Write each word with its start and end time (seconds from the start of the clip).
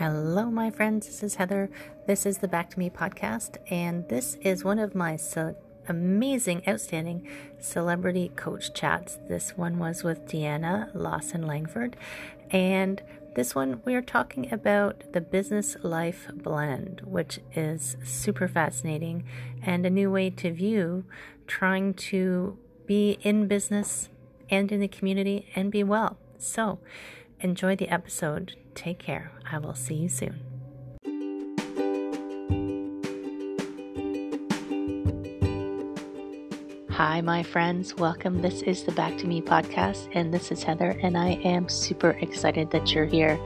Hello, 0.00 0.50
my 0.50 0.70
friends. 0.70 1.04
This 1.04 1.22
is 1.22 1.34
Heather. 1.34 1.68
This 2.06 2.24
is 2.24 2.38
the 2.38 2.48
Back 2.48 2.70
to 2.70 2.78
Me 2.78 2.88
podcast, 2.88 3.58
and 3.70 4.08
this 4.08 4.38
is 4.40 4.64
one 4.64 4.78
of 4.78 4.94
my 4.94 5.16
ce- 5.16 5.56
amazing, 5.90 6.62
outstanding 6.66 7.28
celebrity 7.58 8.32
coach 8.34 8.72
chats. 8.72 9.18
This 9.28 9.58
one 9.58 9.78
was 9.78 10.02
with 10.02 10.24
Deanna 10.24 10.88
Lawson 10.94 11.46
Langford, 11.46 11.98
and 12.50 13.02
this 13.34 13.54
one 13.54 13.82
we 13.84 13.94
are 13.94 14.00
talking 14.00 14.50
about 14.50 15.04
the 15.12 15.20
business 15.20 15.76
life 15.82 16.28
blend, 16.32 17.02
which 17.04 17.38
is 17.54 17.98
super 18.02 18.48
fascinating 18.48 19.24
and 19.62 19.84
a 19.84 19.90
new 19.90 20.10
way 20.10 20.30
to 20.30 20.50
view 20.50 21.04
trying 21.46 21.92
to 21.92 22.56
be 22.86 23.18
in 23.20 23.48
business 23.48 24.08
and 24.48 24.72
in 24.72 24.80
the 24.80 24.88
community 24.88 25.50
and 25.54 25.70
be 25.70 25.84
well. 25.84 26.16
So, 26.38 26.78
enjoy 27.40 27.76
the 27.76 27.90
episode. 27.90 28.56
Take 28.74 28.98
care. 28.98 29.32
I 29.50 29.58
will 29.58 29.74
see 29.74 29.94
you 29.94 30.08
soon. 30.08 30.40
Hi, 37.00 37.22
my 37.22 37.42
friends. 37.42 37.96
Welcome. 37.96 38.42
This 38.42 38.60
is 38.60 38.84
the 38.84 38.92
Back 38.92 39.16
to 39.18 39.26
Me 39.26 39.40
podcast, 39.40 40.10
and 40.12 40.34
this 40.34 40.52
is 40.52 40.62
Heather, 40.62 40.98
and 41.02 41.16
I 41.16 41.40
am 41.44 41.66
super 41.66 42.10
excited 42.20 42.70
that 42.72 42.92
you're 42.92 43.06
here. 43.06 43.40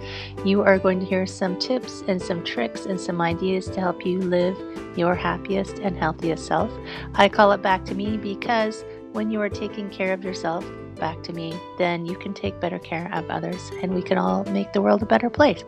You 0.45 0.62
are 0.62 0.77
going 0.77 0.98
to 0.98 1.06
hear 1.06 1.25
some 1.25 1.56
tips 1.61 2.02
and 2.09 2.20
some 2.20 2.42
tricks 2.42 2.86
and 2.86 3.00
some 3.00 3.20
ideas 3.20 3.66
to 3.69 3.80
help 3.80 4.05
you 4.05 4.19
live 4.19 4.59
your 4.97 5.14
happiest 5.14 5.78
and 5.78 5.97
healthiest 5.97 6.47
self. 6.47 6.72
I 7.14 7.28
call 7.28 7.52
it 7.52 7.62
Back 7.62 7.84
to 7.84 7.95
Me 7.95 8.16
because 8.16 8.84
when 9.12 9.30
you 9.30 9.41
are 9.41 9.48
taking 9.48 9.88
care 9.88 10.12
of 10.12 10.25
yourself, 10.25 10.64
back 10.97 11.23
to 11.25 11.33
me, 11.33 11.55
then 11.79 12.07
you 12.07 12.16
can 12.16 12.33
take 12.34 12.59
better 12.61 12.79
care 12.79 13.11
of 13.12 13.29
others 13.30 13.71
and 13.83 13.95
we 13.95 14.03
can 14.03 14.19
all 14.19 14.45
make 14.45 14.73
the 14.73 14.80
world 14.83 15.03
a 15.03 15.07
better 15.07 15.29
place. 15.30 15.65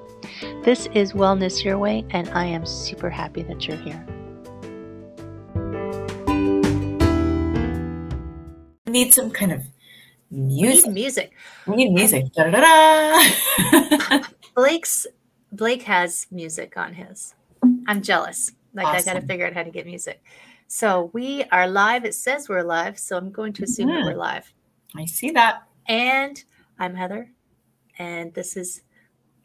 This 0.62 0.88
is 0.94 1.12
Wellness 1.12 1.64
Your 1.64 1.78
Way, 1.78 2.04
and 2.10 2.28
I 2.30 2.44
am 2.44 2.64
super 2.66 3.10
happy 3.10 3.42
that 3.42 3.66
you're 3.66 3.76
here. 3.76 4.06
We 8.86 8.92
need 8.92 9.12
some 9.12 9.30
kind 9.30 9.52
of 9.52 9.62
music. 10.30 10.86
We 10.86 10.92
need 10.92 10.94
music. 10.94 11.32
We 11.66 11.76
need 11.76 11.92
music. 11.92 12.24
Blake's 14.54 15.06
Blake 15.52 15.82
has 15.82 16.26
music 16.30 16.76
on 16.76 16.94
his. 16.94 17.34
I'm 17.86 18.02
jealous. 18.02 18.52
Like 18.74 18.86
I 18.86 19.02
got 19.02 19.14
to 19.14 19.22
figure 19.22 19.46
out 19.46 19.54
how 19.54 19.62
to 19.62 19.70
get 19.70 19.86
music. 19.86 20.22
So 20.68 21.10
we 21.12 21.44
are 21.52 21.68
live. 21.68 22.04
It 22.04 22.14
says 22.14 22.48
we're 22.48 22.62
live, 22.62 22.98
so 22.98 23.16
I'm 23.16 23.30
going 23.30 23.52
to 23.54 23.64
assume 23.64 23.88
that 23.88 24.00
Mhm. 24.02 24.04
we're 24.06 24.16
live. 24.16 24.52
I 24.94 25.06
see 25.06 25.30
that. 25.32 25.62
And 25.88 26.42
I'm 26.78 26.94
Heather, 26.94 27.30
and 27.98 28.34
this 28.34 28.56
is 28.56 28.82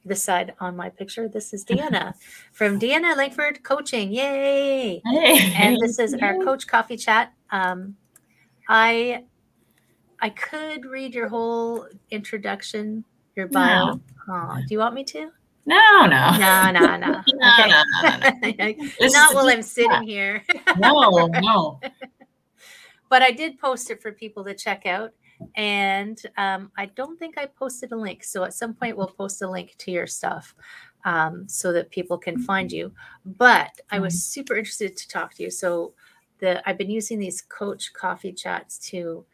this 0.03 0.23
side 0.23 0.53
on 0.59 0.75
my 0.75 0.89
picture. 0.89 1.27
This 1.27 1.53
is 1.53 1.63
Deanna 1.63 2.13
from 2.51 2.79
Deanna 2.79 3.15
Langford 3.15 3.63
Coaching. 3.63 4.11
Yay! 4.11 5.01
Hey. 5.05 5.53
And 5.55 5.77
this 5.79 5.99
is 5.99 6.13
our 6.15 6.37
Coach 6.37 6.67
Coffee 6.67 6.97
Chat. 6.97 7.33
Um, 7.51 7.95
I 8.67 9.23
I 10.19 10.29
could 10.29 10.85
read 10.85 11.13
your 11.13 11.27
whole 11.27 11.87
introduction, 12.09 13.03
your 13.35 13.47
bio. 13.47 13.99
Aw, 14.29 14.55
do 14.57 14.65
you 14.69 14.79
want 14.79 14.93
me 14.93 15.03
to? 15.05 15.31
No, 15.65 16.05
no. 16.05 16.37
No, 16.37 16.71
no, 16.71 16.97
no. 16.97 16.97
No, 16.97 17.21
Okay. 17.59 17.69
no, 17.69 17.83
no, 18.03 18.75
no. 18.75 18.87
Not 19.09 19.35
while 19.35 19.49
I'm 19.49 19.61
sitting 19.61 20.03
here. 20.03 20.43
No, 20.77 21.27
no. 21.27 21.79
but 23.09 23.21
I 23.21 23.31
did 23.31 23.59
post 23.59 23.91
it 23.91 24.01
for 24.01 24.11
people 24.11 24.43
to 24.45 24.55
check 24.55 24.85
out. 24.85 25.11
And 25.55 26.21
um, 26.37 26.71
I 26.77 26.87
don't 26.87 27.17
think 27.17 27.37
I 27.37 27.45
posted 27.45 27.91
a 27.91 27.95
link. 27.95 28.23
So 28.23 28.43
at 28.43 28.53
some 28.53 28.73
point, 28.73 28.97
we'll 28.97 29.07
post 29.07 29.41
a 29.41 29.49
link 29.49 29.75
to 29.79 29.91
your 29.91 30.07
stuff 30.07 30.55
um, 31.05 31.47
so 31.47 31.71
that 31.73 31.91
people 31.91 32.17
can 32.17 32.39
find 32.39 32.71
you. 32.71 32.91
But 33.25 33.71
I 33.89 33.99
was 33.99 34.23
super 34.23 34.55
interested 34.55 34.95
to 34.97 35.07
talk 35.07 35.33
to 35.35 35.43
you. 35.43 35.51
So 35.51 35.93
the 36.39 36.67
I've 36.67 36.77
been 36.77 36.89
using 36.89 37.19
these 37.19 37.41
coach 37.41 37.93
coffee 37.93 38.33
chats 38.33 38.77
to 38.89 39.25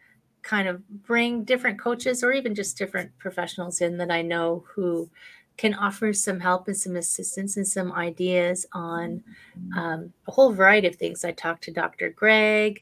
kind 0.43 0.67
of 0.67 0.87
bring 1.03 1.43
different 1.43 1.79
coaches 1.79 2.23
or 2.23 2.31
even 2.31 2.55
just 2.55 2.77
different 2.77 3.11
professionals 3.17 3.81
in 3.81 3.97
that 3.97 4.11
I 4.11 4.21
know 4.21 4.63
who 4.73 5.09
can 5.57 5.73
offer 5.73 6.13
some 6.13 6.39
help 6.39 6.67
and 6.67 6.77
some 6.77 6.95
assistance 6.95 7.57
and 7.57 7.67
some 7.67 7.91
ideas 7.91 8.65
on 8.73 9.23
um, 9.75 10.13
a 10.27 10.31
whole 10.31 10.53
variety 10.53 10.87
of 10.87 10.95
things. 10.95 11.25
I 11.25 11.31
talked 11.31 11.63
to 11.63 11.71
Dr. 11.71 12.11
Greg 12.11 12.81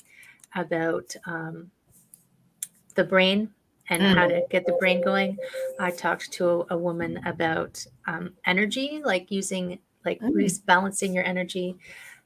about 0.55 1.15
um, 1.25 1.71
the 2.95 3.03
brain 3.03 3.49
and 3.89 4.01
how 4.01 4.27
to 4.27 4.41
get 4.49 4.65
the 4.65 4.73
brain 4.79 5.03
going. 5.03 5.37
I 5.79 5.91
talked 5.91 6.31
to 6.33 6.49
a, 6.69 6.75
a 6.75 6.77
woman 6.77 7.19
about 7.25 7.85
um, 8.07 8.33
energy, 8.45 9.01
like 9.03 9.29
using, 9.31 9.79
like 10.05 10.19
Mm. 10.21 10.33
rebalancing 10.33 11.13
your 11.13 11.23
energy. 11.23 11.75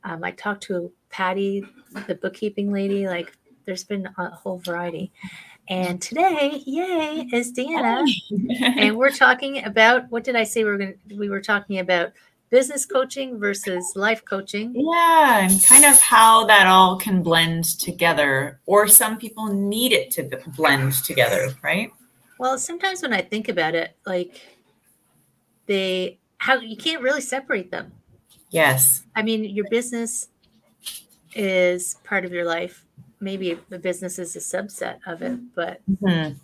Um, 0.04 0.24
I 0.24 0.32
talked 0.32 0.64
to 0.64 0.92
Patty, 1.10 1.66
the 2.08 2.16
bookkeeping 2.16 2.72
lady. 2.72 3.08
Like, 3.08 3.38
there's 3.66 3.84
been 3.84 4.08
a 4.18 4.30
whole 4.30 4.60
variety. 4.60 5.12
And 5.68 6.02
today, 6.02 6.64
yay, 6.66 7.28
is 7.32 7.54
Deanna 7.54 8.08
and 8.78 8.98
we're 8.98 9.12
talking 9.12 9.64
about 9.66 10.10
what 10.10 10.24
did 10.24 10.36
I 10.36 10.44
say 10.44 10.64
we 10.64 10.70
were 10.72 10.78
going 10.78 10.96
to 11.10 11.16
we 11.16 11.30
were 11.30 11.42
talking 11.42 11.80
about 11.80 12.12
business 12.50 12.86
coaching 12.86 13.40
versus 13.40 13.94
life 13.96 14.24
coaching. 14.26 14.74
yeah, 14.76 15.40
and 15.48 15.64
kind 15.64 15.86
of 15.86 16.00
how 16.00 16.46
that 16.46 16.66
all 16.68 16.98
can 16.98 17.22
blend 17.22 17.64
together, 17.80 18.60
or 18.66 18.88
some 18.88 19.18
people 19.18 19.48
need 19.54 19.92
it 19.92 20.12
to 20.12 20.24
blend 20.58 20.94
together, 21.04 21.50
right? 21.62 21.92
Well, 22.40 22.58
sometimes 22.58 23.02
when 23.02 23.14
I 23.14 23.22
think 23.22 23.50
about 23.50 23.76
it, 23.76 23.96
like 24.06 24.42
they 25.66 26.20
how 26.38 26.56
you 26.60 26.78
can't 26.78 27.02
really 27.02 27.22
separate 27.22 27.70
them. 27.72 27.92
Yes. 28.50 29.04
I 29.16 29.22
mean, 29.22 29.44
your 29.44 29.66
business 29.70 30.30
is 31.36 31.96
part 32.04 32.26
of 32.26 32.32
your 32.32 32.46
life. 32.46 32.86
Maybe 33.20 33.60
the 33.68 33.78
business 33.78 34.18
is 34.18 34.36
a 34.36 34.40
subset 34.40 35.00
of 35.06 35.22
it, 35.22 35.38
but 35.54 35.82
Mhm. 35.92 36.38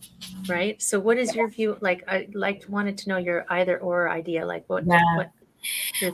right. 0.50 0.80
So, 0.82 1.00
what 1.00 1.18
is 1.18 1.34
your 1.34 1.48
view? 1.48 1.78
Like, 1.80 2.04
I 2.08 2.28
like 2.34 2.66
wanted 2.68 2.98
to 3.00 3.10
know 3.10 3.18
your 3.18 3.46
either 3.50 3.80
or 3.80 4.10
idea. 4.10 4.46
Like, 4.46 4.66
what 4.68 4.86
Yeah. 4.86 5.02
what 5.16 5.30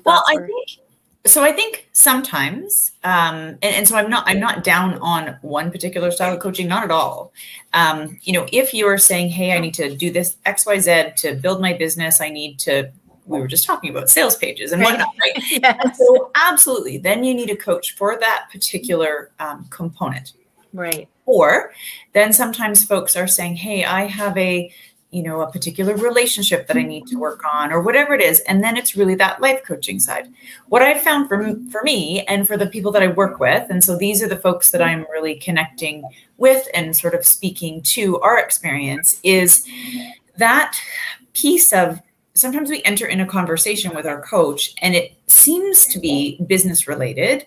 Well, 0.05 0.23
I 0.29 0.35
were. 0.35 0.47
think 0.47 0.67
so. 1.25 1.43
I 1.43 1.51
think 1.51 1.87
sometimes, 1.93 2.91
um, 3.03 3.57
and, 3.61 3.63
and 3.63 3.87
so 3.87 3.95
I'm 3.95 4.09
not. 4.09 4.23
I'm 4.27 4.39
not 4.39 4.63
down 4.63 4.97
on 4.99 5.37
one 5.41 5.71
particular 5.71 6.11
style 6.11 6.33
of 6.33 6.39
coaching. 6.39 6.67
Not 6.67 6.83
at 6.83 6.91
all. 6.91 7.31
Um, 7.73 8.19
you 8.23 8.33
know, 8.33 8.47
if 8.51 8.73
you're 8.73 8.97
saying, 8.97 9.29
"Hey, 9.29 9.53
I 9.53 9.59
need 9.59 9.73
to 9.75 9.95
do 9.95 10.11
this 10.11 10.37
X, 10.45 10.65
Y, 10.65 10.79
Z 10.79 11.11
to 11.17 11.35
build 11.35 11.61
my 11.61 11.73
business. 11.73 12.21
I 12.21 12.29
need 12.29 12.59
to." 12.59 12.91
We 13.27 13.39
were 13.39 13.47
just 13.47 13.65
talking 13.65 13.91
about 13.91 14.09
sales 14.09 14.35
pages 14.35 14.71
and 14.71 14.81
whatnot, 14.81 15.07
right? 15.21 15.63
And 15.83 15.95
so, 15.95 16.31
absolutely, 16.35 16.97
then 16.97 17.23
you 17.23 17.33
need 17.33 17.51
a 17.51 17.55
coach 17.55 17.95
for 17.95 18.17
that 18.19 18.47
particular 18.51 19.31
um, 19.39 19.67
component. 19.69 20.33
Right. 20.73 21.07
Or 21.25 21.71
then 22.13 22.33
sometimes 22.33 22.83
folks 22.83 23.15
are 23.15 23.27
saying, 23.27 23.55
"Hey, 23.57 23.85
I 23.85 24.05
have 24.07 24.37
a." 24.37 24.73
you 25.11 25.21
know 25.21 25.41
a 25.41 25.51
particular 25.51 25.95
relationship 25.95 26.67
that 26.67 26.77
i 26.77 26.81
need 26.81 27.05
to 27.05 27.17
work 27.17 27.41
on 27.53 27.71
or 27.71 27.81
whatever 27.81 28.13
it 28.13 28.21
is. 28.21 28.39
And 28.41 28.63
then 28.63 28.77
it's 28.77 28.95
really 28.95 29.15
that 29.15 29.41
life 29.41 29.61
coaching 29.63 29.99
side. 29.99 30.31
What 30.69 30.81
i've 30.81 31.01
found 31.01 31.27
for, 31.27 31.55
for 31.69 31.83
me 31.83 32.23
and 32.25 32.47
for 32.47 32.57
the 32.57 32.67
people 32.67 32.91
that 32.93 33.03
i 33.03 33.07
work 33.07 33.39
with 33.39 33.69
and 33.69 33.83
so 33.83 33.97
these 33.97 34.23
are 34.23 34.27
the 34.27 34.37
folks 34.37 34.71
that 34.71 34.81
i'm 34.81 35.05
really 35.11 35.35
connecting 35.35 36.03
with 36.37 36.67
and 36.73 36.95
sort 36.95 37.13
of 37.13 37.25
speaking 37.25 37.81
to 37.83 38.19
our 38.21 38.39
experience 38.39 39.19
is 39.23 39.67
that 40.37 40.77
piece 41.33 41.71
of 41.73 41.99
sometimes 42.33 42.69
we 42.69 42.81
enter 42.83 43.05
in 43.05 43.19
a 43.19 43.25
conversation 43.25 43.93
with 43.93 44.05
our 44.05 44.21
coach 44.21 44.73
and 44.81 44.95
it 44.95 45.13
seems 45.27 45.85
to 45.85 45.99
be 45.99 46.41
business 46.47 46.87
related 46.87 47.45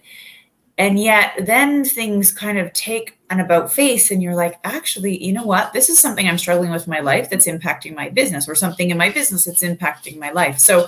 and 0.77 0.99
yet 0.99 1.33
then 1.41 1.85
things 1.85 2.33
kind 2.33 2.59
of 2.59 2.73
take 2.73 3.19
an 3.31 3.41
about 3.41 3.73
face 3.73 4.11
and 4.11 4.23
you're 4.23 4.35
like 4.35 4.59
actually 4.65 5.23
you 5.25 5.33
know 5.33 5.45
what? 5.45 5.73
This 5.73 5.89
is 5.89 5.99
something 5.99 6.29
i'm 6.29 6.39
struggling 6.39 6.71
with 6.71 6.87
in 6.87 6.91
my 6.91 7.01
life 7.01 7.31
that's 7.31 7.47
impacting 7.47 7.95
my 7.95 8.09
business 8.11 8.49
or 8.49 8.55
something 8.55 8.91
in 8.91 8.99
my 8.99 9.11
business 9.11 9.45
that's 9.45 9.63
impacting 9.63 10.19
my 10.19 10.31
life. 10.31 10.59
So 10.59 10.87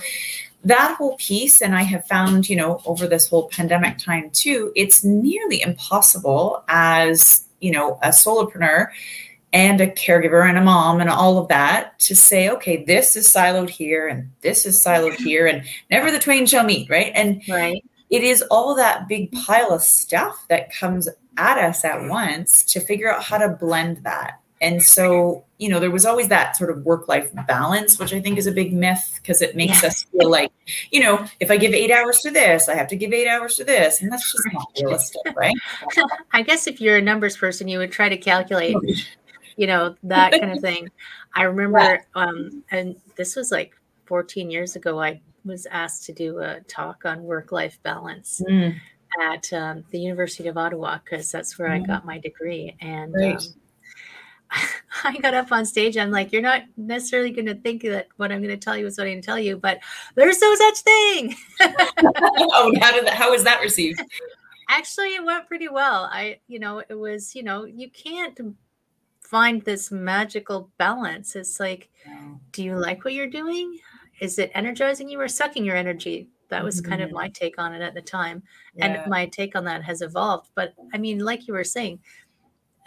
that 0.65 0.97
whole 0.97 1.17
piece 1.19 1.63
and 1.63 1.77
i 1.77 1.83
have 1.83 2.05
found 2.07 2.49
you 2.49 2.57
know 2.57 2.81
over 2.87 3.07
this 3.07 3.29
whole 3.29 3.47
pandemic 3.49 3.99
time 3.99 4.29
too 4.31 4.73
it's 4.75 5.05
nearly 5.05 5.63
impossible 5.63 6.65
as 6.69 7.47
you 7.61 7.71
know 7.71 7.99
a 8.03 8.09
solopreneur 8.09 8.89
and 9.53 9.81
a 9.81 9.87
caregiver 9.87 10.49
and 10.49 10.59
a 10.59 10.61
mom 10.61 11.01
and 11.01 11.09
all 11.09 11.39
of 11.39 11.49
that 11.49 11.99
to 11.99 12.15
say 12.17 12.51
okay 12.51 12.85
this 12.85 13.17
is 13.17 13.27
siloed 13.29 13.71
here 13.71 14.09
and 14.09 14.31
this 14.41 14.67
is 14.67 14.77
siloed 14.77 15.15
here 15.15 15.47
and 15.47 15.63
never 15.91 16.11
the 16.11 16.19
twain 16.19 16.47
shall 16.47 16.65
meet 16.65 16.89
right? 16.91 17.13
And 17.15 17.43
Right. 17.49 17.83
It 18.11 18.23
is 18.23 18.43
all 18.51 18.75
that 18.77 19.09
big 19.09 19.33
pile 19.33 19.73
of 19.73 19.83
stuff 19.83 20.47
that 20.49 20.73
comes 20.73 21.09
at 21.37 21.59
us 21.59 21.85
at 21.85 22.09
once 22.09 22.65
to 22.65 22.81
figure 22.81 23.13
out 23.13 23.23
how 23.23 23.39
to 23.39 23.49
blend 23.49 23.99
that. 24.05 24.41
And 24.61 24.83
so, 24.83 25.45
you 25.59 25.69
know, 25.69 25.79
there 25.79 25.91
was 25.91 26.07
always 26.07 26.29
that 26.29 26.57
sort 26.57 26.71
of 26.71 26.83
work 26.85 27.09
life 27.09 27.31
balance, 27.47 27.99
which 27.99 28.15
I 28.15 28.21
think 28.21 28.39
is 28.39 28.47
a 28.47 28.53
big 28.53 28.73
myth 28.73 29.19
because 29.21 29.43
it 29.43 29.55
makes 29.55 29.83
Yeah. 29.83 29.89
us 29.89 30.05
feel 30.05 30.31
like, 30.31 30.51
you 30.91 31.01
know, 31.01 31.27
if 31.41 31.51
I 31.51 31.59
give 31.59 31.75
eight 31.75 31.91
hours 31.91 32.21
to 32.21 32.31
this, 32.31 32.67
I 32.69 32.75
have 32.75 32.89
to 32.89 32.97
give 32.97 33.13
eight 33.13 33.29
hours 33.29 33.57
to 33.57 33.65
this. 33.65 34.01
And 34.01 34.11
that's 34.11 34.33
just 34.33 34.49
not 34.53 34.67
realistic, 34.81 35.21
right? 35.37 35.55
I 36.33 36.41
guess 36.41 36.67
if 36.67 36.81
you're 36.81 36.97
a 36.97 37.03
numbers 37.03 37.37
person, 37.37 37.69
you 37.69 37.79
would 37.79 37.93
try 37.93 38.09
to 38.09 38.17
calculate, 38.17 38.77
you 39.57 39.67
know, 39.67 39.95
that 40.05 40.33
kind 40.33 40.53
of 40.53 40.61
thing. 40.61 40.89
I 41.35 41.43
remember, 41.43 42.07
um, 42.15 42.65
and 42.71 42.97
this 43.17 43.37
was 43.37 43.51
like 43.51 43.75
14 44.07 44.51
years 44.51 44.75
ago, 44.75 45.03
I 45.03 45.21
was 45.47 45.67
asked 45.67 46.05
to 46.07 46.13
do 46.13 46.41
a 46.41 46.61
talk 46.63 47.05
on 47.05 47.23
work 47.23 47.53
life 47.53 47.79
balance 47.83 48.43
Mm, 48.47 48.77
at 49.23 49.53
um, 49.53 49.85
the 49.91 49.99
University 49.99 50.49
of 50.49 50.59
Ottawa 50.59 50.99
because 51.05 51.31
that's 51.31 51.59
where 51.59 51.69
I 51.69 51.79
Mhm. 51.81 51.87
got 51.87 52.05
my 52.05 52.19
degree. 52.19 52.77
And 52.81 53.15
Right. 53.15 53.37
um, 53.37 53.55
I 55.05 55.17
got 55.19 55.35
up 55.35 55.53
on 55.53 55.65
stage. 55.65 55.97
I'm 55.97 56.11
like, 56.11 56.33
you're 56.33 56.43
not 56.43 56.63
necessarily 56.77 57.31
going 57.31 57.47
to 57.47 57.55
think 57.55 57.83
that 57.83 58.09
what 58.17 58.31
I'm 58.33 58.43
going 58.43 58.59
to 58.59 58.63
tell 58.65 58.77
you 58.77 58.87
is 58.87 58.99
what 58.99 59.05
I'm 59.07 59.13
going 59.15 59.23
to 59.23 59.27
tell 59.27 59.39
you, 59.39 59.57
but 59.57 59.79
there's 60.15 60.41
no 60.41 60.55
such 60.55 60.79
thing. 60.81 61.35
oh, 61.61 62.73
how 62.81 62.93
did 62.93 63.07
that, 63.07 63.15
how 63.15 63.31
was 63.31 63.45
that 63.45 63.61
received? 63.61 64.01
Actually, 64.69 65.15
it 65.15 65.25
went 65.25 65.47
pretty 65.47 65.69
well. 65.69 66.09
I, 66.13 66.41
you 66.49 66.59
know, 66.59 66.83
it 66.89 66.95
was, 66.95 67.35
you 67.35 67.43
know, 67.43 67.65
you 67.65 67.89
can't 67.91 68.39
find 69.21 69.63
this 69.63 69.91
magical 69.91 70.71
balance. 70.79 71.37
It's 71.37 71.61
like, 71.61 71.89
do 72.53 72.65
you 72.65 72.77
like 72.77 73.05
what 73.05 73.15
you're 73.15 73.29
doing? 73.29 73.79
Is 74.21 74.39
it 74.39 74.51
energizing 74.55 75.09
you 75.09 75.21
or 75.21 75.29
sucking 75.29 75.65
your 75.65 75.77
energy? 75.77 76.29
That 76.49 76.65
was 76.65 76.81
kind 76.81 77.03
of 77.03 77.11
Mhm. 77.11 77.15
my 77.15 77.29
take 77.29 77.59
on 77.59 77.75
it 77.75 77.83
at 77.83 77.95
the 77.95 78.03
time. 78.03 78.43
Yeah. 78.75 78.87
And 79.03 79.11
my 79.11 79.27
take 79.27 79.57
on 79.57 79.65
that 79.65 79.83
has 79.83 80.01
evolved. 80.01 80.51
But 80.55 80.75
I 80.95 80.99
mean, 80.99 81.19
like 81.19 81.47
you 81.49 81.55
were 81.55 81.65
saying, 81.65 82.01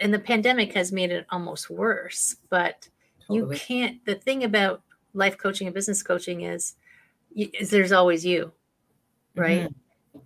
and 0.00 0.14
the 0.14 0.18
pandemic 0.18 0.72
has 0.72 0.92
made 0.92 1.10
it 1.10 1.26
almost 1.30 1.68
worse. 1.68 2.36
But 2.48 2.88
you 3.28 3.48
can't, 3.54 4.04
the 4.06 4.14
thing 4.14 4.44
about 4.44 4.82
life 5.12 5.36
coaching 5.38 5.66
and 5.66 5.74
business 5.74 6.02
coaching 6.02 6.40
is, 6.40 6.74
is 7.36 7.70
there's 7.70 7.92
always 7.92 8.24
you, 8.24 8.52
right? 9.36 9.68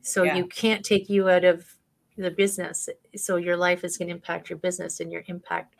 So 0.00 0.22
Yeah. 0.22 0.36
you 0.36 0.46
can't 0.46 0.84
take 0.84 1.10
you 1.10 1.28
out 1.28 1.44
of 1.44 1.76
the 2.16 2.30
business. 2.30 2.88
So 3.16 3.36
your 3.36 3.56
life 3.56 3.82
is 3.84 3.98
going 3.98 4.08
to 4.08 4.14
impact 4.14 4.48
your 4.48 4.58
business 4.58 5.00
and 5.00 5.10
your 5.12 5.24
impact 5.26 5.74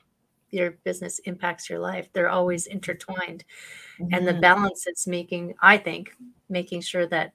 your 0.51 0.73
business 0.85 1.19
impacts 1.21 1.69
your 1.69 1.79
life. 1.79 2.09
They're 2.13 2.31
always 2.31 2.67
intertwined. 2.67 3.45
And 4.13 4.27
the 4.27 4.35
Mhm. 4.35 4.41
balance 4.41 4.87
it's 4.87 5.07
making, 5.07 5.55
I 5.61 5.79
think, 5.79 6.15
making 6.49 6.83
sure 6.83 7.07
that 7.09 7.33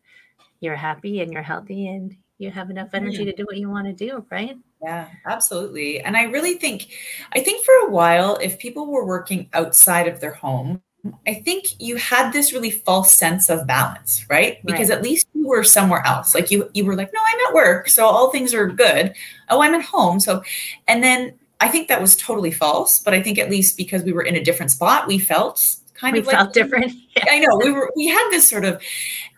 you're 0.60 0.76
happy 0.76 1.22
and 1.22 1.32
you're 1.32 1.42
healthy 1.42 1.88
and 1.88 2.16
you 2.38 2.52
have 2.52 2.70
enough 2.70 2.90
energy 2.94 3.26
to 3.26 3.34
do 3.34 3.46
what 3.46 3.58
you 3.58 3.70
want 3.70 3.88
to 3.88 3.94
do, 3.94 4.26
right? 4.30 4.58
Yeah, 4.82 5.08
absolutely. 5.26 6.00
And 6.02 6.16
I 6.16 6.24
really 6.24 6.56
think, 6.56 6.90
I 7.34 7.42
think 7.42 7.66
for 7.66 7.88
a 7.88 7.90
while, 7.90 8.38
if 8.42 8.60
people 8.60 8.88
were 8.88 9.06
working 9.06 9.50
outside 9.54 10.08
of 10.08 10.20
their 10.22 10.34
home, 10.34 10.82
I 11.28 11.34
think 11.34 11.80
you 11.80 11.96
had 11.96 12.32
this 12.32 12.54
really 12.54 12.72
false 12.72 13.14
sense 13.14 13.50
of 13.50 13.66
balance, 13.66 14.26
right? 14.30 14.64
Because 14.66 14.90
at 14.90 15.02
least 15.02 15.28
you 15.34 15.48
were 15.48 15.64
somewhere 15.64 16.06
else. 16.06 16.36
Like 16.36 16.52
you, 16.52 16.70
you 16.74 16.86
were 16.86 16.96
like, 16.96 17.12
no, 17.14 17.20
I'm 17.26 17.48
at 17.48 17.54
work, 17.54 17.88
so 17.88 18.06
all 18.06 18.32
things 18.32 18.54
are 18.54 18.68
good. 18.68 19.14
Oh, 19.50 19.62
I'm 19.62 19.76
at 19.76 19.82
home, 19.84 20.20
so, 20.20 20.44
and 20.90 21.02
then 21.02 21.39
I 21.60 21.68
think 21.68 21.88
that 21.88 22.02
was 22.02 22.16
totally 22.16 22.52
false. 22.52 23.00
But 23.00 23.14
I 23.14 23.22
think 23.22 23.38
at 23.38 23.50
least 23.50 23.78
because 23.78 24.04
we 24.04 24.14
were 24.14 24.24
in 24.24 24.36
a 24.36 24.44
different 24.44 24.72
spot, 24.72 25.08
we 25.08 25.20
felt 25.20 25.76
kind 26.00 26.14
We 26.14 26.20
of 26.20 26.28
like 26.28 26.36
felt 26.36 26.54
different. 26.54 26.94
Yeah. 27.16 27.26
I 27.30 27.40
know 27.40 27.58
we 27.58 27.72
were 27.72 27.92
we 27.96 28.08
had 28.08 28.30
this 28.30 28.48
sort 28.48 28.66
of 28.66 28.82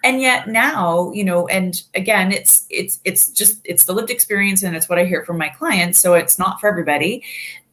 and 0.04 0.22
yet 0.22 0.48
now, 0.48 1.12
you 1.14 1.24
know, 1.24 1.48
and 1.48 1.82
again, 1.96 2.32
it's 2.32 2.66
it's 2.70 3.00
it's 3.04 3.30
just 3.32 3.60
it's 3.66 3.86
the 3.86 3.94
lived 3.94 4.10
experience 4.10 4.64
and 4.64 4.76
it's 4.76 4.88
what 4.90 5.00
I 5.00 5.06
hear 5.06 5.24
from 5.26 5.38
my 5.38 5.50
clients. 5.50 6.00
So 6.00 6.14
it's 6.14 6.38
not 6.40 6.60
for 6.60 6.68
everybody, 6.68 7.24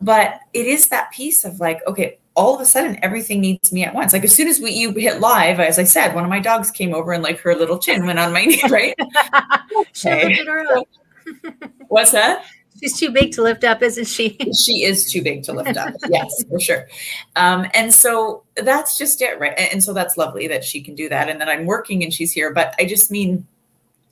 but 0.00 0.41
it 0.53 0.67
is 0.67 0.89
that 0.89 1.12
piece 1.12 1.45
of 1.45 1.61
like, 1.61 1.87
okay, 1.87 2.19
all 2.35 2.55
of 2.55 2.61
a 2.61 2.65
sudden 2.65 2.99
everything 3.03 3.41
needs 3.41 3.73
me 3.73 3.85
at 3.85 3.95
once. 3.95 4.12
Like 4.12 4.25
as 4.25 4.35
soon 4.35 4.49
as 4.49 4.61
we 4.61 4.71
you 4.71 4.93
hit 4.93 5.21
live, 5.21 5.61
as 5.61 5.79
I 5.79 5.85
said, 5.85 6.15
one 6.15 6.25
of 6.25 6.31
my 6.31 6.41
dogs 6.41 6.71
came 6.71 6.95
over 6.95 7.12
and 7.12 7.23
like 7.23 7.39
her 7.41 7.55
little 7.55 7.79
chin 7.79 8.06
went 8.06 8.19
on 8.19 8.33
my 8.33 8.45
knee, 8.45 8.62
right? 8.71 8.95
Okay. 10.00 10.29
lifted 10.29 10.47
her 10.47 10.77
up. 10.77 10.87
What's 11.89 12.12
that? 12.12 12.45
She's 12.80 12.98
too 12.98 13.10
big 13.10 13.32
to 13.32 13.42
lift 13.42 13.64
up, 13.64 13.82
isn't 13.82 14.06
she? 14.06 14.36
she 14.64 14.84
is 14.84 15.10
too 15.10 15.22
big 15.22 15.42
to 15.44 15.52
lift 15.52 15.76
up. 15.76 15.94
yes, 16.08 16.44
for 16.48 16.60
sure. 16.60 16.88
Um, 17.36 17.66
and 17.75 17.92
so 17.92 18.44
that's 18.56 18.96
just 18.96 19.20
it, 19.20 19.38
right? 19.40 19.54
And 19.58 19.82
so 19.82 19.92
that's 19.92 20.16
lovely 20.16 20.46
that 20.48 20.64
she 20.64 20.80
can 20.80 20.94
do 20.94 21.08
that, 21.08 21.28
and 21.28 21.40
that 21.40 21.48
I'm 21.48 21.66
working 21.66 22.02
and 22.02 22.12
she's 22.12 22.32
here. 22.32 22.52
But 22.52 22.75
I 22.78 22.84
just 22.84 23.10
mean, 23.10 23.46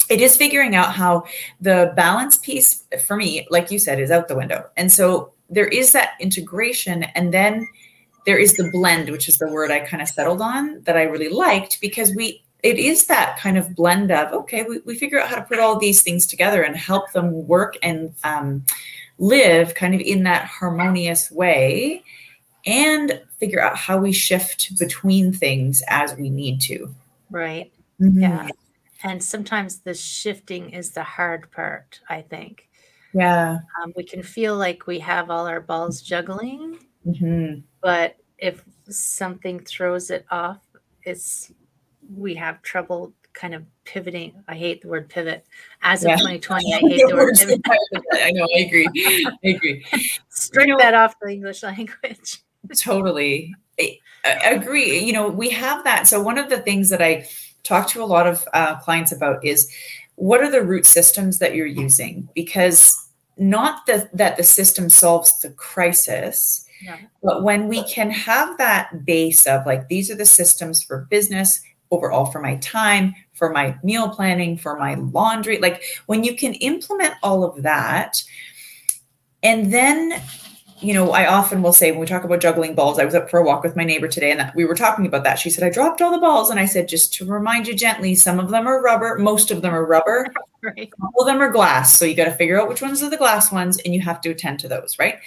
it 0.08 0.20
is 0.20 0.36
figuring 0.36 0.74
out 0.74 0.92
how 0.92 1.24
the 1.60 1.92
balance 1.96 2.36
piece 2.38 2.84
for 3.06 3.16
me, 3.16 3.46
like 3.50 3.70
you 3.70 3.78
said, 3.78 4.00
is 4.00 4.10
out 4.10 4.28
the 4.28 4.36
window. 4.36 4.68
And 4.76 4.90
so 4.90 5.32
there 5.50 5.68
is 5.68 5.92
that 5.92 6.14
integration, 6.20 7.04
and 7.14 7.32
then 7.32 7.68
there 8.24 8.38
is 8.38 8.54
the 8.54 8.68
blend, 8.72 9.10
which 9.10 9.28
is 9.28 9.38
the 9.38 9.48
word 9.48 9.70
I 9.70 9.80
kind 9.80 10.02
of 10.02 10.08
settled 10.08 10.42
on 10.42 10.82
that 10.82 10.96
I 10.96 11.04
really 11.04 11.28
liked 11.28 11.80
because 11.80 12.12
we 12.14 12.42
it 12.66 12.78
is 12.78 13.06
that 13.06 13.38
kind 13.38 13.56
of 13.56 13.74
blend 13.74 14.10
of 14.10 14.32
okay 14.32 14.62
we, 14.64 14.78
we 14.80 14.94
figure 14.96 15.20
out 15.20 15.28
how 15.28 15.36
to 15.36 15.42
put 15.50 15.58
all 15.58 15.78
these 15.78 16.02
things 16.02 16.26
together 16.26 16.62
and 16.62 16.76
help 16.76 17.12
them 17.12 17.46
work 17.46 17.74
and 17.82 18.12
um, 18.24 18.64
live 19.18 19.74
kind 19.74 19.94
of 19.94 20.00
in 20.00 20.22
that 20.24 20.44
harmonious 20.46 21.30
way 21.30 22.02
and 22.66 23.22
figure 23.38 23.62
out 23.62 23.76
how 23.76 23.96
we 23.96 24.12
shift 24.12 24.76
between 24.78 25.32
things 25.32 25.82
as 25.88 26.14
we 26.16 26.28
need 26.30 26.60
to 26.60 26.92
Right. 27.30 27.72
Mm-hmm. 28.00 28.22
Yeah. 28.22 28.48
And 29.02 29.22
sometimes 29.22 29.78
the 29.80 29.94
shifting 29.94 30.70
is 30.70 30.90
the 30.92 31.02
hard 31.02 31.50
part, 31.50 32.00
I 32.08 32.22
think. 32.22 32.68
yeah 33.12 33.58
Um, 33.82 33.92
we 33.96 34.04
can 34.04 34.22
feel 34.22 34.56
like 34.56 34.86
we 34.86 34.98
have 35.00 35.30
all 35.30 35.46
our 35.46 35.60
balls 35.60 36.00
juggling, 36.02 36.78
Mhm. 37.06 37.62
but 37.80 38.16
if 38.38 38.62
something 38.88 39.58
throws 39.60 40.10
it 40.10 40.24
off, 40.30 40.60
it's 41.02 41.52
we 42.14 42.34
have 42.34 42.62
trouble 42.62 43.12
kind 43.32 43.54
of 43.54 43.64
pivoting. 43.84 44.32
I 44.48 44.54
hate 44.54 44.80
the 44.82 44.88
word 44.88 45.08
pivot. 45.08 45.44
As 45.82 46.02
of 46.04 46.08
Yeah. 46.10 46.16
2020, 46.16 46.74
I 46.74 46.78
hate 46.80 47.02
the 47.08 47.14
word 47.14 47.34
pivot. 47.38 47.60
I 48.14 48.30
know 48.30 48.46
i 48.56 48.60
agree 48.60 48.88
i 49.44 49.48
agree 49.48 49.84
Strike 50.30 50.66
You 50.68 50.72
know- 50.72 50.78
that 50.78 50.94
off 50.94 51.14
the 51.20 51.28
English 51.30 51.62
language. 51.62 52.42
totally 52.78 53.54
I, 53.78 53.98
I 54.24 54.50
agree 54.50 54.98
you 54.98 55.12
know 55.12 55.28
we 55.28 55.50
have 55.50 55.84
that 55.84 56.08
so 56.08 56.20
one 56.20 56.38
of 56.38 56.48
the 56.48 56.58
things 56.58 56.88
that 56.88 57.00
i 57.02 57.28
talk 57.62 57.86
to 57.90 58.02
a 58.02 58.04
lot 58.06 58.26
of 58.26 58.44
uh, 58.54 58.76
clients 58.80 59.12
about 59.12 59.44
is 59.44 59.70
what 60.16 60.40
are 60.40 60.50
the 60.50 60.62
root 60.64 60.86
systems 60.86 61.38
that 61.38 61.54
you're 61.54 61.66
using 61.66 62.28
because 62.34 63.08
not 63.36 63.84
the, 63.86 64.08
that 64.14 64.36
the 64.36 64.42
system 64.42 64.88
solves 64.88 65.40
the 65.42 65.50
crisis 65.50 66.64
Yeah. 66.82 66.96
but 67.22 67.42
when 67.44 67.68
we 67.68 67.84
can 67.84 68.10
have 68.10 68.56
that 68.58 69.04
base 69.04 69.46
of 69.46 69.64
like 69.66 69.88
these 69.88 70.10
are 70.10 70.16
the 70.16 70.26
systems 70.26 70.82
for 70.82 71.06
business 71.10 71.60
overall 71.90 72.26
for 72.26 72.40
my 72.40 72.56
time 72.56 73.14
for 73.34 73.50
my 73.50 73.76
meal 73.82 74.08
planning 74.08 74.56
for 74.56 74.78
my 74.78 74.94
laundry 74.94 75.58
like 75.58 75.82
when 76.06 76.24
you 76.24 76.34
can 76.36 76.54
implement 76.54 77.14
all 77.22 77.44
of 77.44 77.62
that 77.62 78.22
and 79.42 79.72
then 79.72 80.20
you 80.80 80.92
know, 80.92 81.12
I 81.12 81.26
often 81.26 81.62
will 81.62 81.72
say 81.72 81.90
when 81.90 82.00
we 82.00 82.06
talk 82.06 82.24
about 82.24 82.40
juggling 82.40 82.74
balls, 82.74 82.98
I 82.98 83.04
was 83.04 83.14
up 83.14 83.30
for 83.30 83.38
a 83.40 83.44
walk 83.44 83.62
with 83.62 83.76
my 83.76 83.84
neighbor 83.84 84.08
today 84.08 84.30
and 84.30 84.52
we 84.54 84.66
were 84.66 84.74
talking 84.74 85.06
about 85.06 85.24
that. 85.24 85.38
She 85.38 85.48
said, 85.48 85.64
I 85.64 85.70
dropped 85.70 86.02
all 86.02 86.10
the 86.10 86.18
balls. 86.18 86.50
And 86.50 86.60
I 86.60 86.66
said, 86.66 86.86
just 86.88 87.14
to 87.14 87.24
remind 87.24 87.66
you 87.66 87.74
gently, 87.74 88.14
some 88.14 88.38
of 88.38 88.50
them 88.50 88.66
are 88.66 88.82
rubber, 88.82 89.16
most 89.18 89.50
of 89.50 89.62
them 89.62 89.74
are 89.74 89.84
rubber, 89.84 90.26
Right. 90.62 90.74
a 90.92 91.02
couple 91.02 91.20
of 91.20 91.26
them 91.26 91.40
are 91.40 91.50
glass. 91.50 91.96
So 91.96 92.04
you 92.04 92.14
got 92.14 92.24
to 92.24 92.32
figure 92.32 92.60
out 92.60 92.68
which 92.68 92.82
ones 92.82 93.02
are 93.02 93.10
the 93.10 93.16
glass 93.16 93.52
ones 93.52 93.78
and 93.84 93.94
you 93.94 94.00
have 94.00 94.20
to 94.22 94.30
attend 94.30 94.58
to 94.60 94.68
those, 94.68 94.98
right? 94.98 95.18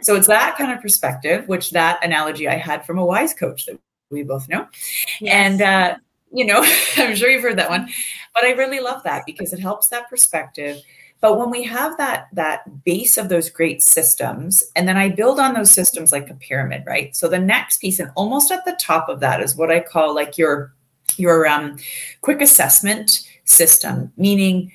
So 0.00 0.16
it's 0.16 0.28
that 0.28 0.56
kind 0.56 0.72
of 0.72 0.80
perspective, 0.80 1.46
which 1.48 1.70
that 1.72 2.02
analogy 2.04 2.48
I 2.48 2.56
had 2.56 2.86
from 2.86 2.98
a 2.98 3.04
wise 3.04 3.34
coach 3.34 3.66
that 3.66 3.78
we 4.10 4.22
both 4.22 4.48
know. 4.48 4.66
And, 5.26 5.60
uh, 5.60 5.96
you 6.36 6.44
know, 6.44 6.62
I'm 6.96 7.16
sure 7.16 7.30
you've 7.30 7.42
heard 7.42 7.58
that 7.58 7.70
one, 7.70 7.88
but 8.34 8.44
I 8.44 8.50
really 8.50 8.80
love 8.80 9.02
that 9.04 9.24
because 9.26 9.52
it 9.52 9.60
helps 9.60 9.88
that 9.88 10.08
perspective. 10.08 10.82
But 11.20 11.38
when 11.38 11.50
we 11.50 11.64
have 11.64 11.96
that 11.96 12.28
that 12.34 12.84
base 12.84 13.16
of 13.16 13.30
those 13.30 13.48
great 13.48 13.82
systems, 13.82 14.62
and 14.76 14.86
then 14.86 14.98
I 14.98 15.08
build 15.08 15.40
on 15.40 15.54
those 15.54 15.70
systems 15.70 16.12
like 16.12 16.28
a 16.28 16.34
pyramid, 16.34 16.84
right? 16.86 17.16
So 17.16 17.26
the 17.26 17.38
next 17.38 17.78
piece, 17.78 17.98
and 17.98 18.10
almost 18.14 18.52
at 18.52 18.66
the 18.66 18.76
top 18.78 19.08
of 19.08 19.20
that, 19.20 19.40
is 19.40 19.56
what 19.56 19.70
I 19.70 19.80
call 19.80 20.14
like 20.14 20.36
your 20.36 20.74
your 21.16 21.46
um, 21.46 21.78
quick 22.20 22.42
assessment 22.42 23.26
system, 23.44 24.12
meaning 24.18 24.72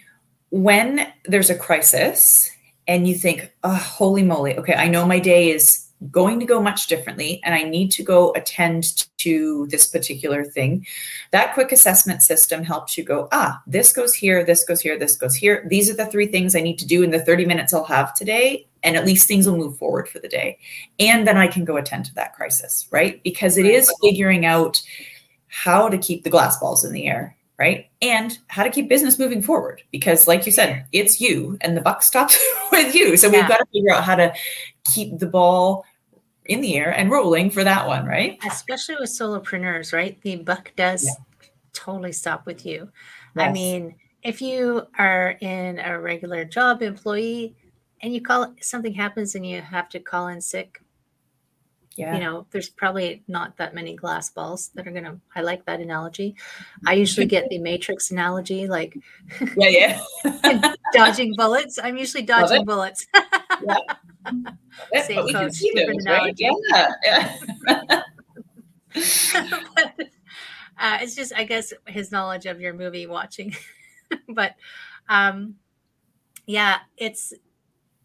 when 0.49 1.07
there's 1.25 1.51
a 1.51 1.55
crisis 1.55 2.49
and 2.87 3.07
you 3.07 3.13
think, 3.13 3.53
oh, 3.63 3.75
holy 3.75 4.23
moly, 4.23 4.57
okay, 4.57 4.73
I 4.73 4.87
know 4.87 5.05
my 5.05 5.19
day 5.19 5.51
is 5.51 5.87
going 6.09 6.39
to 6.39 6.45
go 6.45 6.61
much 6.61 6.87
differently 6.87 7.39
and 7.43 7.53
I 7.53 7.63
need 7.63 7.91
to 7.91 8.03
go 8.03 8.31
attend 8.33 9.07
to 9.19 9.67
this 9.67 9.87
particular 9.87 10.43
thing. 10.43 10.85
That 11.31 11.53
quick 11.53 11.71
assessment 11.71 12.23
system 12.23 12.63
helps 12.63 12.97
you 12.97 13.03
go, 13.03 13.27
ah, 13.31 13.61
this 13.67 13.93
goes 13.93 14.13
here, 14.13 14.43
this 14.43 14.63
goes 14.63 14.81
here, 14.81 14.97
this 14.97 15.15
goes 15.15 15.35
here. 15.35 15.65
These 15.69 15.89
are 15.91 15.95
the 15.95 16.07
three 16.07 16.27
things 16.27 16.55
I 16.55 16.61
need 16.61 16.79
to 16.79 16.87
do 16.87 17.03
in 17.03 17.11
the 17.11 17.23
30 17.23 17.45
minutes 17.45 17.73
I'll 17.73 17.83
have 17.83 18.13
today. 18.15 18.67
And 18.83 18.95
at 18.95 19.05
least 19.05 19.27
things 19.27 19.45
will 19.45 19.57
move 19.57 19.77
forward 19.77 20.09
for 20.09 20.17
the 20.17 20.27
day. 20.27 20.57
And 20.99 21.27
then 21.27 21.37
I 21.37 21.47
can 21.47 21.65
go 21.65 21.77
attend 21.77 22.05
to 22.05 22.15
that 22.15 22.33
crisis, 22.33 22.87
right? 22.89 23.21
Because 23.23 23.57
it 23.57 23.67
is 23.67 23.93
figuring 24.01 24.45
out 24.45 24.81
how 25.49 25.87
to 25.87 25.99
keep 25.99 26.23
the 26.23 26.31
glass 26.31 26.57
balls 26.59 26.83
in 26.83 26.93
the 26.93 27.05
air 27.05 27.35
right? 27.59 27.91
And 28.01 28.39
how 28.47 28.63
to 28.63 28.71
keep 28.71 28.89
business 28.89 29.19
moving 29.19 29.43
forward. 29.43 29.83
Because, 29.91 30.27
like 30.27 30.47
you 30.47 30.51
said, 30.51 30.83
it's 30.93 31.21
you 31.21 31.59
and 31.61 31.77
the 31.77 31.81
buck 31.81 32.01
stops 32.01 32.43
with 32.71 32.95
you. 32.95 33.15
So 33.17 33.27
Yeah. 33.27 33.41
we've 33.41 33.47
got 33.47 33.57
to 33.59 33.65
figure 33.71 33.93
out 33.93 34.03
how 34.03 34.15
to 34.15 34.33
keep 34.83 35.19
the 35.19 35.27
ball 35.27 35.85
in 36.45 36.61
the 36.61 36.75
air 36.75 36.91
and 36.91 37.11
rolling 37.11 37.49
for 37.49 37.63
that 37.63 37.87
one, 37.87 38.05
right? 38.05 38.39
especially 38.47 38.95
with 38.99 39.09
solopreneurs, 39.09 39.93
right? 39.93 40.19
The 40.21 40.37
buck 40.37 40.71
does 40.75 41.05
Yeah. 41.05 41.47
totally 41.73 42.11
stop 42.11 42.45
with 42.45 42.65
you. 42.65 42.89
I 43.37 43.51
mean, 43.51 43.95
if 44.23 44.41
you 44.41 44.87
are 44.97 45.31
in 45.39 45.79
a 45.79 45.99
regular 45.99 46.43
job 46.45 46.81
employee 46.81 47.55
and 48.01 48.13
you 48.13 48.21
call 48.21 48.53
something 48.61 48.93
happens 48.93 49.35
and 49.35 49.45
you 49.45 49.61
have 49.61 49.87
to 49.89 49.99
call 49.99 50.27
in 50.27 50.41
sick, 50.41 50.81
Yeah. 51.97 52.15
You 52.15 52.21
know, 52.21 52.47
there's 52.51 52.69
probably 52.69 53.21
not 53.27 53.57
that 53.57 53.75
many 53.75 53.95
glass 53.95 54.29
balls 54.29 54.69
that 54.75 54.87
are 54.87 54.91
gonna. 54.91 55.19
I 55.35 55.41
like 55.41 55.65
that 55.65 55.81
analogy. 55.81 56.31
Mm-hmm. 56.31 56.87
I 56.87 56.93
usually 56.93 57.25
get 57.27 57.49
the 57.49 57.59
Matrix 57.59 58.11
analogy, 58.11 58.65
like 58.67 58.97
yeah, 59.57 59.99
yeah. 60.23 60.73
dodging 60.93 61.33
bullets. 61.35 61.77
I'm 61.83 61.97
usually 61.97 62.23
dodging 62.23 62.63
bullets. 62.65 63.05
yeah. 63.15 63.77
But 64.23 65.25
we 65.25 65.33
can 65.33 65.51
see 65.51 65.71
those, 65.75 66.05
right? 66.05 66.33
Yeah, 66.37 66.91
yeah. 67.03 67.37
but, 69.75 69.93
uh, 70.77 70.97
it's 71.01 71.15
just, 71.15 71.33
I 71.35 71.43
guess, 71.43 71.73
his 71.87 72.11
knowledge 72.11 72.45
of 72.45 72.59
your 72.61 72.73
movie 72.73 73.07
watching. 73.07 73.55
but 74.29 74.55
um, 75.09 75.55
yeah, 76.45 76.79
it's 76.97 77.33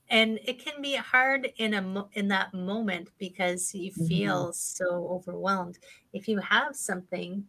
and 0.08 0.38
it 0.44 0.64
can 0.64 0.80
be 0.82 0.94
hard 0.94 1.52
in 1.56 1.74
a 1.74 1.82
mo- 1.82 2.10
in 2.12 2.28
that 2.28 2.54
moment 2.54 3.10
because 3.18 3.74
you 3.74 3.90
Mhm. 3.92 4.08
feel 4.08 4.52
so 4.52 5.08
overwhelmed. 5.08 5.78
If 6.12 6.28
you 6.28 6.38
have 6.38 6.76
something 6.76 7.46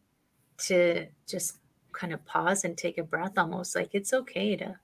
to 0.60 1.08
just 1.28 1.60
kind 1.92 2.14
of 2.14 2.26
pause 2.26 2.64
and 2.64 2.78
take 2.78 2.98
a 2.98 3.04
breath, 3.04 3.38
almost 3.38 3.76
like 3.76 3.90
it's 3.94 4.14
okay 4.14 4.56
to 4.56 4.80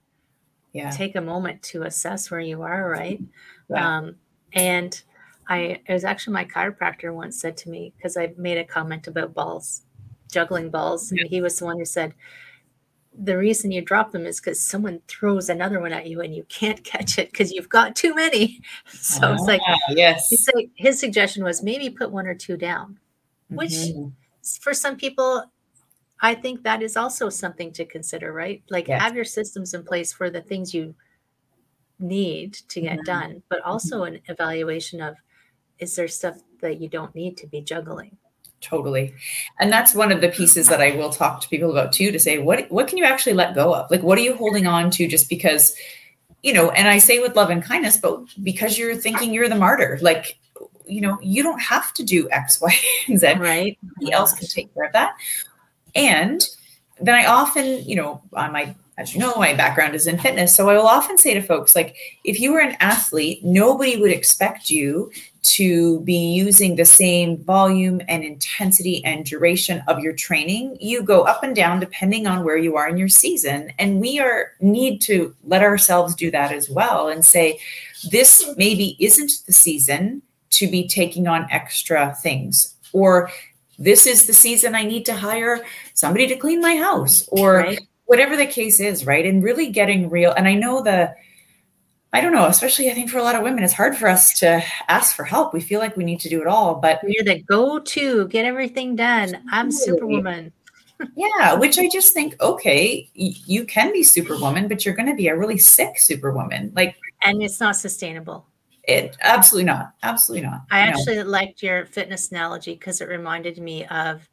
yeah. 0.74 0.90
take 0.90 1.16
a 1.16 1.20
moment 1.22 1.62
to 1.62 1.84
assess 1.84 2.30
where 2.30 2.40
you 2.40 2.60
are, 2.62 2.90
right? 2.90 3.20
Yeah. 3.70 3.96
Um, 3.98 4.16
and 4.52 5.00
I, 5.48 5.80
it 5.86 5.92
was 5.92 6.04
actually 6.04 6.34
my 6.34 6.44
chiropractor 6.44 7.14
once 7.14 7.40
said 7.40 7.56
to 7.58 7.70
me, 7.70 7.94
because 7.96 8.16
I 8.16 8.34
made 8.36 8.58
a 8.58 8.64
comment 8.64 9.06
about 9.06 9.32
balls, 9.32 9.82
juggling 10.30 10.70
balls. 10.70 11.10
And 11.10 11.20
he 11.28 11.40
was 11.40 11.58
the 11.58 11.64
one 11.64 11.78
who 11.78 11.84
said, 11.84 12.14
the 13.16 13.38
reason 13.38 13.70
you 13.70 13.80
drop 13.80 14.10
them 14.10 14.26
is 14.26 14.40
because 14.40 14.60
someone 14.60 15.00
throws 15.06 15.48
another 15.48 15.80
one 15.80 15.92
at 15.92 16.06
you 16.06 16.20
and 16.20 16.34
you 16.34 16.44
can't 16.48 16.82
catch 16.82 17.16
it 17.18 17.30
because 17.30 17.52
you've 17.52 17.68
got 17.68 17.94
too 17.94 18.14
many. 18.14 18.60
So 18.90 19.32
it's 19.32 19.42
like, 19.44 19.60
Ah, 19.68 19.76
yes. 19.90 20.28
his, 20.30 20.48
his 20.74 20.98
suggestion 20.98 21.44
was 21.44 21.62
maybe 21.62 21.88
put 21.90 22.10
one 22.10 22.26
or 22.26 22.34
two 22.34 22.56
down, 22.56 22.98
which 23.50 23.70
Mhm. 23.70 24.12
for 24.60 24.74
some 24.74 24.96
people, 24.96 25.44
I 26.20 26.34
think 26.34 26.62
that 26.62 26.82
is 26.82 26.96
also 26.96 27.28
something 27.28 27.72
to 27.72 27.84
consider, 27.84 28.32
right? 28.32 28.62
Like 28.70 28.88
Yes. 28.88 29.02
have 29.02 29.16
your 29.16 29.24
systems 29.24 29.74
in 29.74 29.84
place 29.84 30.12
for 30.12 30.30
the 30.30 30.40
things 30.40 30.72
you 30.72 30.94
need 31.98 32.54
to 32.68 32.80
get 32.80 32.98
Mhm. 32.98 33.04
done, 33.04 33.42
but 33.48 33.60
also 33.62 34.04
an 34.04 34.20
evaluation 34.28 35.00
of 35.00 35.16
is 35.78 35.96
there 35.96 36.08
stuff 36.08 36.38
that 36.60 36.80
you 36.80 36.88
don't 36.88 37.14
need 37.14 37.36
to 37.36 37.46
be 37.46 37.60
juggling? 37.60 38.16
Totally. 38.60 39.14
And 39.60 39.70
that's 39.70 39.94
one 39.94 40.10
of 40.10 40.20
the 40.20 40.28
pieces 40.30 40.68
that 40.68 40.80
I 40.80 40.92
will 40.92 41.10
talk 41.10 41.40
to 41.42 41.48
people 41.48 41.70
about 41.70 41.92
too 41.92 42.10
to 42.10 42.18
say 42.18 42.38
what 42.38 42.70
what 42.70 42.88
can 42.88 42.96
you 42.96 43.04
actually 43.04 43.34
let 43.34 43.54
go 43.54 43.74
of? 43.74 43.90
Like 43.90 44.02
what 44.02 44.16
are 44.16 44.22
you 44.22 44.34
holding 44.34 44.66
on 44.66 44.90
to 44.92 45.06
just 45.06 45.28
because 45.28 45.76
you 46.42 46.52
know, 46.52 46.70
and 46.72 46.88
I 46.88 46.98
say 46.98 47.20
with 47.20 47.36
love 47.36 47.48
and 47.48 47.62
kindness, 47.62 47.96
but 47.96 48.20
because 48.42 48.78
you're 48.78 48.94
thinking 48.94 49.32
you're 49.32 49.48
the 49.48 49.54
martyr. 49.56 49.98
Like 50.00 50.38
you 50.86 51.00
know, 51.00 51.18
you 51.22 51.42
don't 51.42 51.60
have 51.60 51.92
to 51.94 52.02
do 52.02 52.28
X, 52.30 52.60
Y, 52.60 52.74
and 53.08 53.18
Z. 53.18 53.34
Right? 53.34 53.78
Somebody 53.80 54.12
else 54.12 54.34
can 54.34 54.48
take 54.48 54.72
care 54.74 54.84
of 54.84 54.92
that. 54.92 55.16
And 55.94 56.42
then 57.00 57.14
I 57.14 57.26
often, 57.26 57.84
you 57.84 57.96
know, 57.96 58.22
on 58.32 58.52
my, 58.52 58.74
as 58.98 59.12
you 59.12 59.20
know, 59.20 59.34
my 59.36 59.54
background 59.54 59.94
is 59.94 60.06
in 60.06 60.18
fitness. 60.18 60.54
So 60.54 60.68
I 60.68 60.74
will 60.74 60.86
often 60.86 61.18
say 61.18 61.34
to 61.34 61.42
folks, 61.42 61.74
like, 61.74 61.96
if 62.22 62.38
you 62.38 62.52
were 62.52 62.60
an 62.60 62.76
athlete, 62.78 63.44
nobody 63.44 63.96
would 63.96 64.12
expect 64.12 64.70
you 64.70 65.10
to 65.42 66.00
be 66.00 66.32
using 66.32 66.76
the 66.76 66.84
same 66.84 67.36
volume 67.44 68.00
and 68.08 68.24
intensity 68.24 69.04
and 69.04 69.26
duration 69.26 69.82
of 69.88 69.98
your 69.98 70.14
training. 70.14 70.76
You 70.80 71.02
go 71.02 71.22
up 71.22 71.42
and 71.42 71.54
down 71.54 71.80
depending 71.80 72.26
on 72.26 72.44
where 72.44 72.56
you 72.56 72.76
are 72.76 72.88
in 72.88 72.96
your 72.96 73.08
season. 73.08 73.72
And 73.78 74.00
we 74.00 74.20
are 74.20 74.52
need 74.60 75.00
to 75.02 75.34
let 75.44 75.62
ourselves 75.62 76.14
do 76.14 76.30
that 76.30 76.52
as 76.52 76.70
well 76.70 77.08
and 77.08 77.24
say, 77.24 77.58
this 78.10 78.48
maybe 78.56 78.96
isn't 79.00 79.32
the 79.46 79.52
season 79.52 80.22
to 80.50 80.68
be 80.68 80.86
taking 80.86 81.26
on 81.26 81.48
extra 81.50 82.14
things 82.22 82.76
or 82.92 83.30
this 83.78 84.06
is 84.06 84.26
the 84.26 84.32
season 84.34 84.74
I 84.74 84.84
need 84.84 85.04
to 85.06 85.14
hire 85.14 85.64
somebody 85.94 86.26
to 86.28 86.36
clean 86.36 86.60
my 86.60 86.76
house 86.76 87.28
or 87.32 87.58
Right. 87.58 87.80
whatever 88.06 88.36
the 88.36 88.46
case 88.46 88.80
is, 88.80 89.06
right? 89.06 89.24
And 89.26 89.42
really 89.42 89.70
getting 89.70 90.08
real. 90.10 90.32
And 90.32 90.46
I 90.46 90.54
know 90.54 90.82
the, 90.82 91.14
I 92.12 92.20
don't 92.20 92.32
know, 92.32 92.46
especially 92.46 92.90
I 92.90 92.94
think 92.94 93.10
for 93.10 93.18
a 93.18 93.22
lot 93.22 93.34
of 93.34 93.42
women, 93.42 93.64
it's 93.64 93.72
hard 93.72 93.96
for 93.96 94.06
us 94.08 94.38
to 94.38 94.62
ask 94.88 95.16
for 95.16 95.24
help. 95.24 95.52
We 95.52 95.60
feel 95.60 95.80
like 95.80 95.96
we 95.96 96.04
need 96.04 96.20
to 96.20 96.28
do 96.28 96.40
it 96.40 96.46
all. 96.46 96.76
But 96.76 97.00
You're 97.06 97.24
the 97.24 97.42
go-to, 97.42 98.28
get 98.28 98.44
everything 98.44 98.94
done. 98.94 99.42
I'm 99.50 99.72
superwoman. 99.72 100.52
yeah, 101.16 101.54
which 101.54 101.76
I 101.76 101.88
just 101.88 102.14
think, 102.14 102.40
okay, 102.40 103.10
y- 103.18 103.32
you 103.46 103.64
can 103.64 103.92
be 103.92 104.04
superwoman, 104.04 104.68
but 104.68 104.84
you're 104.84 104.94
going 104.94 105.08
to 105.08 105.16
be 105.16 105.26
a 105.26 105.36
really 105.36 105.58
sick 105.58 105.98
superwoman. 105.98 106.70
Like 106.76 106.94
And 107.24 107.42
it's 107.42 107.58
not 107.58 107.74
sustainable. 107.74 108.46
It, 108.86 109.16
absolutely 109.22 109.66
not. 109.66 109.94
Absolutely 110.02 110.46
not. 110.48 110.62
I 110.70 110.80
No. 110.84 110.88
actually 110.90 111.22
liked 111.22 111.62
your 111.62 111.86
fitness 111.86 112.30
analogy 112.30 112.74
because 112.74 113.00
it 113.00 113.08
reminded 113.08 113.58
me 113.58 113.84
of 113.86 114.28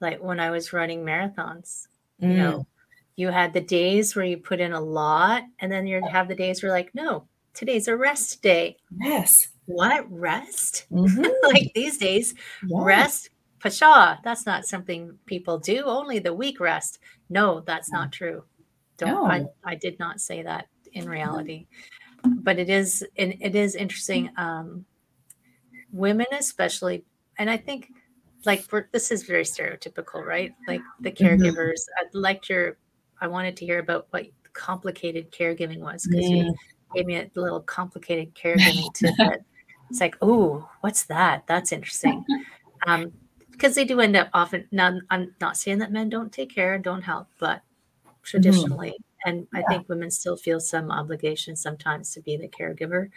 like 0.00 0.22
when 0.22 0.40
I 0.40 0.50
was 0.50 0.72
running 0.72 1.04
marathons. 1.04 1.86
You 2.20 2.28
Mm, 2.28 2.36
know, 2.36 2.66
you 3.16 3.28
had 3.28 3.52
the 3.52 3.60
days 3.60 4.14
where 4.14 4.24
you 4.24 4.36
put 4.36 4.60
in 4.60 4.72
a 4.72 4.80
lot, 4.80 5.42
and 5.58 5.70
then 5.72 5.86
you'd 5.86 6.04
have 6.04 6.28
the 6.28 6.34
days 6.36 6.62
where 6.62 6.70
like, 6.72 6.94
no, 6.94 7.26
today's 7.52 7.88
a 7.88 7.96
rest 7.96 8.42
day. 8.42 8.76
yes. 9.00 9.48
What 9.66 10.10
rest? 10.10 10.86
Mhm. 10.90 11.28
like 11.42 11.72
these 11.74 11.98
days, 11.98 12.34
Yeah. 12.66 12.84
rest, 12.84 13.30
pshaw, 13.60 14.18
That's 14.24 14.46
not 14.46 14.66
something 14.66 15.18
people 15.26 15.58
do. 15.58 15.84
Only 15.84 16.18
the 16.18 16.34
weak 16.34 16.60
rest. 16.60 16.98
No, 17.28 17.60
that's 17.60 17.92
not 17.92 18.12
true. 18.12 18.44
Don't 18.98 19.30
I, 19.30 19.38
No. 19.40 19.54
I 19.64 19.74
did 19.76 19.98
not 19.98 20.20
say 20.20 20.42
that 20.42 20.66
in 20.92 21.08
reality. 21.08 21.66
But 22.24 22.58
it 22.58 22.68
is 22.68 23.04
and 23.16 23.34
it 23.40 23.54
is 23.54 23.74
interesting. 23.74 24.30
Um 24.36 24.84
women 25.92 26.26
especially, 26.32 27.04
and 27.38 27.50
I 27.50 27.56
think 27.56 27.88
like 28.44 28.66
this 28.92 29.10
is 29.10 29.22
very 29.22 29.44
stereotypical, 29.44 30.24
right? 30.24 30.52
Like 30.66 30.80
the 31.00 31.12
Mhm. 31.12 31.16
caregivers. 31.38 31.80
I'd 32.00 32.14
like 32.14 32.48
your 32.48 32.76
I 33.20 33.28
wanted 33.28 33.56
to 33.58 33.64
hear 33.66 33.78
about 33.78 34.08
what 34.10 34.26
complicated 34.52 35.30
caregiving 35.30 35.78
was 35.78 36.06
because 36.06 36.28
you 36.30 36.44
Mm. 36.44 36.54
gave 36.94 37.06
me 37.06 37.16
a 37.16 37.30
little 37.34 37.60
complicated 37.60 38.34
caregiving 38.34 38.92
tidbit. 38.94 39.44
It's 39.88 40.00
like, 40.00 40.16
oh, 40.20 40.68
what's 40.80 41.04
that? 41.04 41.46
That's 41.46 41.70
interesting. 41.72 42.24
Um, 42.86 43.12
because 43.52 43.74
they 43.76 43.84
do 43.84 44.00
end 44.00 44.16
up 44.16 44.28
often. 44.32 44.66
Now, 44.72 44.98
I'm 45.10 45.34
not 45.40 45.56
saying 45.56 45.78
that 45.78 45.92
men 45.92 46.08
don't 46.08 46.32
take 46.32 46.52
care 46.52 46.74
and 46.74 46.82
don't 46.82 47.02
help, 47.02 47.28
but 47.38 47.62
traditionally, 48.22 48.96
and 49.24 49.46
I 49.54 49.62
think 49.62 49.88
women 49.88 50.10
still 50.10 50.36
feel 50.36 50.60
some 50.60 50.90
obligation 50.90 51.56
sometimes 51.56 52.10
to 52.14 52.20
be 52.20 52.36
the 52.36 52.48
caregiver. 52.48 53.08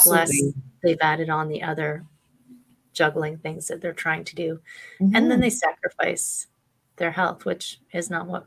Plus, 0.00 0.30
Absolutely. 0.30 0.54
they've 0.82 0.98
added 1.00 1.28
on 1.30 1.48
the 1.48 1.62
other 1.62 2.04
juggling 2.92 3.38
things 3.38 3.66
that 3.68 3.80
they're 3.80 3.92
trying 3.92 4.24
to 4.24 4.34
do, 4.34 4.60
and 5.00 5.30
then 5.30 5.38
Mhm. 5.38 5.42
they 5.42 5.50
sacrifice 5.50 6.46
their 6.96 7.10
health, 7.10 7.44
which 7.44 7.80
is 7.92 8.10
not 8.10 8.26
what 8.26 8.46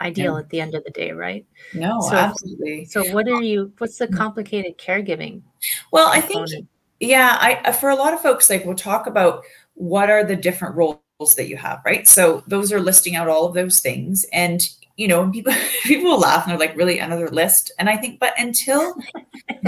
ideal 0.00 0.36
at 0.36 0.48
the 0.50 0.60
end 0.60 0.74
of 0.74 0.84
the 0.84 0.90
day, 0.90 1.10
right? 1.12 1.44
no, 1.74 2.00
so- 2.00 2.16
absolutely. 2.16 2.84
So, 2.84 3.12
what 3.12 3.28
are 3.28 3.42
you? 3.42 3.72
What's 3.78 3.98
the 3.98 4.08
complicated 4.08 4.78
caregiving? 4.78 5.42
Well, 5.92 6.08
I 6.08 6.20
think? 6.20 6.48
Yeah, 7.00 7.36
I 7.40 7.56
uh, 7.64 7.72
for 7.72 7.90
a 7.90 7.96
lot 7.96 8.14
of 8.14 8.20
folks, 8.22 8.48
like 8.48 8.64
we'll 8.64 8.74
talk 8.74 9.06
about 9.06 9.44
what 9.74 10.08
are 10.10 10.24
the 10.24 10.36
different 10.36 10.76
roles 10.76 11.00
that 11.36 11.48
you 11.48 11.56
have, 11.56 11.82
right? 11.84 12.06
So 12.08 12.42
those 12.46 12.72
are 12.72 12.80
listing 12.80 13.16
out 13.16 13.28
all 13.28 13.46
of 13.46 13.54
those 13.54 13.80
things, 13.80 14.24
and 14.32 14.60
you 14.96 15.08
know, 15.08 15.30
people 15.30 15.52
people 15.82 16.18
laugh 16.18 16.44
and 16.44 16.52
they're 16.52 16.66
like, 16.66 16.76
"Really, 16.76 16.98
another 16.98 17.28
list?" 17.28 17.72
And 17.78 17.88
I 17.88 17.96
think, 17.96 18.18
but 18.18 18.34
until 18.38 18.94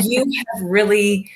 you 0.03 0.25
have 0.55 0.65
really 0.65 1.31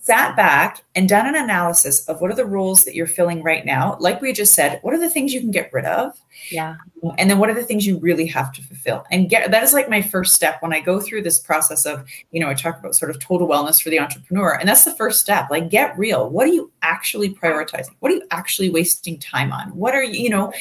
sat 0.00 0.36
back 0.36 0.82
and 0.94 1.08
done 1.08 1.26
an 1.26 1.34
analysis 1.34 2.06
of 2.08 2.20
what 2.20 2.30
are 2.30 2.34
the 2.34 2.44
roles 2.44 2.84
that 2.84 2.94
you're 2.94 3.06
filling 3.06 3.42
right 3.42 3.64
now, 3.64 3.96
like 4.00 4.20
we 4.20 4.32
just 4.32 4.52
said, 4.52 4.78
what 4.82 4.92
are 4.92 4.98
the 4.98 5.08
things 5.08 5.32
you 5.32 5.40
can 5.40 5.50
get 5.50 5.72
rid 5.72 5.86
of, 5.86 6.12
Yeah. 6.50 6.76
Um, 7.02 7.12
and 7.16 7.30
then 7.30 7.38
what 7.38 7.48
are 7.48 7.54
the 7.54 7.62
things 7.62 7.86
you 7.86 7.98
really 7.98 8.26
have 8.26 8.52
to 8.52 8.62
fulfill? 8.62 9.04
And 9.10 9.30
get 9.30 9.50
that 9.50 9.62
is 9.62 9.72
like 9.72 9.88
my 9.88 10.02
first 10.02 10.34
step 10.34 10.60
when 10.60 10.72
i 10.72 10.80
go 10.80 11.00
through 11.00 11.22
this 11.22 11.38
process 11.38 11.86
of 11.86 12.04
you 12.32 12.40
know 12.40 12.48
i 12.48 12.54
talk 12.54 12.78
about 12.78 12.94
sort 12.94 13.10
of 13.10 13.18
total 13.18 13.48
wellness 13.48 13.82
for 13.82 13.90
the 13.90 14.00
entrepreneur 14.00 14.54
and 14.58 14.68
that's 14.68 14.84
the 14.84 14.94
first 14.94 15.20
step 15.20 15.48
like 15.50 15.70
get 15.70 15.96
real. 15.98 16.28
What 16.28 16.46
are 16.46 16.52
you 16.52 16.70
actually 16.82 17.30
prioritizing? 17.34 17.94
What 18.00 18.12
are 18.12 18.16
you 18.16 18.26
actually 18.30 18.70
wasting 18.70 19.18
time 19.18 19.52
on? 19.52 19.68
What 19.74 19.94
are 19.94 20.04
you 20.04 20.22
you 20.22 20.30
know 20.30 20.52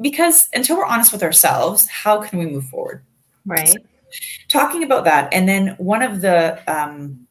because 0.00 0.48
until 0.54 0.76
we're 0.76 0.84
honest 0.86 1.12
with 1.12 1.22
ourselves 1.22 1.86
how 1.88 2.20
can 2.20 2.38
we 2.38 2.46
move 2.46 2.64
forward 2.66 3.02
Right. 3.46 3.74
talking 4.48 4.82
about 4.82 5.04
that 5.04 5.32
and 5.32 5.48
then 5.48 5.74
one 5.78 6.02
of 6.02 6.20
the 6.20 6.60
um 6.70 7.26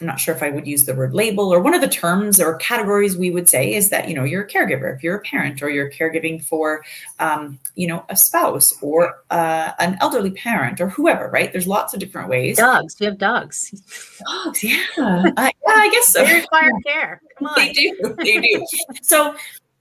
i'm 0.00 0.06
not 0.06 0.20
sure 0.20 0.34
if 0.34 0.42
i 0.42 0.50
would 0.50 0.66
use 0.66 0.84
the 0.84 0.94
word 0.94 1.12
label 1.14 1.52
or 1.52 1.58
one 1.60 1.74
of 1.74 1.80
the 1.80 1.88
terms 1.88 2.40
or 2.40 2.54
categories 2.58 3.16
we 3.16 3.30
would 3.30 3.48
say 3.48 3.74
is 3.74 3.90
that 3.90 4.08
you 4.08 4.14
know 4.14 4.24
you're 4.24 4.42
a 4.44 4.48
caregiver 4.48 4.94
if 4.94 5.02
you're 5.02 5.16
a 5.16 5.20
parent 5.22 5.60
or 5.62 5.70
you're 5.70 5.90
caregiving 5.90 6.40
for 6.44 6.84
um, 7.18 7.58
you 7.74 7.86
know 7.88 8.04
a 8.10 8.16
spouse 8.16 8.74
or 8.82 9.22
uh, 9.30 9.72
an 9.80 9.96
elderly 10.00 10.30
parent 10.30 10.80
or 10.80 10.88
whoever 10.88 11.28
right 11.30 11.50
there's 11.52 11.66
lots 11.66 11.94
of 11.94 11.98
different 12.00 12.28
ways 12.28 12.58
Dogs. 12.58 12.94
we 13.00 13.06
have 13.06 13.18
dogs. 13.18 13.70
dogs 14.44 14.62
yeah 14.62 14.84
I, 14.96 15.52
yeah 15.66 15.72
i 15.74 15.90
guess 15.90 16.08
so 16.12 16.24
They 16.24 16.34
require 16.34 16.70
care. 16.86 17.20
Come 17.38 17.48
on. 17.48 17.54
they 17.56 17.72
do. 17.72 18.14
They 18.18 18.40
do. 18.40 18.66
so 19.02 19.34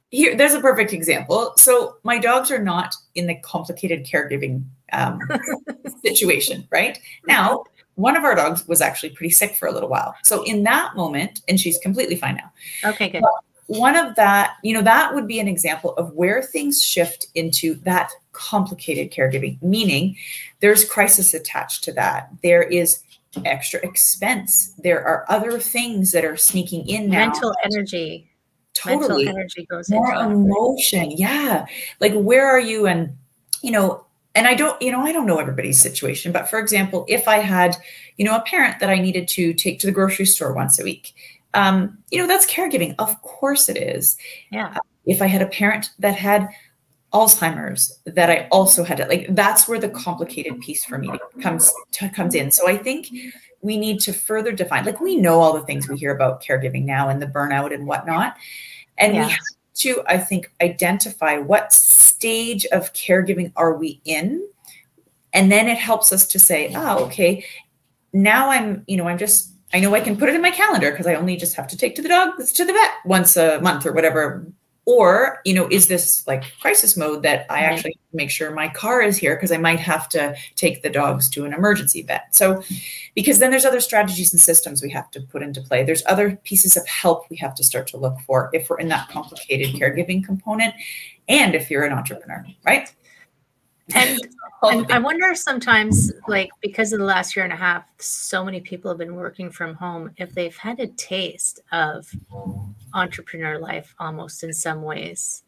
here, 0.09 0.35
there's 0.35 0.53
a 0.53 0.61
perfect 0.61 0.93
example. 0.93 1.53
So 1.57 1.97
my 2.03 2.17
dogs 2.17 2.51
are 2.51 2.61
not 2.61 2.95
in 3.15 3.27
the 3.27 3.35
complicated 3.35 4.05
caregiving 4.05 4.63
um, 4.93 5.19
situation, 6.05 6.67
right? 6.71 6.99
Now, 7.27 7.65
one 7.95 8.15
of 8.15 8.23
our 8.23 8.35
dogs 8.35 8.67
was 8.67 8.79
actually 8.79 9.09
pretty 9.09 9.31
sick 9.31 9.55
for 9.55 9.67
a 9.67 9.71
little 9.71 9.89
while. 9.89 10.15
So 10.23 10.43
in 10.43 10.63
that 10.63 10.95
moment, 10.95 11.41
and 11.47 11.59
she's 11.59 11.77
completely 11.79 12.15
fine 12.15 12.35
now. 12.35 12.89
Okay, 12.91 13.09
good. 13.09 13.23
One 13.65 13.97
of 13.97 14.15
that, 14.15 14.53
you 14.63 14.73
know, 14.73 14.81
that 14.83 15.13
would 15.13 15.27
be 15.27 15.41
an 15.41 15.47
example 15.47 15.93
of 15.95 16.13
where 16.13 16.41
things 16.41 16.81
shift 16.81 17.27
into 17.35 17.75
that 17.83 18.11
complicated 18.31 19.11
caregiving, 19.11 19.61
meaning 19.61 20.15
there's 20.61 20.85
crisis 20.85 21.33
attached 21.33 21.83
to 21.83 21.91
that. 21.93 22.29
There 22.43 22.63
is 22.63 23.03
extra 23.43 23.85
expense. 23.85 24.73
There 24.77 25.05
are 25.05 25.25
other 25.27 25.59
things 25.59 26.11
that 26.13 26.23
are 26.23 26.37
sneaking 26.37 26.87
in 26.87 27.09
now. 27.09 27.25
Mental 27.25 27.53
energy. 27.65 28.26
Totally. 28.77 29.25
Mental 29.25 29.39
energy 29.39 29.65
goes 29.65 29.89
More 29.89 30.13
into 30.13 30.31
emotion. 30.31 31.11
Yeah. 31.11 31.65
Like 31.99 32.13
where 32.13 32.45
are 32.45 32.59
you? 32.59 32.87
And, 32.87 33.17
you 33.61 33.71
know, 33.71 34.05
and 34.35 34.47
I 34.47 34.53
don't, 34.53 34.79
you 34.81 34.91
know, 34.91 35.01
I 35.01 35.11
don't 35.11 35.25
know 35.25 35.39
everybody's 35.39 35.81
situation, 35.81 36.31
but 36.31 36.47
for 36.47 36.59
example, 36.59 37.05
if 37.07 37.27
I 37.27 37.39
had, 37.39 37.75
you 38.17 38.25
know, 38.25 38.35
a 38.35 38.41
parent 38.41 38.79
that 38.79 38.89
I 38.89 38.99
needed 38.99 39.27
to 39.29 39.53
take 39.53 39.79
to 39.79 39.87
the 39.87 39.91
grocery 39.91 40.25
store 40.25 40.53
once 40.53 40.79
a 40.79 40.83
week, 40.83 41.13
um, 41.55 41.97
you 42.11 42.19
know, 42.19 42.27
that's 42.27 42.45
caregiving. 42.45 42.93
Of 42.99 43.19
course 43.23 43.67
it 43.67 43.77
is. 43.77 44.15
Yeah. 44.51 44.77
If 45.05 45.21
I 45.21 45.25
had 45.25 45.41
a 45.41 45.47
parent 45.47 45.89
that 45.99 46.15
had 46.15 46.49
Alzheimer's, 47.13 47.99
that 48.05 48.29
I 48.29 48.47
also 48.51 48.83
had 48.83 48.99
it, 48.99 49.09
like 49.09 49.27
that's 49.29 49.67
where 49.67 49.79
the 49.79 49.89
complicated 49.89 50.59
piece 50.59 50.85
for 50.85 50.97
me 50.97 51.09
comes 51.41 51.73
to, 51.93 52.09
comes 52.09 52.35
in. 52.35 52.51
So 52.51 52.69
I 52.69 52.77
think 52.77 53.07
we 53.61 53.77
need 53.77 53.99
to 54.01 54.13
further 54.13 54.51
define, 54.51 54.85
like 54.85 55.01
we 55.01 55.15
know 55.15 55.39
all 55.39 55.53
the 55.53 55.65
things 55.65 55.87
we 55.89 55.97
hear 55.97 56.13
about 56.13 56.43
caregiving 56.43 56.85
now 56.85 57.09
and 57.09 57.19
the 57.19 57.25
burnout 57.25 57.73
and 57.73 57.87
whatnot, 57.87 58.35
and 58.97 59.13
Yeah. 59.15 59.25
we 59.25 59.31
have 59.31 59.39
to, 59.75 60.03
I 60.07 60.17
think, 60.17 60.51
identify 60.61 61.37
what 61.37 61.71
stage 61.73 62.65
of 62.67 62.93
caregiving 62.93 63.51
are 63.55 63.73
we 63.73 64.01
in, 64.05 64.47
and 65.33 65.51
then 65.51 65.67
it 65.67 65.77
helps 65.77 66.11
us 66.11 66.27
to 66.27 66.39
say, 66.39 66.73
oh, 66.75 67.05
okay, 67.05 67.45
now 68.13 68.49
I'm, 68.49 68.83
you 68.87 68.97
know, 68.97 69.07
I'm 69.07 69.17
just, 69.17 69.51
I 69.73 69.79
know 69.79 69.93
I 69.93 69.99
can 69.99 70.17
put 70.17 70.29
it 70.29 70.35
in 70.35 70.41
my 70.41 70.51
calendar 70.51 70.91
because 70.91 71.05
I 71.07 71.15
only 71.15 71.35
just 71.37 71.55
have 71.55 71.67
to 71.67 71.77
take 71.77 71.95
to 71.95 72.01
the 72.01 72.09
dog 72.09 72.37
to 72.37 72.65
the 72.65 72.73
vet 72.73 72.91
once 73.05 73.37
a 73.37 73.59
month 73.61 73.85
or 73.85 73.91
whatever. 73.91 74.47
Or, 74.89 75.41
you 75.43 75.53
know, 75.53 75.67
is 75.69 75.87
this 75.87 76.25
like 76.27 76.45
crisis 76.61 76.95
mode 76.95 77.21
that 77.23 77.45
I 77.49 77.55
Right. 77.55 77.73
actually 77.73 77.99
make 78.13 78.31
sure 78.31 78.51
my 78.51 78.69
car 78.69 79.01
is 79.01 79.17
here 79.17 79.35
because 79.35 79.51
I 79.51 79.57
might 79.57 79.81
have 79.81 80.07
to 80.09 80.33
take 80.55 80.81
the 80.81 80.89
dogs 80.89 81.29
to 81.31 81.43
an 81.43 81.51
emergency 81.51 82.03
vet. 82.03 82.33
So, 82.33 82.63
because 83.13 83.39
then 83.39 83.51
there's 83.51 83.65
other 83.65 83.81
strategies 83.81 84.31
and 84.31 84.39
systems 84.39 84.81
we 84.81 84.89
have 84.91 85.11
to 85.11 85.19
put 85.19 85.43
into 85.43 85.59
play. 85.61 85.83
There's 85.83 86.03
other 86.05 86.37
pieces 86.45 86.77
of 86.77 86.87
help 86.87 87.29
we 87.29 87.35
have 87.35 87.53
to 87.55 87.65
start 87.65 87.87
to 87.87 87.97
look 87.97 88.17
for 88.25 88.49
if 88.53 88.69
we're 88.69 88.79
in 88.79 88.87
that 88.87 89.09
complicated 89.09 89.75
caregiving 89.75 90.23
component 90.23 90.73
and 91.27 91.53
if 91.53 91.69
you're 91.69 91.83
an 91.83 91.91
entrepreneur, 91.91 92.45
right? 92.63 92.89
And 93.93 94.19
And 94.63 94.91
I 94.91 94.99
wonder 94.99 95.35
sometimes, 95.35 96.11
like 96.27 96.49
because 96.61 96.91
of 96.91 96.99
the 96.99 97.05
last 97.05 97.35
year 97.35 97.43
and 97.45 97.53
a 97.53 97.57
half, 97.57 97.85
so 97.99 98.43
many 98.43 98.59
people 98.59 98.89
have 98.89 98.97
been 98.97 99.15
working 99.15 99.51
from 99.51 99.75
home. 99.75 100.11
If 100.17 100.33
they've 100.33 100.55
had 100.55 100.79
a 100.79 100.87
taste 100.87 101.59
of 101.71 102.13
entrepreneur 102.93 103.59
life, 103.59 103.93
almost 103.99 104.43
in 104.43 104.53
some 104.53 104.81
ways, 104.81 105.43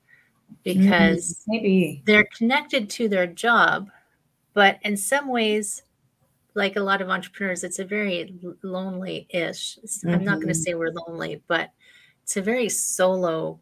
because 0.63 1.43
maybe 1.47 2.01
they're 2.05 2.27
connected 2.37 2.89
to 2.91 3.09
their 3.09 3.27
job, 3.27 3.89
but 4.53 4.79
in 4.83 4.95
some 4.95 5.27
ways, 5.27 5.81
like 6.53 6.75
a 6.75 6.81
lot 6.81 7.01
of 7.01 7.09
entrepreneurs, 7.09 7.63
it's 7.63 7.79
a 7.79 7.85
very 7.85 8.35
lonely-ish. 8.63 9.79
I'm 10.05 10.23
not 10.23 10.41
going 10.41 10.53
to 10.53 10.59
Mhm. 10.59 10.63
say 10.63 10.73
we're 10.73 10.91
lonely, 11.07 11.41
but 11.47 11.71
it's 12.23 12.37
a 12.37 12.41
very 12.41 12.69
solo 12.69 13.59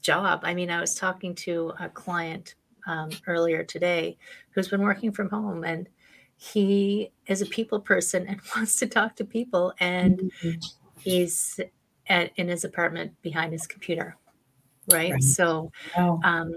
job. 0.00 0.40
I 0.42 0.54
mean, 0.54 0.70
I 0.70 0.80
was 0.80 0.94
talking 0.94 1.34
to 1.36 1.72
a 1.78 1.88
client 1.88 2.54
um, 2.86 3.10
earlier 3.26 3.62
today 3.64 4.16
who's 4.50 4.68
been 4.68 4.82
working 4.82 5.12
from 5.12 5.28
home, 5.30 5.64
and 5.64 5.88
he 6.36 7.12
is 7.26 7.42
a 7.42 7.46
people 7.46 7.80
person 7.80 8.26
and 8.26 8.40
wants 8.56 8.76
to 8.76 8.86
talk 8.86 9.16
to 9.16 9.24
people, 9.24 9.72
and 9.80 10.32
he's 11.00 11.60
at, 12.08 12.32
in 12.36 12.48
his 12.48 12.64
apartment 12.64 13.20
behind 13.22 13.52
his 13.52 13.66
computer, 13.66 14.16
right? 14.90 15.12
Right. 15.12 15.22
So 15.22 15.70
Oh, 15.96 16.20
um, 16.24 16.54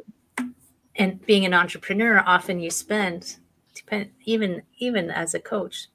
and 0.96 1.24
being 1.26 1.46
an 1.46 1.54
entrepreneur 1.54 2.24
often 2.26 2.60
you 2.60 2.70
spend 2.70 3.38
depend 3.74 4.12
even 4.24 4.62
even 4.78 5.12
as 5.12 5.34
a 5.34 5.40
coach 5.40 5.88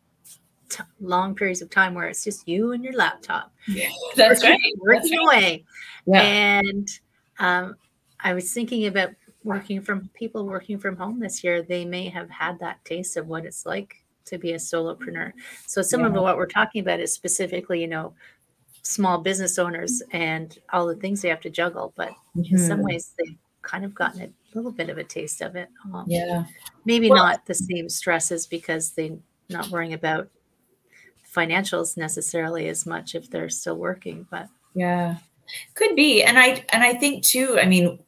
t- 0.69 0.85
long 1.01 1.35
periods 1.35 1.63
of 1.63 1.71
time 1.71 1.95
where 1.95 2.09
it's 2.09 2.25
just 2.25 2.47
you 2.47 2.73
and 2.73 2.85
your 2.85 2.93
laptop 2.93 3.53
yeah, 3.69 3.89
that's 4.17 4.45
working, 4.45 4.51
right. 4.51 4.79
working 4.79 5.19
That's 5.19 5.27
away 5.27 5.65
Yeah. 6.07 6.23
and 6.23 6.89
um, 7.39 7.77
i 8.21 8.35
was 8.35 8.53
thinking 8.53 8.87
about 8.87 9.11
working 9.45 9.81
from 9.81 10.09
people 10.15 10.45
working 10.47 10.79
from 10.79 10.97
home 10.97 11.19
this 11.19 11.43
year 11.43 11.63
they 11.63 11.85
may 11.85 12.09
have 12.09 12.29
had 12.31 12.59
that 12.59 12.85
taste 12.85 13.17
of 13.17 13.27
what 13.27 13.45
it's 13.47 13.65
like 13.65 13.97
to 14.25 14.37
be 14.39 14.53
a 14.53 14.57
solopreneur 14.57 15.33
so 15.67 15.81
some 15.83 16.05
of 16.05 16.13
what 16.13 16.37
we're 16.37 16.47
talking 16.47 16.81
about 16.83 17.01
is 17.01 17.13
specifically 17.13 17.81
you 17.81 17.89
know 17.89 18.13
small 18.83 19.19
business 19.19 19.59
owners 19.59 20.03
and 20.13 20.59
all 20.73 20.87
the 20.87 20.95
things 20.97 21.23
they 21.23 21.29
have 21.29 21.41
to 21.41 21.51
juggle 21.51 21.93
but 21.97 22.11
in 22.37 22.59
some 22.59 22.81
Mhm. 22.81 22.85
ways 22.85 23.13
they've 23.19 23.37
kind 23.63 23.85
of 23.85 23.95
gotten 23.95 24.23
a 24.23 24.33
little 24.55 24.73
bit 24.73 24.89
of 24.89 24.97
a 24.97 25.05
taste 25.05 25.43
of 25.43 25.55
it. 25.55 25.69
Um, 25.93 26.05
Yeah. 26.09 26.45
Maybe 26.87 27.11
Well- 27.11 27.23
not 27.23 27.45
the 27.45 27.55
same 27.55 27.91
stresses 27.91 28.47
because 28.47 28.93
they're 28.93 29.19
not 29.51 29.69
worrying 29.69 29.93
about 29.93 30.31
financials 31.31 31.97
necessarily 31.97 32.69
as 32.69 32.87
much 32.87 33.15
if 33.15 33.31
they're 33.31 33.51
still 33.51 33.77
working. 33.77 34.27
But 34.31 34.49
Yeah. 34.75 35.19
Could 35.75 35.95
be. 35.95 36.23
And 36.23 36.39
I 36.39 36.65
and 36.73 36.83
I 36.83 36.95
think 36.95 37.23
too, 37.25 37.59
I 37.61 37.67
mean, 37.67 37.99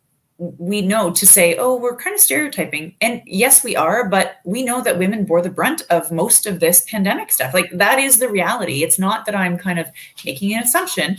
we 0.59 0.83
know 0.83 1.11
to 1.13 1.27
say, 1.27 1.57
oh, 1.57 1.77
we're 1.77 1.97
kind 1.97 2.15
of 2.15 2.21
stereotyping. 2.21 2.97
And 3.01 3.23
yes, 3.27 3.63
we 3.63 3.77
are, 3.77 4.09
but 4.09 4.41
we 4.45 4.65
know 4.65 4.83
that 4.83 4.99
women 4.99 5.25
bore 5.25 5.41
the 5.41 5.51
brunt 5.51 5.83
of 5.89 6.11
most 6.11 6.47
of 6.47 6.59
this 6.59 6.85
pandemic 6.89 7.31
stuff. 7.31 7.55
Like 7.55 7.71
that 7.73 8.01
is 8.01 8.19
the 8.19 8.29
reality. 8.29 8.83
It's 8.83 8.99
not 8.99 9.25
that 9.27 9.37
I'm 9.37 9.57
kind 9.57 9.79
of 9.79 9.87
making 10.25 10.53
an 10.55 10.65
assumption. 10.65 11.17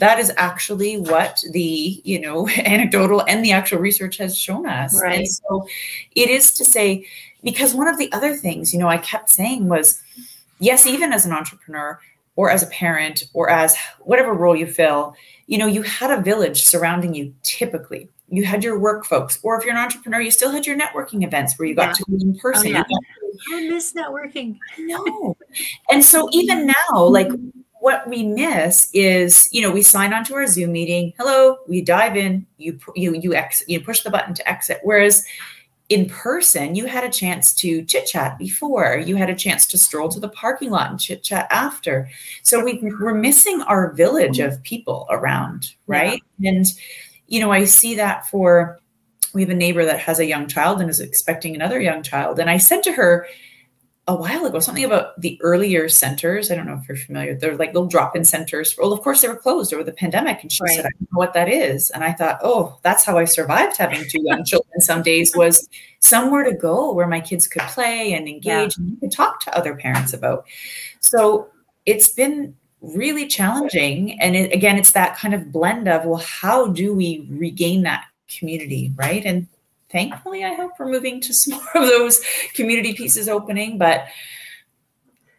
That 0.00 0.18
is 0.18 0.32
actually 0.36 0.96
what 0.96 1.40
the, 1.52 2.00
you 2.04 2.20
know, 2.20 2.48
anecdotal 2.56 3.22
and 3.28 3.44
the 3.44 3.52
actual 3.52 3.78
research 3.78 4.16
has 4.16 4.36
shown 4.36 4.66
us. 4.66 5.00
Right. 5.00 5.18
And 5.18 5.28
so 5.28 5.68
it 6.16 6.28
is 6.28 6.52
to 6.54 6.64
say, 6.64 7.06
because 7.44 7.74
one 7.74 7.86
of 7.86 7.98
the 7.98 8.10
other 8.12 8.34
things, 8.34 8.72
you 8.72 8.80
know, 8.80 8.88
I 8.88 8.98
kept 8.98 9.30
saying 9.30 9.68
was, 9.68 10.02
yes, 10.58 10.84
even 10.84 11.12
as 11.12 11.24
an 11.26 11.32
entrepreneur 11.32 12.00
or 12.34 12.50
as 12.50 12.64
a 12.64 12.68
parent 12.68 13.24
or 13.34 13.50
as 13.50 13.76
whatever 14.00 14.32
role 14.32 14.56
you 14.56 14.66
fill, 14.66 15.14
you 15.46 15.58
know, 15.58 15.66
you 15.66 15.82
had 15.82 16.10
a 16.10 16.22
village 16.22 16.64
surrounding 16.64 17.14
you 17.14 17.32
typically. 17.44 18.08
You 18.28 18.44
had 18.44 18.64
your 18.64 18.78
work 18.78 19.04
folks, 19.04 19.38
or 19.42 19.58
if 19.58 19.64
you're 19.64 19.74
an 19.74 19.80
entrepreneur, 19.80 20.20
you 20.20 20.30
still 20.30 20.50
had 20.50 20.66
your 20.66 20.78
networking 20.78 21.24
events 21.24 21.58
where 21.58 21.68
you 21.68 21.74
got 21.74 21.88
Yeah. 21.88 21.92
to 21.92 22.04
meet 22.08 22.22
in 22.22 22.34
oh, 22.36 22.40
person. 22.40 22.68
You 22.68 22.72
yeah. 22.74 22.82
got 22.82 23.54
I 23.54 23.68
miss 23.68 23.92
networking. 23.92 24.58
no. 24.78 25.36
And 25.90 26.04
so 26.04 26.28
even 26.32 26.66
now, 26.66 27.04
like 27.04 27.28
what 27.80 28.08
we 28.08 28.22
miss 28.22 28.88
is, 28.94 29.46
you 29.52 29.60
know, 29.60 29.70
we 29.70 29.82
sign 29.82 30.12
on 30.14 30.24
to 30.24 30.34
our 30.34 30.46
Zoom 30.46 30.72
meeting. 30.72 31.12
Hello, 31.18 31.58
we 31.68 31.82
dive 31.82 32.16
in. 32.16 32.46
You 32.56 32.78
you 32.94 33.14
you 33.14 33.34
ex 33.34 33.62
you 33.68 33.80
push 33.80 34.02
the 34.02 34.10
button 34.10 34.34
to 34.34 34.48
exit. 34.48 34.80
Whereas 34.82 35.24
in 35.90 36.08
person, 36.08 36.74
you 36.74 36.86
had 36.86 37.04
a 37.04 37.10
chance 37.10 37.52
to 37.56 37.84
chit 37.84 38.06
chat 38.06 38.38
before. 38.38 38.96
You 39.04 39.16
had 39.16 39.28
a 39.28 39.34
chance 39.34 39.66
to 39.66 39.76
stroll 39.76 40.08
to 40.08 40.18
the 40.18 40.30
parking 40.30 40.70
lot 40.70 40.90
and 40.90 40.98
chit 40.98 41.22
chat 41.22 41.46
after. 41.50 42.08
So 42.42 42.64
we 42.64 42.78
we're 42.82 43.14
missing 43.14 43.60
our 43.62 43.92
village 43.92 44.38
of 44.38 44.62
people 44.62 45.06
around, 45.10 45.74
right? 45.86 46.22
And 46.42 46.64
you 47.26 47.40
know, 47.40 47.50
I 47.50 47.64
see 47.64 47.94
that 47.96 48.26
for 48.28 48.78
we 49.32 49.42
have 49.42 49.50
a 49.50 49.54
neighbor 49.54 49.84
that 49.84 49.98
has 50.00 50.18
a 50.18 50.26
young 50.26 50.46
child 50.46 50.80
and 50.80 50.88
is 50.88 51.00
expecting 51.00 51.54
another 51.54 51.80
young 51.80 52.02
child. 52.02 52.38
And 52.38 52.48
I 52.48 52.58
said 52.58 52.82
to 52.84 52.92
her 52.92 53.26
a 54.06 54.14
while 54.14 54.44
ago 54.44 54.60
something 54.60 54.84
about 54.84 55.18
the 55.20 55.40
EarlyON 55.42 55.90
centers. 55.90 56.50
I 56.50 56.54
don't 56.54 56.66
know 56.66 56.78
if 56.80 56.86
you're 56.86 56.96
familiar. 56.96 57.34
They're 57.34 57.56
like 57.56 57.72
little 57.72 57.88
drop-in 57.88 58.24
centers. 58.24 58.76
Well, 58.78 58.92
of 58.92 59.00
course 59.00 59.22
they 59.22 59.28
were 59.28 59.36
closed 59.36 59.72
over 59.72 59.82
the 59.82 59.92
pandemic. 59.92 60.42
And 60.42 60.52
she 60.52 60.62
Right. 60.62 60.76
said, 60.76 60.84
I 60.84 60.90
don't 60.90 61.12
know 61.12 61.18
what 61.18 61.32
that 61.32 61.48
is. 61.48 61.90
And 61.90 62.04
I 62.04 62.12
thought, 62.12 62.38
oh, 62.42 62.78
that's 62.82 63.04
how 63.04 63.16
I 63.16 63.24
survived 63.24 63.76
having 63.78 64.04
two 64.08 64.22
young 64.22 64.44
children 64.46 64.80
some 64.80 65.02
days 65.02 65.34
was 65.34 65.66
somewhere 66.00 66.44
to 66.44 66.54
go 66.54 66.92
where 66.92 67.06
my 67.06 67.20
kids 67.20 67.48
could 67.48 67.62
play 67.62 68.12
and 68.12 68.28
engage 68.28 68.76
and 68.76 68.90
you 68.90 68.96
could 68.98 69.12
talk 69.12 69.40
to 69.40 69.56
other 69.56 69.74
parents 69.74 70.12
about. 70.12 70.44
So 71.00 71.48
it's 71.86 72.10
been 72.10 72.54
really 72.94 73.26
challenging. 73.26 74.20
And 74.20 74.36
it, 74.36 74.52
again, 74.52 74.76
it's 74.76 74.92
that 74.92 75.16
kind 75.16 75.34
of 75.34 75.52
blend 75.52 75.88
of, 75.88 76.04
well, 76.04 76.22
how 76.24 76.68
do 76.68 76.94
we 76.94 77.26
regain 77.30 77.82
that 77.82 78.06
community, 78.28 78.92
right? 78.96 79.24
And 79.24 79.46
thankfully, 79.90 80.44
I 80.44 80.54
hope 80.54 80.72
we're 80.78 80.90
moving 80.90 81.20
to 81.22 81.34
some 81.34 81.58
more 81.58 81.84
of 81.84 81.88
those 81.88 82.20
community 82.54 82.94
pieces 82.94 83.28
opening, 83.28 83.78
but 83.78 84.06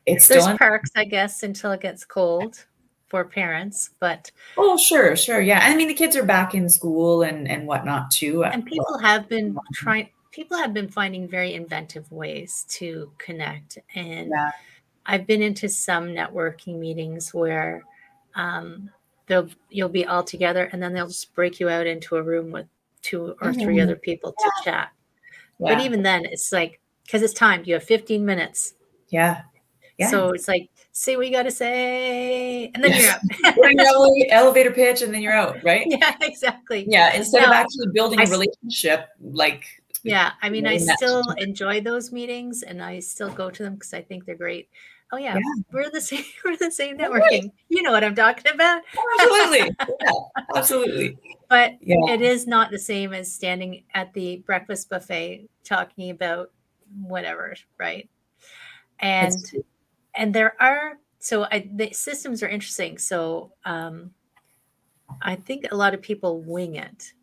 it's 0.05 0.27
There's 0.27 0.43
still. 0.43 0.57
Perks, 0.57 0.91
I 0.95 1.03
guess, 1.03 1.43
until 1.43 1.71
it 1.71 1.81
gets 1.81 2.05
cold 2.05 2.65
for 3.07 3.25
parents. 3.25 3.91
But 3.99 4.31
oh, 4.57 4.77
sure, 4.77 5.15
sure, 5.15 5.41
yeah. 5.41 5.61
I 5.63 5.75
mean, 5.75 5.87
the 5.87 5.93
kids 5.93 6.15
are 6.15 6.23
back 6.23 6.53
in 6.53 6.69
school 6.69 7.23
and 7.23 7.47
and 7.47 7.65
whatnot 7.67 8.11
too. 8.11 8.43
and 8.43 8.65
people 8.65 8.97
have 8.99 9.27
been 9.27 9.57
trying. 9.73 10.09
People 10.31 10.57
have 10.57 10.73
been 10.73 10.89
finding 10.89 11.27
very 11.27 11.53
inventive 11.53 12.11
ways 12.11 12.65
to 12.69 13.11
connect, 13.17 13.77
and 13.95 14.29
Yeah. 14.29 14.51
I've 15.05 15.27
been 15.27 15.41
into 15.41 15.69
some 15.69 16.07
networking 16.07 16.79
meetings 16.79 17.33
where 17.33 17.83
um, 18.35 18.89
they'll 19.27 19.49
you'll 19.69 19.89
be 19.89 20.05
all 20.05 20.23
together, 20.23 20.69
and 20.71 20.81
then 20.81 20.93
they'll 20.93 21.07
just 21.07 21.33
break 21.35 21.59
you 21.59 21.69
out 21.69 21.87
into 21.87 22.15
a 22.15 22.23
room 22.23 22.51
with 22.51 22.67
two 23.01 23.35
or 23.41 23.53
three 23.53 23.77
Mhm. 23.77 23.83
other 23.83 23.95
people 23.95 24.31
to 24.31 24.51
chat. 24.63 24.89
Yeah. 25.59 25.75
But 25.75 25.81
even 25.85 26.01
then, 26.03 26.25
it's 26.25 26.51
like 26.51 26.79
because 27.03 27.21
it's 27.21 27.33
timed. 27.33 27.67
You 27.67 27.75
have 27.75 27.83
15 27.83 28.25
minutes. 28.25 28.73
yeah, 29.09 29.43
Yeah. 29.99 30.09
So 30.09 30.29
it's 30.31 30.47
like, 30.47 30.69
say 30.91 31.15
what 31.15 31.27
you 31.27 31.31
got 31.31 31.43
to 31.43 31.51
say, 31.51 32.71
and 32.73 32.83
then 32.83 32.91
you're 32.91 33.01
Yes. 33.01 33.15
up. 33.45 33.55
Put 33.55 33.71
in 33.71 33.77
your 33.77 34.27
elevator 34.31 34.71
pitch 34.71 35.03
and 35.03 35.13
then 35.13 35.21
you're 35.21 35.31
out, 35.33 35.63
right? 35.63 35.85
yeah, 35.87 36.15
exactly. 36.21 36.85
Yeah. 36.89 37.13
Instead 37.13 37.43
of 37.43 37.51
actually 37.51 37.87
building 37.93 38.19
I 38.19 38.23
a 38.23 38.27
relationship, 38.27 39.09
like 39.21 39.65
Yeah, 40.03 40.31
I 40.41 40.49
mean, 40.49 40.65
I 40.67 40.77
still 40.77 41.23
enjoy 41.37 41.81
those 41.81 42.11
meetings, 42.11 42.63
and 42.63 42.81
I 42.81 42.99
still 42.99 43.29
go 43.29 43.49
to 43.51 43.63
them 43.63 43.75
because 43.75 43.93
I 43.93 44.01
think 44.01 44.25
they're 44.25 44.35
great. 44.35 44.67
Oh 45.15 45.17
yeah, 45.17 45.35
Yeah. 45.35 45.41
we're 45.71 45.89
the 45.89 46.01
same. 46.01 46.25
We're 46.43 46.57
the 46.57 46.69
same 46.69 46.97
Right. 46.97 47.09
networking. 47.09 47.51
You 47.69 47.81
know 47.83 47.91
what 47.93 48.03
I'm 48.03 48.15
talking 48.15 48.51
about. 48.53 48.81
absolutely, 49.21 49.71
yeah, 50.01 50.11
absolutely, 50.53 51.17
But 51.49 51.75
yeah, 51.79 51.95
it 52.13 52.21
is 52.21 52.45
not 52.47 52.69
the 52.69 52.77
same 52.77 53.13
as 53.13 53.33
standing 53.33 53.83
at 53.93 54.13
the 54.13 54.43
breakfast 54.45 54.89
buffet 54.89 55.47
talking 55.63 56.09
about 56.09 56.51
whatever, 57.01 57.55
right? 57.79 58.09
And 58.99 59.37
and 60.15 60.33
there 60.33 60.61
are 60.61 60.97
so 61.19 61.45
I, 61.45 61.69
the 61.73 61.93
systems 61.93 62.43
are 62.43 62.49
interesting. 62.49 62.97
So 62.97 63.53
um, 63.63 64.11
I 65.21 65.35
think 65.35 65.67
a 65.71 65.77
lot 65.77 65.93
of 65.93 66.01
people 66.01 66.41
wing 66.41 66.75
it, 66.75 67.13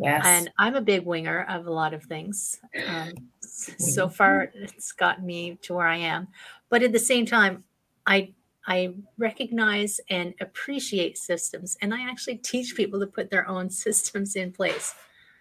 yes, 0.00 0.24
and 0.24 0.50
I'm 0.58 0.74
a 0.76 0.80
big 0.80 1.04
winger 1.06 1.44
of 1.48 1.66
a 1.66 1.72
lot 1.72 1.94
of 1.94 2.04
things. 2.04 2.58
Um, 2.86 3.12
so 3.42 4.08
far, 4.08 4.50
it's 4.54 4.92
gotten 4.92 5.26
me 5.26 5.58
to 5.62 5.74
where 5.74 5.86
I 5.86 5.96
am, 5.96 6.28
but 6.68 6.82
at 6.82 6.92
the 6.92 6.98
same 6.98 7.26
time, 7.26 7.64
I 8.06 8.34
I 8.66 8.94
recognize 9.18 10.00
and 10.10 10.34
appreciate 10.40 11.18
systems, 11.18 11.76
and 11.82 11.94
I 11.94 12.02
actually 12.08 12.36
teach 12.38 12.76
people 12.76 13.00
to 13.00 13.06
put 13.06 13.30
their 13.30 13.48
own 13.48 13.70
systems 13.84 14.36
in 14.36 14.52
place, 14.52 14.94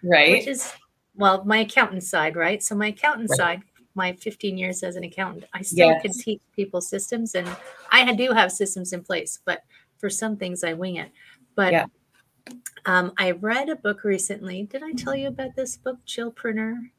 right, 0.04 0.32
which 0.32 0.48
is 0.48 0.72
well, 1.15 1.43
my 1.45 1.60
accountant 1.60 2.04
side, 2.04 2.36
right? 2.36 2.63
So 2.63 2.76
my 2.76 2.88
accountant 2.88 3.30
Right. 3.30 3.38
side, 3.38 3.62
my 3.95 4.13
15 4.13 4.58
years 4.58 4.84
as 4.84 4.95
an 4.95 5.04
accountant, 5.04 5.45
I 5.54 5.62
still 5.63 5.95
can 5.95 6.13
teach 6.13 6.41
people 6.56 6.82
systems, 6.82 7.36
and 7.36 7.48
I 7.91 8.13
do 8.13 8.32
have 8.32 8.52
systems 8.52 8.93
in 8.93 9.04
place, 9.04 9.39
but 9.45 9.62
for 9.98 10.10
some 10.10 10.38
things 10.38 10.63
I 10.63 10.74
wing 10.74 10.95
it. 10.98 11.12
But 11.56 11.74
Yeah. 11.74 11.86
Um, 12.85 13.13
I 13.17 13.31
read 13.31 13.69
a 13.69 13.75
book 13.75 14.03
recently. 14.03 14.63
Did 14.63 14.83
I 14.83 14.93
tell 14.93 15.15
you 15.15 15.27
about 15.27 15.55
this 15.55 15.77
book, 15.77 15.97
Chillpreneur? 16.05 16.89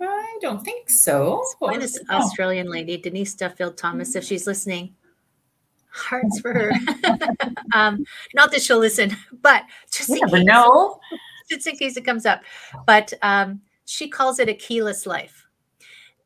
I 0.00 0.38
don't 0.40 0.64
think 0.64 0.90
so. 0.90 1.44
By 1.60 1.78
this? 1.78 1.98
Oh, 2.10 2.16
Australian 2.16 2.68
lady, 2.68 2.96
Denise 2.96 3.34
Duffield 3.34 3.76
Thomas, 3.76 4.16
if 4.16 4.24
she's 4.24 4.46
listening. 4.46 4.94
Hearts 5.92 6.40
for 6.40 6.52
her. 6.52 6.72
um, 7.74 8.04
not 8.34 8.50
that 8.50 8.62
she'll 8.62 8.78
listen, 8.78 9.16
but 9.42 9.64
just 9.92 10.08
you 10.08 10.16
in 10.16 10.20
never 10.22 10.36
case, 10.38 10.46
know. 10.46 11.00
just 11.50 11.66
in 11.66 11.76
case 11.76 11.96
it 11.96 12.04
comes 12.04 12.26
up. 12.26 12.42
But 12.86 13.12
um, 13.22 13.60
she 13.84 14.08
calls 14.08 14.38
it 14.38 14.48
a 14.48 14.54
keyless 14.54 15.06
life. 15.06 15.41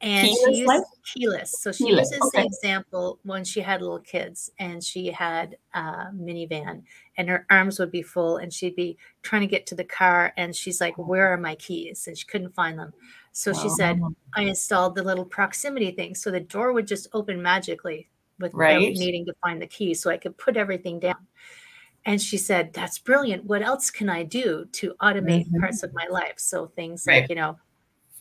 And 0.01 0.31
Keyless 0.31 0.37
she 0.37 0.67
life? 0.67 0.83
keyless. 1.05 1.53
So 1.53 1.73
she 1.73 1.89
Keyless, 1.89 2.11
uses 2.11 2.31
the 2.31 2.43
example 2.43 3.19
when 3.23 3.45
she 3.45 3.61
had 3.61 3.81
little 3.81 4.01
kids 4.01 4.51
and 4.59 4.83
she 4.85 5.07
had 5.11 5.57
a 5.75 5.81
minivan 6.15 6.83
and 7.17 7.29
her 7.31 7.47
arms 7.51 7.79
would 7.79 7.91
be 7.93 8.03
full 8.03 8.37
and 8.37 8.53
she'd 8.53 8.77
be 8.77 8.99
trying 9.23 9.41
to 9.43 9.47
get 9.47 9.67
to 9.69 9.75
the 9.75 9.85
car 9.85 10.33
and 10.37 10.55
she's 10.55 10.81
like, 10.81 10.99
Where 10.99 11.33
are 11.33 11.39
my 11.39 11.55
keys? 11.57 12.07
And 12.07 12.19
she 12.19 12.27
couldn't 12.27 12.55
find 12.55 12.79
them. 12.79 12.93
So 13.33 13.53
she 13.53 13.69
said, 13.71 13.99
I 14.35 14.43
installed 14.43 14.97
the 14.97 15.03
little 15.05 15.25
proximity 15.25 15.93
thing. 15.93 16.15
So 16.15 16.31
the 16.31 16.41
door 16.41 16.73
would 16.73 16.87
just 16.87 17.09
open 17.15 17.41
magically 17.43 18.11
without 18.39 18.55
Right. 18.59 18.93
needing 18.93 19.25
to 19.27 19.35
find 19.43 19.63
the 19.63 19.67
key. 19.67 19.95
So 19.95 20.11
I 20.11 20.19
could 20.19 20.37
put 20.37 20.57
everything 20.59 21.01
down. 21.01 21.27
And 22.07 22.23
she 22.23 22.39
said, 22.39 22.73
That's 22.75 22.99
brilliant. 22.99 23.45
What 23.47 23.63
else 23.63 23.91
can 23.91 24.09
I 24.11 24.25
do 24.25 24.67
to 24.73 24.95
automate 25.03 25.49
Mhm. 25.49 25.61
parts 25.61 25.83
of 25.83 25.93
my 25.95 26.07
life? 26.09 26.35
So 26.39 26.69
things 26.69 27.07
Right. 27.07 27.23
like, 27.23 27.31
you 27.31 27.37
know, 27.37 27.59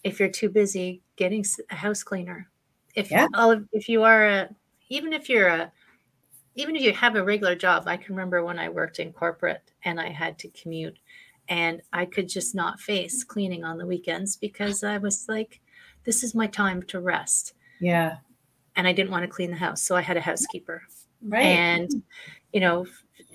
if 0.06 0.20
you're 0.20 0.30
too 0.30 0.50
busy 0.50 1.02
getting 1.18 1.44
a 1.72 1.76
house 1.76 2.04
cleaner, 2.04 2.48
if 2.94 3.12
Yeah. 3.12 3.28
all 3.34 3.52
of, 3.52 3.68
if 3.74 3.89
you 3.89 4.04
are 4.04 4.26
a, 4.28 4.50
even 4.89 5.12
if 5.12 5.28
you're 5.28 5.48
a, 5.48 5.72
even 6.56 6.76
if 6.78 6.84
you 6.84 6.94
have 6.94 7.15
a 7.18 7.24
regular 7.24 7.56
job, 7.56 7.84
I 7.88 7.98
can 7.98 8.15
remember 8.15 8.46
when 8.46 8.58
I 8.60 8.70
worked 8.70 9.00
in 9.00 9.12
corporate 9.12 9.72
and 9.84 10.00
I 10.00 10.10
had 10.10 10.39
to 10.39 10.48
commute 10.50 10.98
and 11.50 11.82
I 11.91 12.06
could 12.06 12.30
just 12.30 12.56
not 12.56 12.80
face 12.80 13.24
cleaning 13.24 13.63
on 13.65 13.78
the 13.78 13.86
weekends 13.86 14.38
because 14.38 14.84
I 14.84 14.98
was 15.00 15.26
like, 15.28 15.60
this 16.06 16.24
is 16.24 16.34
my 16.34 16.48
time 16.48 16.82
to 16.84 17.00
rest. 17.02 17.54
yeah, 17.82 18.18
And 18.76 18.88
I 18.88 18.94
didn't 18.94 19.12
want 19.12 19.24
to 19.24 19.28
clean 19.36 19.50
the 19.52 19.58
house. 19.58 19.82
So 19.82 19.96
I 19.96 20.02
had 20.02 20.18
a 20.18 20.22
housekeeper. 20.22 20.84
right. 21.22 21.46
And, 21.46 22.04
you 22.54 22.60
know, 22.62 22.86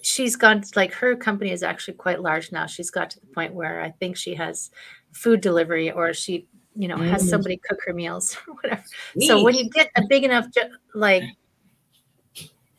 she's 0.02 0.36
gone, 0.36 0.62
like 0.74 0.92
her 0.94 1.14
company 1.16 1.50
is 1.50 1.62
actually 1.62 1.94
quite 1.94 2.22
large 2.22 2.52
now. 2.52 2.66
She's 2.66 2.90
got 2.90 3.10
to 3.10 3.20
the 3.20 3.26
point 3.26 3.54
where 3.54 3.80
I 3.82 3.90
think 3.90 4.16
she 4.16 4.34
has 4.36 4.70
food 5.12 5.40
delivery 5.40 5.90
or 5.90 6.14
she, 6.14 6.46
you 6.76 6.88
know, 6.88 6.96
has 6.96 7.24
Mm. 7.24 7.28
somebody 7.30 7.56
cook 7.56 7.78
her 7.86 7.92
meals 7.92 8.36
or 8.48 8.54
whatever. 8.54 8.84
So 9.20 9.42
when 9.42 9.54
you 9.54 9.68
get 9.70 9.90
a 9.96 10.02
big 10.08 10.24
enough, 10.24 10.46
like 10.94 11.24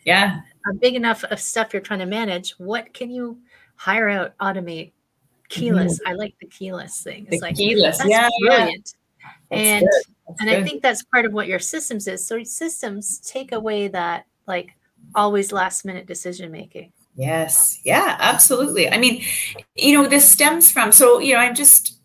yeah, 0.06 0.42
a 0.70 0.74
big 0.74 0.96
enough 0.96 1.24
of 1.26 1.40
stuff 1.40 1.74
you're 1.74 1.82
trying 1.82 2.00
to 2.00 2.06
manage, 2.06 2.52
what 2.58 2.94
can 2.94 3.10
you 3.12 3.38
hire 3.76 4.10
out, 4.10 4.38
automate? 4.40 4.92
Keyless. 5.50 6.00
I 6.06 6.14
like 6.14 6.34
the 6.40 6.48
keyless 6.48 7.04
thing. 7.04 7.24
Mm-hmm. 7.24 7.30
the 7.30 7.36
It's 7.36 7.42
like 7.42 7.56
keyless, 7.58 7.98
that's 7.98 8.10
yeah, 8.10 8.30
yeah. 8.40 8.56
brilliant. 8.58 8.94
That's 9.50 9.62
and 9.62 9.82
good. 9.86 10.38
And 10.40 10.50
I 10.50 10.64
think 10.64 10.82
that's 10.82 11.04
part 11.04 11.26
of 11.26 11.34
what 11.34 11.48
your 11.48 11.60
systems 11.60 12.08
is. 12.08 12.26
So 12.26 12.42
systems 12.44 13.20
take 13.20 13.52
away 13.52 13.90
that 13.90 14.26
like 14.48 14.70
always 15.14 15.52
last 15.52 15.84
minute 15.84 16.06
decision 16.08 16.52
making. 16.52 16.94
Yes. 17.16 17.82
Yeah, 17.84 18.16
absolutely. 18.20 18.90
I 18.90 18.98
mean, 18.98 19.24
you 19.76 19.94
know, 20.02 20.08
this 20.08 20.30
stems 20.30 20.72
from, 20.72 20.94
so, 20.94 21.20
you 21.20 21.34
know, 21.34 21.42
I'm 21.42 21.54
just, 21.54 22.00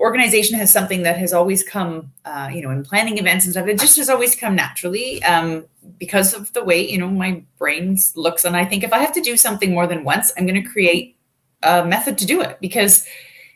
organization 0.00 0.58
has 0.58 0.72
something 0.72 1.02
that 1.02 1.18
has 1.18 1.32
always 1.32 1.62
come, 1.62 2.10
uh, 2.24 2.50
you 2.52 2.62
know, 2.62 2.70
in 2.70 2.82
planning 2.82 3.18
events 3.18 3.44
and 3.44 3.52
stuff, 3.52 3.68
it 3.68 3.78
just 3.78 3.98
has 3.98 4.08
always 4.08 4.34
come 4.34 4.56
naturally 4.56 5.22
um, 5.24 5.66
because 5.98 6.32
of 6.32 6.52
the 6.54 6.64
way, 6.64 6.88
you 6.90 6.98
know, 6.98 7.08
my 7.08 7.42
brain 7.58 7.98
looks. 8.16 8.44
And 8.44 8.56
I 8.56 8.64
think 8.64 8.82
if 8.82 8.92
I 8.92 8.98
have 8.98 9.12
to 9.12 9.20
do 9.20 9.36
something 9.36 9.72
more 9.72 9.86
than 9.86 10.02
once, 10.02 10.32
I'm 10.36 10.46
going 10.46 10.62
to 10.62 10.68
create 10.68 11.16
a 11.62 11.84
method 11.84 12.16
to 12.18 12.26
do 12.26 12.40
it 12.40 12.56
because 12.60 13.06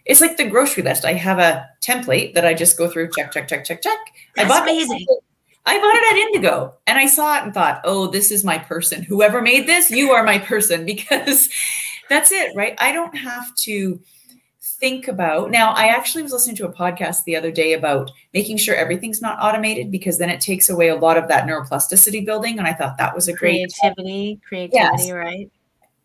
it's 0.04 0.20
like 0.20 0.36
the 0.36 0.48
grocery 0.48 0.82
list. 0.82 1.06
I 1.06 1.14
have 1.14 1.38
a 1.38 1.66
template 1.80 2.34
that 2.34 2.46
I 2.46 2.52
just 2.52 2.76
go 2.76 2.90
through, 2.90 3.10
check, 3.16 3.32
check, 3.32 3.48
check, 3.48 3.64
check, 3.64 3.80
check. 3.80 3.98
That's 4.36 4.50
I 4.50 4.54
bought 4.54 4.68
amazing. 4.68 5.06
I 5.66 5.78
bought 5.78 5.94
it 5.94 6.12
at 6.12 6.18
Indigo 6.18 6.74
and 6.86 6.98
I 6.98 7.06
saw 7.06 7.38
it 7.38 7.44
and 7.44 7.54
thought, 7.54 7.80
oh, 7.84 8.06
this 8.08 8.30
is 8.30 8.44
my 8.44 8.58
person. 8.58 9.02
Whoever 9.02 9.40
made 9.40 9.66
this, 9.66 9.90
you 9.90 10.10
are 10.10 10.22
my 10.22 10.38
person 10.38 10.84
because 10.86 11.48
that's 12.10 12.32
it, 12.32 12.54
right? 12.54 12.74
I 12.78 12.92
don't 12.92 13.16
have 13.16 13.54
to 13.56 13.98
think 14.80 15.08
about. 15.08 15.50
Now, 15.50 15.72
I 15.72 15.86
actually 15.88 16.22
was 16.22 16.32
listening 16.32 16.56
to 16.56 16.66
a 16.66 16.72
podcast 16.72 17.24
the 17.24 17.36
other 17.36 17.50
day 17.50 17.72
about 17.74 18.10
making 18.32 18.56
sure 18.58 18.74
everything's 18.74 19.22
not 19.22 19.38
automated 19.40 19.90
because 19.90 20.18
then 20.18 20.30
it 20.30 20.40
takes 20.40 20.68
away 20.68 20.88
a 20.88 20.96
lot 20.96 21.16
of 21.16 21.28
that 21.28 21.46
neuroplasticity 21.46 22.24
building. 22.24 22.58
And 22.58 22.66
I 22.66 22.72
thought 22.72 22.98
that 22.98 23.14
was 23.14 23.28
a 23.28 23.32
great. 23.32 23.72
Creativity, 23.80 24.40
creativity, 24.46 24.76
Yes. 24.76 25.10
right? 25.10 25.50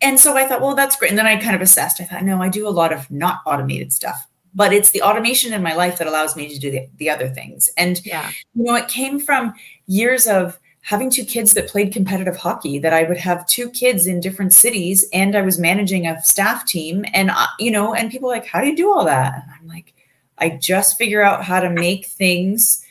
And 0.02 0.18
so 0.18 0.36
I 0.36 0.46
thought, 0.46 0.60
well, 0.62 0.74
that's 0.74 0.96
great. 0.96 1.10
And 1.10 1.18
then 1.18 1.26
I 1.26 1.36
kind 1.36 1.54
of 1.54 1.60
assessed. 1.62 2.00
I 2.00 2.04
thought, 2.04 2.22
no, 2.24 2.40
I 2.40 2.48
do 2.48 2.66
a 2.66 2.70
lot 2.70 2.92
of 2.92 3.10
not 3.10 3.40
automated 3.44 3.92
stuff, 3.92 4.26
but 4.54 4.72
it's 4.72 4.90
the 4.90 5.02
automation 5.02 5.52
in 5.52 5.62
my 5.62 5.74
life 5.74 5.98
that 5.98 6.06
allows 6.06 6.36
me 6.36 6.48
to 6.48 6.58
do 6.58 6.70
the, 6.70 6.88
the 6.96 7.10
other 7.10 7.28
things. 7.28 7.68
And 7.76 8.04
Yeah. 8.06 8.30
you 8.54 8.64
know, 8.64 8.74
it 8.76 8.88
came 8.88 9.20
from 9.20 9.52
years 9.86 10.26
of 10.26 10.58
having 10.82 11.10
two 11.10 11.24
kids 11.24 11.52
that 11.54 11.68
played 11.68 11.92
competitive 11.92 12.36
hockey, 12.36 12.78
that 12.78 12.92
I 12.92 13.04
would 13.04 13.18
have 13.18 13.46
two 13.46 13.70
kids 13.70 14.06
in 14.06 14.20
different 14.20 14.52
cities 14.52 15.04
and 15.12 15.36
I 15.36 15.42
was 15.42 15.58
managing 15.58 16.06
a 16.06 16.22
staff 16.22 16.66
team. 16.66 17.04
And, 17.12 17.30
uh, 17.30 17.46
you 17.58 17.70
know, 17.70 17.94
and 17.94 18.10
people 18.10 18.30
are 18.30 18.34
like, 18.34 18.46
how 18.46 18.60
do 18.60 18.68
you 18.68 18.76
do 18.76 18.90
all 18.90 19.04
that? 19.04 19.34
And 19.34 19.52
I'm 19.60 19.68
like, 19.68 19.94
I 20.38 20.50
just 20.50 20.96
figure 20.96 21.22
out 21.22 21.44
how 21.44 21.60
to 21.60 21.70
make 21.70 22.06
things, 22.06 22.84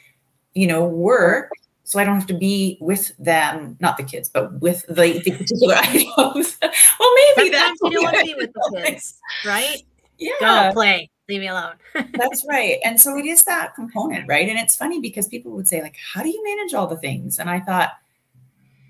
you 0.54 0.68
know, 0.68 0.86
work 0.86 1.52
so 1.90 1.98
I 1.98 2.04
don't 2.04 2.14
have 2.14 2.28
to 2.28 2.36
be 2.36 2.78
with 2.80 3.12
them, 3.18 3.76
not 3.80 3.98
the 3.98 4.04
kids, 4.04 4.30
but 4.30 4.54
with 4.62 4.86
the, 4.86 5.24
the 5.26 5.32
particular 5.32 5.74
items. 5.78 6.56
well, 6.62 7.16
maybe 7.36 7.50
Sometimes 7.50 7.52
that's 7.52 7.80
you 7.82 7.90
don't 7.90 8.04
want 8.04 8.18
to 8.20 8.26
be 8.26 8.36
with 8.36 8.54
the 8.54 8.84
kids, 8.86 9.18
right? 9.44 9.82
Yeah. 10.20 10.30
Go 10.40 10.74
play. 10.74 11.10
Leave 11.30 11.42
me 11.42 11.48
alone. 11.48 11.76
That's 12.14 12.44
right. 12.50 12.80
And 12.84 13.00
so 13.00 13.16
it 13.16 13.26
is 13.26 13.44
that 13.44 13.76
component, 13.76 14.28
right? 14.28 14.50
And 14.50 14.58
it's 14.58 14.76
funny 14.76 15.00
because 15.00 15.28
people 15.28 15.52
would 15.52 15.68
say, 15.68 15.80
like, 15.82 15.96
how 15.96 16.24
do 16.24 16.30
you 16.30 16.44
manage 16.44 16.74
all 16.74 16.88
the 16.88 16.98
things? 16.98 17.38
And 17.38 17.52
I 17.52 17.60
thought, 17.60 17.92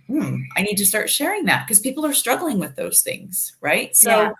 hmm, 0.07 0.37
I 0.55 0.61
need 0.61 0.77
to 0.77 0.85
start 0.85 1.09
sharing 1.09 1.43
that 1.45 1.67
because 1.67 1.81
people 1.81 2.05
are 2.05 2.13
struggling 2.13 2.57
with 2.57 2.77
those 2.77 3.01
things, 3.01 3.57
right? 3.59 3.93
So, 3.93 4.09
Yeah. 4.09 4.31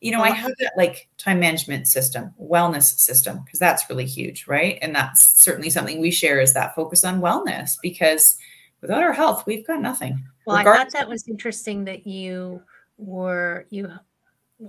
you 0.00 0.12
know, 0.12 0.22
I 0.22 0.30
have 0.30 0.52
that 0.60 0.74
like 0.76 1.08
time 1.18 1.40
management 1.40 1.88
system, 1.88 2.32
wellness 2.40 2.96
system, 2.98 3.40
because 3.44 3.58
that's 3.58 3.90
really 3.90 4.06
huge, 4.06 4.46
right? 4.46 4.78
And 4.80 4.94
that's 4.94 5.42
certainly 5.42 5.70
something 5.70 6.00
we 6.00 6.12
share 6.12 6.40
is 6.40 6.52
that 6.54 6.76
focus 6.76 7.04
on 7.04 7.20
wellness 7.20 7.72
because 7.82 8.38
without 8.80 9.02
our 9.02 9.12
health, 9.12 9.44
we've 9.44 9.66
got 9.66 9.82
nothing. 9.82 10.24
Well, 10.46 10.56
I 10.56 10.62
thought 10.62 10.92
that 10.92 11.08
was 11.08 11.26
interesting 11.26 11.84
that 11.86 12.06
you 12.06 12.62
were 12.96 13.66
you 13.70 13.90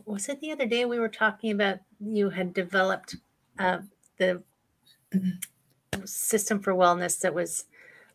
was 0.05 0.29
it 0.29 0.39
the 0.39 0.51
other 0.51 0.65
day 0.65 0.85
we 0.85 0.99
were 0.99 1.09
talking 1.09 1.51
about 1.51 1.79
you 1.99 2.29
had 2.29 2.53
developed 2.53 3.15
uh, 3.59 3.79
the 4.17 4.41
system 6.05 6.59
for 6.59 6.73
wellness 6.73 7.19
that 7.19 7.33
was 7.33 7.65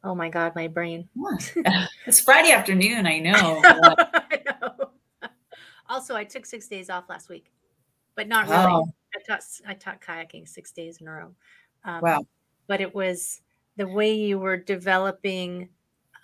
oh 0.02 0.14
my 0.14 0.28
god 0.28 0.54
my 0.54 0.66
brain 0.68 1.08
Yeah. 1.54 1.86
it's 2.06 2.20
Friday 2.20 2.50
afternoon, 2.52 3.06
I 3.06 3.18
know. 3.18 3.60
I 3.64 4.42
know. 4.46 4.90
also 5.88 6.16
i 6.16 6.24
took 6.24 6.46
six 6.46 6.66
days 6.68 6.88
off 6.90 7.04
last 7.08 7.28
week 7.28 7.52
but 8.14 8.26
not 8.28 8.48
really 8.48 8.56
i 9.14 9.18
taught 9.26 9.42
i 9.68 9.74
taught 9.74 10.00
kayaking 10.00 10.48
six 10.48 10.72
days 10.72 11.00
in 11.00 11.08
a 11.08 11.12
row 11.12 11.30
um, 11.84 12.00
Wow. 12.00 12.26
but 12.66 12.80
it 12.80 12.94
was 12.94 13.42
the 13.76 13.86
way 13.86 14.14
you 14.14 14.38
were 14.38 14.56
developing 14.56 15.68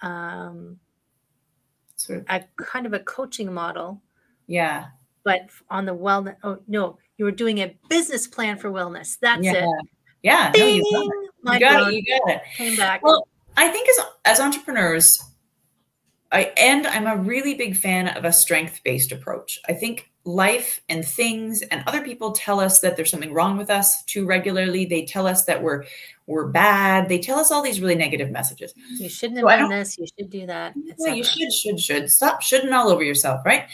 um, 0.00 0.78
Sort 1.96 2.20
of, 2.20 2.24
a 2.28 2.44
kind 2.56 2.86
of 2.86 2.94
a 2.94 2.98
coaching 2.98 3.52
model, 3.52 4.02
yeah. 4.48 4.86
But 5.24 5.48
on 5.70 5.86
the 5.86 5.94
wellness. 5.94 6.36
Oh 6.42 6.58
no, 6.68 6.98
you 7.18 7.24
were 7.24 7.30
doing 7.30 7.58
a 7.58 7.76
business 7.88 8.26
plan 8.26 8.58
for 8.58 8.70
wellness. 8.70 9.18
That's 9.20 9.44
yeah. 9.44 9.64
it. 9.64 9.86
Yeah. 10.22 10.52
No, 10.56 10.66
you 10.66 10.82
got 10.82 11.02
it. 11.04 11.12
You 11.44 11.60
got 11.60 11.88
it. 11.88 11.94
You 11.94 12.18
got 12.18 12.30
it. 12.36 12.42
came 12.56 12.76
back. 12.76 13.02
Well, 13.02 13.26
I 13.56 13.68
think 13.68 13.88
as 13.88 14.04
as 14.24 14.40
entrepreneurs, 14.40 15.22
I 16.30 16.52
and 16.56 16.86
I'm 16.86 17.06
a 17.06 17.16
really 17.16 17.54
big 17.54 17.76
fan 17.76 18.08
of 18.08 18.24
a 18.24 18.32
strength-based 18.32 19.12
approach. 19.12 19.58
I 19.68 19.74
think 19.74 20.11
life 20.24 20.80
and 20.88 21.04
things 21.04 21.62
and 21.62 21.82
other 21.86 22.02
people 22.02 22.32
tell 22.32 22.60
us 22.60 22.78
that 22.80 22.96
there's 22.96 23.10
something 23.10 23.32
wrong 23.32 23.56
with 23.56 23.70
us 23.70 24.04
too 24.04 24.24
regularly. 24.24 24.84
They 24.84 25.04
tell 25.04 25.26
us 25.26 25.44
that 25.46 25.62
we're 25.62 25.84
we're 26.26 26.46
bad. 26.46 27.08
They 27.08 27.18
tell 27.18 27.38
us 27.38 27.50
all 27.50 27.62
these 27.62 27.80
really 27.80 27.96
negative 27.96 28.30
messages. 28.30 28.72
you 28.90 29.08
shouldn't 29.08 29.38
have 29.38 29.46
I 29.46 29.56
done 29.56 29.70
this. 29.70 29.98
You 29.98 30.06
should 30.16 30.30
do 30.30 30.46
that. 30.46 30.74
Yeah, 30.98 31.14
you 31.14 31.24
should, 31.24 31.52
should, 31.52 31.80
should 31.80 32.10
stop 32.10 32.42
shoulding 32.42 32.72
all 32.72 32.88
over 32.88 33.02
yourself, 33.02 33.44
right? 33.44 33.64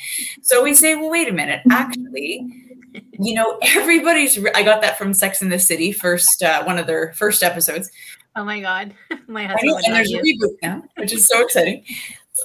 So 0.43 0.65
we 0.65 0.75
say, 0.75 0.95
well, 0.95 1.11
wait 1.11 1.29
a 1.29 1.33
minute. 1.33 1.61
Actually, 1.71 2.47
you 3.19 3.35
know, 3.35 3.59
everybody's. 3.63 4.39
Re- 4.39 4.53
I 4.55 4.63
got 4.63 4.81
that 4.83 4.97
from 4.97 5.13
Sex 5.13 5.43
in 5.43 5.51
the 5.51 5.59
City, 5.59 5.93
first 5.93 6.43
uh, 6.43 6.65
one 6.65 6.79
of 6.79 6.87
their 6.87 7.13
first 7.13 7.43
episodes. 7.43 7.91
Oh 8.35 8.45
my 8.45 8.61
God, 8.61 8.95
my 9.27 9.45
husband 9.45 9.83
and 9.85 9.95
there's 9.95 10.13
a 10.13 10.19
reboot 10.19 10.57
now, 10.63 10.83
which 10.97 11.13
is 11.13 11.27
so 11.27 11.43
exciting. 11.43 11.85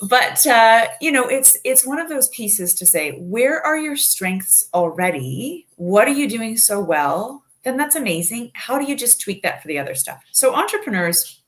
But 0.02 0.46
uh, 0.46 0.88
you 1.02 1.12
know, 1.12 1.28
it's 1.28 1.58
it's 1.64 1.86
one 1.86 2.00
of 2.00 2.10
those 2.10 2.30
pieces 2.30 2.74
to 2.76 2.86
say, 2.86 3.12
where 3.20 3.62
are 3.66 3.78
your 3.78 3.96
strengths 3.96 4.68
already? 4.74 5.68
What 5.76 6.08
are 6.08 6.12
you 6.14 6.28
doing 6.28 6.58
so 6.58 6.80
well? 6.80 7.44
Then 7.64 7.78
that's 7.78 7.96
amazing. 7.96 8.52
How 8.54 8.78
do 8.78 8.86
you 8.86 8.96
just 8.96 9.22
tweak 9.22 9.42
that 9.44 9.62
for 9.62 9.68
the 9.68 9.80
other 9.80 9.96
stuff? 9.96 10.22
So 10.32 10.54
entrepreneurs, 10.54 11.42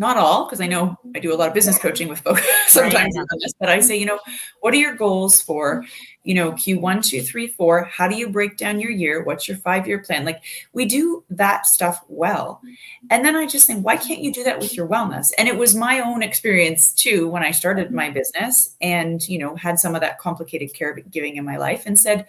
not 0.00 0.16
all, 0.16 0.46
because 0.46 0.62
I 0.62 0.66
know 0.66 0.98
I 1.14 1.18
do 1.18 1.32
a 1.32 1.36
lot 1.36 1.48
of 1.48 1.54
business 1.54 1.78
coaching 1.78 2.08
with 2.08 2.20
folks 2.20 2.42
sometimes 2.72 3.14
this, 3.14 3.52
but 3.60 3.68
I 3.68 3.80
say, 3.80 3.98
you 3.98 4.06
know, 4.06 4.18
what 4.60 4.72
are 4.72 4.78
your 4.78 4.94
goals 4.94 5.42
for, 5.42 5.84
you 6.24 6.32
know, 6.32 6.52
Q1, 6.52 7.04
two, 7.06 7.20
three, 7.20 7.48
four? 7.48 7.84
How 7.84 8.08
do 8.08 8.16
you 8.16 8.30
break 8.30 8.56
down 8.56 8.80
your 8.80 8.90
year? 8.90 9.22
What's 9.22 9.46
your 9.46 9.58
five-year 9.58 9.98
plan? 9.98 10.24
Like 10.24 10.42
we 10.72 10.86
do 10.86 11.22
that 11.28 11.66
stuff 11.66 12.02
well. 12.08 12.62
And 13.10 13.26
then 13.26 13.36
I 13.36 13.46
just 13.46 13.66
think, 13.66 13.84
why 13.84 13.98
can't 13.98 14.22
you 14.22 14.32
do 14.32 14.42
that 14.44 14.58
with 14.58 14.74
your 14.74 14.88
wellness? 14.88 15.32
And 15.36 15.48
it 15.48 15.58
was 15.58 15.74
my 15.74 16.00
own 16.00 16.22
experience 16.22 16.94
too 16.94 17.28
when 17.28 17.44
I 17.44 17.50
started 17.50 17.92
my 17.92 18.06
mm-hmm. 18.06 18.14
business 18.14 18.74
and, 18.80 19.28
you 19.28 19.38
know, 19.38 19.54
had 19.54 19.78
some 19.78 19.94
of 19.94 20.00
that 20.00 20.18
complicated 20.18 20.72
caregiving 20.72 21.34
in 21.34 21.44
my 21.44 21.58
life 21.58 21.82
and 21.84 21.98
said, 21.98 22.24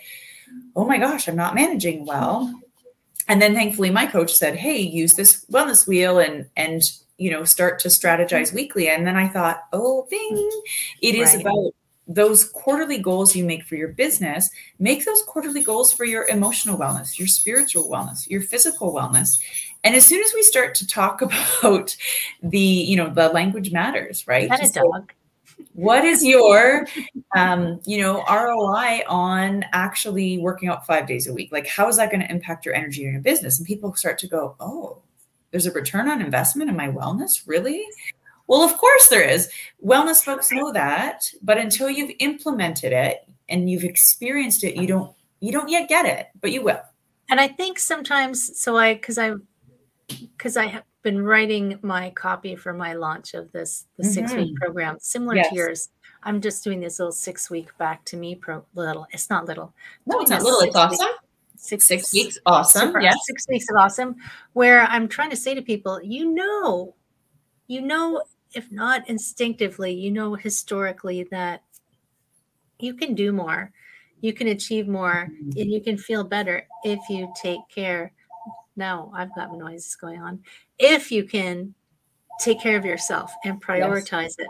oh 0.75 0.83
my 0.83 0.97
gosh, 0.97 1.29
I'm 1.29 1.37
not 1.37 1.55
managing 1.55 2.05
well. 2.05 2.53
And 3.29 3.41
then 3.41 3.53
thankfully 3.55 3.91
my 3.91 4.07
coach 4.07 4.33
said, 4.33 4.57
hey, 4.57 4.81
use 4.81 5.13
this 5.13 5.45
wellness 5.45 5.87
wheel 5.87 6.19
and, 6.19 6.47
and, 6.57 6.81
you 7.21 7.29
know, 7.29 7.43
start 7.43 7.77
to 7.79 7.87
strategize 7.87 8.51
weekly. 8.51 8.89
And 8.89 9.05
then 9.05 9.15
I 9.15 9.27
thought, 9.27 9.65
oh, 9.73 10.07
bing, 10.09 10.49
it 11.01 11.13
is 11.13 11.33
Right. 11.35 11.41
about 11.41 11.73
those 12.07 12.45
quarterly 12.49 12.97
goals 12.97 13.35
you 13.35 13.45
make 13.45 13.63
for 13.63 13.75
your 13.75 13.89
business, 13.89 14.49
make 14.79 15.05
those 15.05 15.21
quarterly 15.23 15.61
goals 15.63 15.93
for 15.93 16.03
your 16.03 16.27
emotional 16.27 16.77
wellness, 16.77 17.19
your 17.19 17.27
spiritual 17.27 17.87
wellness, 17.89 18.27
your 18.27 18.41
physical 18.41 18.91
wellness. 18.91 19.39
And 19.83 19.95
as 19.95 20.05
soon 20.05 20.21
as 20.23 20.31
we 20.33 20.41
start 20.41 20.73
to 20.75 20.87
talk 20.87 21.21
about 21.27 21.95
the, 22.41 22.59
you 22.59 22.95
know, 22.97 23.09
the 23.13 23.29
language 23.29 23.71
matters, 23.71 24.27
right? 24.27 24.49
Pet 24.49 24.59
Just 24.61 24.73
say, 24.73 24.81
dog. 24.81 25.13
what 25.73 26.03
is 26.03 26.25
your 26.25 26.87
um, 27.35 27.79
you 27.85 28.01
know 28.01 28.23
roi 28.27 29.01
on 29.07 29.63
actually 29.73 30.39
working 30.39 30.69
out 30.69 30.87
five 30.87 31.05
days 31.05 31.27
a 31.27 31.33
week 31.33 31.51
like 31.51 31.67
how 31.67 31.87
is 31.87 31.97
that 31.97 32.09
going 32.09 32.19
to 32.19 32.31
impact 32.31 32.65
your 32.65 32.73
energy 32.73 33.05
in 33.05 33.11
your 33.13 33.21
business 33.21 33.59
and 33.59 33.67
people 33.67 33.93
start 33.93 34.17
to 34.17 34.27
go 34.27 34.55
oh 34.59 34.97
there's 35.51 35.65
a 35.65 35.71
return 35.71 36.09
on 36.09 36.21
investment 36.21 36.69
in 36.69 36.75
my 36.75 36.87
wellness 36.87 37.43
really 37.45 37.85
well 38.47 38.61
of 38.63 38.77
course 38.77 39.07
there 39.09 39.27
is 39.27 39.49
wellness 39.85 40.23
folks 40.23 40.51
know 40.51 40.71
that 40.71 41.23
but 41.41 41.57
until 41.57 41.89
you've 41.89 42.11
implemented 42.19 42.91
it 42.91 43.27
and 43.49 43.69
you've 43.69 43.83
experienced 43.83 44.63
it 44.63 44.75
you 44.75 44.87
don't 44.87 45.13
you 45.39 45.51
don't 45.51 45.69
yet 45.69 45.87
get 45.89 46.05
it 46.05 46.27
but 46.39 46.51
you 46.51 46.61
will 46.61 46.81
And 47.29 47.39
I 47.39 47.47
think 47.47 47.79
sometimes, 47.79 48.59
so 48.59 48.75
I, 48.75 48.93
because 48.93 49.17
I, 49.17 49.35
because 50.07 50.57
I 50.57 50.67
have 50.67 50.83
been 51.01 51.23
writing 51.23 51.79
my 51.81 52.09
copy 52.11 52.57
for 52.57 52.73
my 52.73 52.93
launch 52.93 53.33
of 53.33 53.49
this 53.53 53.87
the 53.97 54.03
six 54.03 54.33
week 54.33 54.49
mm-hmm. 54.49 54.63
program, 54.63 54.97
similar 54.99 55.35
Yes. 55.35 55.49
to 55.49 55.55
yours. 55.55 55.89
I'm 56.23 56.41
just 56.41 56.61
doing 56.61 56.81
this 56.81 56.99
little 56.99 57.13
six 57.13 57.49
week 57.49 57.69
back 57.77 58.03
to 58.05 58.17
me 58.17 58.35
pro 58.35 58.65
little. 58.75 59.07
It's 59.11 59.29
not 59.29 59.45
little. 59.45 59.73
no 60.05 60.19
it's 60.19 60.29
not 60.29 60.43
little 60.43 60.59
it's 60.59 60.75
awesome 60.75 61.07
Six 61.63 61.85
six 61.85 62.11
weeks 62.11 62.39
awesome 62.47 62.99
yes 63.01 63.15
Six 63.23 63.47
weeks 63.47 63.65
of 63.69 63.77
awesome. 63.77 64.15
Where 64.53 64.81
I'm 64.81 65.07
trying 65.07 65.29
to 65.29 65.35
say 65.35 65.53
to 65.53 65.61
people, 65.61 66.01
you 66.01 66.33
know, 66.33 66.95
you 67.67 67.81
know, 67.81 68.23
if 68.55 68.71
not 68.71 69.07
instinctively, 69.07 69.93
you 69.93 70.09
know 70.09 70.33
historically 70.33 71.27
that 71.29 71.61
you 72.79 72.95
can 72.95 73.13
do 73.13 73.31
more, 73.31 73.71
you 74.21 74.33
can 74.33 74.47
achieve 74.47 74.87
more, 74.87 75.29
Mm-hmm. 75.31 75.59
and 75.59 75.71
you 75.71 75.81
can 75.81 75.97
feel 75.97 76.23
better 76.23 76.67
if 76.83 76.99
you 77.09 77.31
take 77.39 77.61
care. 77.69 78.11
No, 78.75 79.11
I've 79.15 79.33
got 79.35 79.55
noises 79.55 79.95
going 79.95 80.19
on. 80.19 80.39
If 80.79 81.11
you 81.11 81.23
can 81.25 81.75
take 82.39 82.59
care 82.59 82.75
of 82.75 82.85
yourself 82.85 83.31
and 83.45 83.61
prioritize 83.61 84.33
it. 84.39 84.47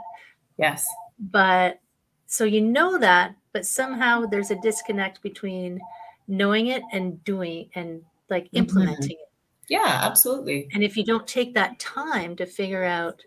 yes 0.58 0.88
But 1.20 1.82
so 2.26 2.46
you 2.46 2.62
know 2.62 2.98
that, 2.98 3.36
but 3.52 3.66
somehow 3.66 4.26
there's 4.26 4.50
a 4.52 4.62
disconnect 4.62 5.22
between 5.22 5.82
knowing 6.28 6.68
it 6.68 6.82
and 6.92 7.24
doing 7.24 7.70
and 7.76 8.02
like 8.30 8.46
Mhm. 8.46 8.50
implementing 8.60 9.18
it. 9.18 9.30
yeah 9.70 10.00
absolutely 10.04 10.68
And 10.74 10.84
if 10.84 10.96
you 10.98 11.04
don't 11.04 11.28
take 11.28 11.54
that 11.54 11.80
time 11.80 12.36
to 12.38 12.46
figure 12.46 12.84
out 12.84 13.22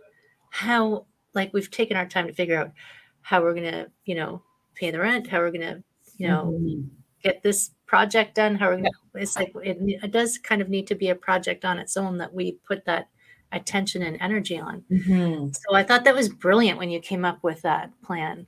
how, 0.51 1.07
like 1.35 1.53
we've 1.53 1.71
taken 1.71 1.97
our 1.97 2.07
time 2.07 2.27
to 2.27 2.33
figure 2.33 2.59
out 2.59 2.71
how 3.23 3.43
we're 3.43 3.55
going 3.55 3.71
to, 3.73 3.91
you 4.05 4.15
know, 4.15 4.43
pay 4.75 4.91
the 4.91 4.99
rent, 5.01 5.27
how 5.27 5.39
we're 5.41 5.51
going 5.51 5.61
to, 5.63 5.83
you 6.19 6.29
know, 6.29 6.53
Mhm. 6.61 6.89
get 7.23 7.43
this 7.43 7.71
project 7.87 8.35
done, 8.35 8.55
how 8.57 8.69
we're 8.69 8.77
going 8.77 8.85
to, 8.85 9.19
it's 9.21 9.37
like, 9.37 9.53
it, 9.63 9.79
it 9.81 10.11
does 10.11 10.39
kind 10.39 10.61
of 10.63 10.69
need 10.69 10.87
to 10.89 10.95
be 10.95 11.09
a 11.11 11.15
project 11.15 11.65
on 11.65 11.79
its 11.79 11.97
own 11.97 12.19
that 12.19 12.33
we 12.35 12.53
put 12.69 12.85
that 12.85 13.09
attention 13.53 14.03
and 14.03 14.17
energy 14.21 14.59
on. 14.59 14.83
Mhm. 14.91 15.55
So 15.55 15.75
I 15.75 15.83
thought 15.83 16.05
that 16.05 16.15
was 16.15 16.29
brilliant 16.29 16.79
when 16.79 16.91
you 16.91 17.01
came 17.01 17.25
up 17.25 17.43
with 17.43 17.63
that 17.63 17.91
plan. 18.03 18.47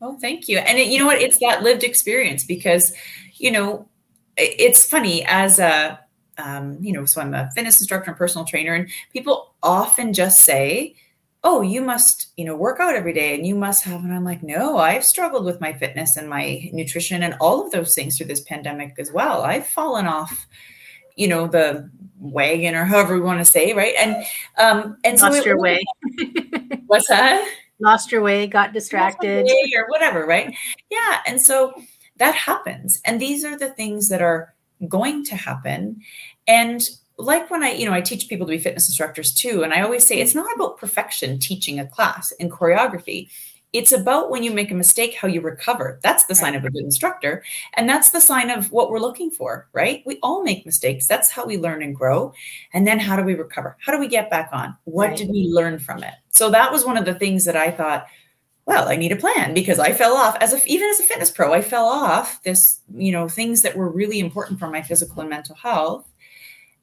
Oh, 0.00 0.18
thank 0.20 0.46
you. 0.48 0.58
And 0.58 0.78
it, 0.78 0.88
you 0.88 0.98
know 0.98 1.06
what? 1.06 1.20
It's 1.22 1.38
that 1.38 1.62
lived 1.62 1.82
experience 1.82 2.44
because, 2.44 2.92
you 3.38 3.50
know, 3.50 3.88
it's 4.36 4.86
funny 4.86 5.24
as 5.26 5.58
a, 5.58 5.98
um, 6.38 6.76
you 6.80 6.92
know, 6.92 7.04
so 7.06 7.20
I'm 7.20 7.32
a 7.34 7.50
fitness 7.54 7.80
instructor 7.80 8.10
and 8.10 8.18
personal 8.18 8.44
trainer, 8.44 8.74
and 8.74 8.88
people 9.12 9.54
often 9.62 10.12
just 10.12 10.42
say, 10.42 10.94
"Oh, 11.44 11.62
you 11.62 11.80
must, 11.80 12.28
you 12.36 12.44
know, 12.44 12.54
work 12.56 12.78
out 12.80 12.94
every 12.94 13.12
day, 13.14 13.34
and 13.34 13.46
you 13.46 13.54
must 13.54 13.84
have." 13.84 14.04
And 14.04 14.12
I'm 14.12 14.24
like, 14.24 14.42
"No, 14.42 14.76
I've 14.78 15.04
struggled 15.04 15.44
with 15.46 15.60
my 15.60 15.72
fitness 15.72 16.16
and 16.18 16.28
my 16.28 16.68
nutrition 16.72 17.22
and 17.22 17.34
all 17.40 17.64
of 17.64 17.72
those 17.72 17.94
things 17.94 18.16
through 18.16 18.26
this 18.26 18.40
pandemic 18.42 18.94
as 18.98 19.12
well. 19.12 19.42
I've 19.42 19.66
fallen 19.66 20.06
off." 20.06 20.46
you 21.18 21.26
know 21.26 21.46
the 21.46 21.88
wagon 22.20 22.74
or 22.74 22.84
however 22.84 23.14
we 23.14 23.22
want 23.22 23.38
to 23.38 23.44
say 23.46 23.72
right 23.72 23.94
and 23.98 24.16
um 24.58 24.98
and 25.02 25.18
so 25.18 25.28
Lost 25.28 25.38
it 25.38 25.46
your 25.46 25.58
way. 25.58 25.82
what's 26.88 27.08
that 27.08 27.48
Lost 27.78 28.10
your 28.10 28.22
way, 28.22 28.46
got 28.46 28.72
distracted. 28.72 29.46
or 29.76 29.86
whatever, 29.88 30.24
right? 30.26 30.54
Yeah. 30.90 31.18
And 31.26 31.40
so 31.40 31.74
that 32.18 32.34
happens. 32.34 33.00
And 33.04 33.20
these 33.20 33.44
are 33.44 33.56
the 33.58 33.70
things 33.70 34.08
that 34.08 34.22
are 34.22 34.54
going 34.88 35.24
to 35.24 35.36
happen. 35.36 36.00
And 36.46 36.82
like 37.18 37.50
when 37.50 37.62
I, 37.62 37.72
you 37.72 37.86
know, 37.86 37.94
I 37.94 38.00
teach 38.02 38.28
people 38.28 38.46
to 38.46 38.50
be 38.50 38.58
fitness 38.58 38.88
instructors 38.88 39.32
too. 39.32 39.62
And 39.64 39.72
I 39.72 39.80
always 39.82 40.06
say 40.06 40.18
it's 40.20 40.34
not 40.34 40.54
about 40.54 40.78
perfection 40.78 41.38
teaching 41.38 41.80
a 41.80 41.86
class 41.86 42.30
in 42.32 42.50
choreography. 42.50 43.30
It's 43.72 43.92
about 43.92 44.30
when 44.30 44.42
you 44.42 44.52
make 44.52 44.70
a 44.70 44.74
mistake, 44.74 45.14
how 45.14 45.28
you 45.28 45.40
recover. 45.40 45.98
That's 46.02 46.24
the 46.24 46.34
sign 46.34 46.54
of 46.54 46.64
a 46.64 46.70
good 46.70 46.84
instructor. 46.84 47.42
And 47.74 47.88
that's 47.88 48.10
the 48.10 48.20
sign 48.20 48.48
of 48.48 48.70
what 48.72 48.90
we're 48.90 49.00
looking 49.00 49.30
for, 49.30 49.68
right? 49.72 50.02
We 50.06 50.18
all 50.22 50.42
make 50.42 50.64
mistakes. 50.64 51.06
That's 51.06 51.30
how 51.30 51.44
we 51.44 51.58
learn 51.58 51.82
and 51.82 51.94
grow. 51.94 52.32
And 52.72 52.86
then 52.86 52.98
how 52.98 53.16
do 53.16 53.22
we 53.22 53.34
recover? 53.34 53.76
How 53.80 53.92
do 53.92 53.98
we 53.98 54.08
get 54.08 54.30
back 54.30 54.50
on? 54.52 54.76
What 54.84 55.08
Right. 55.08 55.18
did 55.18 55.30
we 55.30 55.48
learn 55.48 55.78
from 55.78 56.02
it? 56.04 56.14
So 56.30 56.48
that 56.50 56.72
was 56.72 56.84
one 56.86 56.96
of 56.96 57.04
the 57.04 57.14
things 57.14 57.44
that 57.44 57.56
I 57.56 57.70
thought, 57.70 58.06
well, 58.66 58.88
I 58.88 58.96
need 58.96 59.12
a 59.12 59.16
plan 59.16 59.54
because 59.54 59.78
I 59.78 59.92
fell 59.92 60.16
off 60.16 60.36
as 60.40 60.52
a 60.52 60.62
even 60.66 60.90
as 60.90 60.98
a 60.98 61.04
fitness 61.04 61.30
pro, 61.30 61.54
I 61.54 61.62
fell 61.62 61.86
off 61.86 62.42
this, 62.42 62.80
you 62.94 63.12
know, 63.12 63.28
things 63.28 63.62
that 63.62 63.76
were 63.76 63.88
really 63.88 64.18
important 64.18 64.58
for 64.58 64.68
my 64.68 64.82
physical 64.82 65.20
and 65.20 65.30
mental 65.30 65.54
health. 65.54 66.06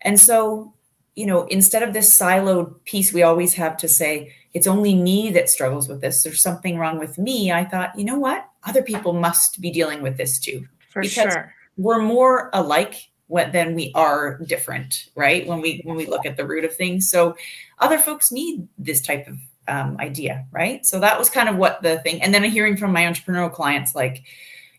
And 0.02 0.18
so, 0.20 0.74
you 1.16 1.26
know, 1.26 1.44
instead 1.48 1.84
of 1.84 1.94
this 1.94 2.18
siloed 2.18 2.84
piece 2.86 3.12
we 3.12 3.22
always 3.22 3.54
have 3.56 3.76
to 3.78 3.90
say, 3.90 4.34
it's 4.54 4.66
only 4.68 4.96
me 4.96 5.30
that 5.32 5.50
struggles 5.50 5.90
with 5.90 6.00
this, 6.00 6.24
there's 6.24 6.42
something 6.42 6.78
wrong 6.78 7.00
with 7.00 7.18
me. 7.18 7.52
I 7.52 7.66
thought, 7.66 7.98
you 8.00 8.06
know 8.06 8.18
what? 8.18 8.48
Other 8.66 8.82
people 8.82 9.14
must 9.14 9.60
be 9.60 9.70
dealing 9.70 10.02
with 10.02 10.18
this 10.18 10.40
too. 10.40 10.66
For 10.90 11.02
because- 11.02 11.34
sure. 11.34 11.54
We're 11.76 12.04
more 12.04 12.52
alike 12.54 13.10
than 13.52 13.74
we 13.74 13.92
are 13.96 14.38
different, 14.46 15.10
right? 15.16 15.48
When 15.48 15.60
we 15.60 15.82
when 15.86 15.96
we 15.96 16.06
look 16.06 16.24
at 16.24 16.38
the 16.38 16.46
root 16.46 16.64
of 16.66 16.76
things. 16.76 17.10
So 17.10 17.36
other 17.80 17.98
folks 17.98 18.32
need 18.32 18.68
this 18.78 19.02
type 19.02 19.28
of 19.28 19.40
um, 19.68 19.98
idea, 20.00 20.46
right? 20.52 20.86
So 20.86 21.00
that 21.00 21.18
was 21.18 21.30
kind 21.30 21.50
of 21.50 21.56
what 21.58 21.82
the 21.82 22.00
thing. 22.00 22.22
And 22.22 22.34
then 22.34 22.44
I'm 22.44 22.52
hearing 22.52 22.78
from 22.78 22.92
my 22.92 23.04
entrepreneurial 23.04 23.52
clients, 23.52 23.96
like 23.96 24.24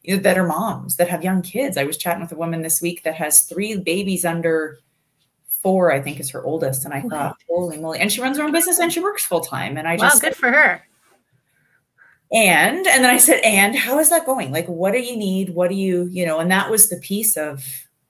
you 0.02 0.16
know, 0.16 0.22
that 0.22 0.38
are 0.38 0.46
moms 0.46 0.96
that 0.96 1.08
have 1.08 1.24
young 1.24 1.42
kids. 1.42 1.76
I 1.76 1.84
was 1.84 1.96
chatting 1.96 2.22
with 2.22 2.32
a 2.32 2.36
woman 2.36 2.62
this 2.62 2.80
week 2.82 3.02
that 3.04 3.14
has 3.14 3.40
three 3.42 3.76
babies 3.76 4.24
under 4.24 4.78
four, 5.62 5.90
I 5.90 6.00
think, 6.00 6.20
is 6.20 6.30
her 6.30 6.44
oldest. 6.44 6.84
And 6.84 6.92
I 6.92 7.00
thought, 7.00 7.36
holy 7.48 7.78
moly. 7.78 7.98
And 7.98 8.12
she 8.12 8.20
runs 8.20 8.36
her 8.36 8.44
own 8.44 8.52
business 8.52 8.78
and 8.78 8.92
she 8.92 9.00
works 9.00 9.24
full 9.24 9.40
time. 9.40 9.78
And 9.78 9.88
I 9.88 9.96
wow, 9.96 10.02
just 10.02 10.20
good 10.20 10.36
for 10.36 10.50
her. 10.52 10.86
and 12.30 12.86
and 12.86 13.02
then 13.04 13.06
I 13.06 13.16
said, 13.16 13.40
and 13.42 13.74
how 13.74 13.98
is 13.98 14.10
that 14.10 14.26
going? 14.26 14.52
Like, 14.52 14.66
what 14.66 14.92
do 14.92 15.00
you 15.00 15.16
need? 15.16 15.50
What 15.50 15.70
do 15.70 15.74
you, 15.76 16.04
you 16.12 16.26
know, 16.26 16.38
and 16.38 16.50
that 16.50 16.70
was 16.70 16.90
the 16.90 16.98
piece 16.98 17.38
of 17.38 17.64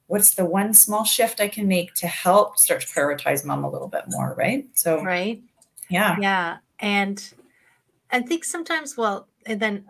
what's 0.09 0.35
the 0.35 0.45
one 0.45 0.75
small 0.75 1.05
shift 1.05 1.41
I 1.41 1.49
can 1.49 1.69
make 1.69 1.95
to 1.95 2.09
help 2.09 2.59
start 2.59 2.81
to 2.81 2.87
prioritize 2.89 3.45
mom 3.45 3.65
a 3.65 3.71
little 3.71 3.89
bit 3.89 4.05
more, 4.09 4.35
right? 4.37 4.67
So 4.75 5.03
Right. 5.03 5.41
yeah. 5.89 6.17
Yeah. 6.21 6.57
And 6.85 7.33
I 8.11 8.21
think 8.21 8.45
sometimes, 8.45 8.95
well, 8.95 9.27
and 9.47 9.59
then, 9.59 9.87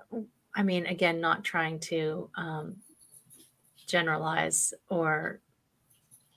I 0.55 0.63
mean, 0.63 0.87
again, 0.87 1.21
not 1.21 1.43
trying 1.43 1.81
to 1.91 2.31
um, 2.37 2.77
generalize 3.85 4.73
or 4.89 5.41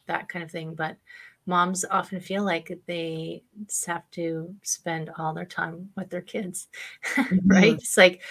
that 0.08 0.30
kind 0.30 0.44
of 0.44 0.50
thing, 0.50 0.74
but 0.74 0.98
moms 1.46 1.86
often 1.86 2.20
feel 2.20 2.44
like 2.44 2.76
they 2.88 3.44
just 3.68 3.86
have 3.86 4.10
to 4.12 4.56
spend 4.64 5.12
all 5.20 5.32
their 5.32 5.46
time 5.46 5.92
with 5.96 6.10
their 6.10 6.24
kids, 6.24 6.70
right? 7.46 7.76
It's 7.76 7.96
like, 7.96 8.24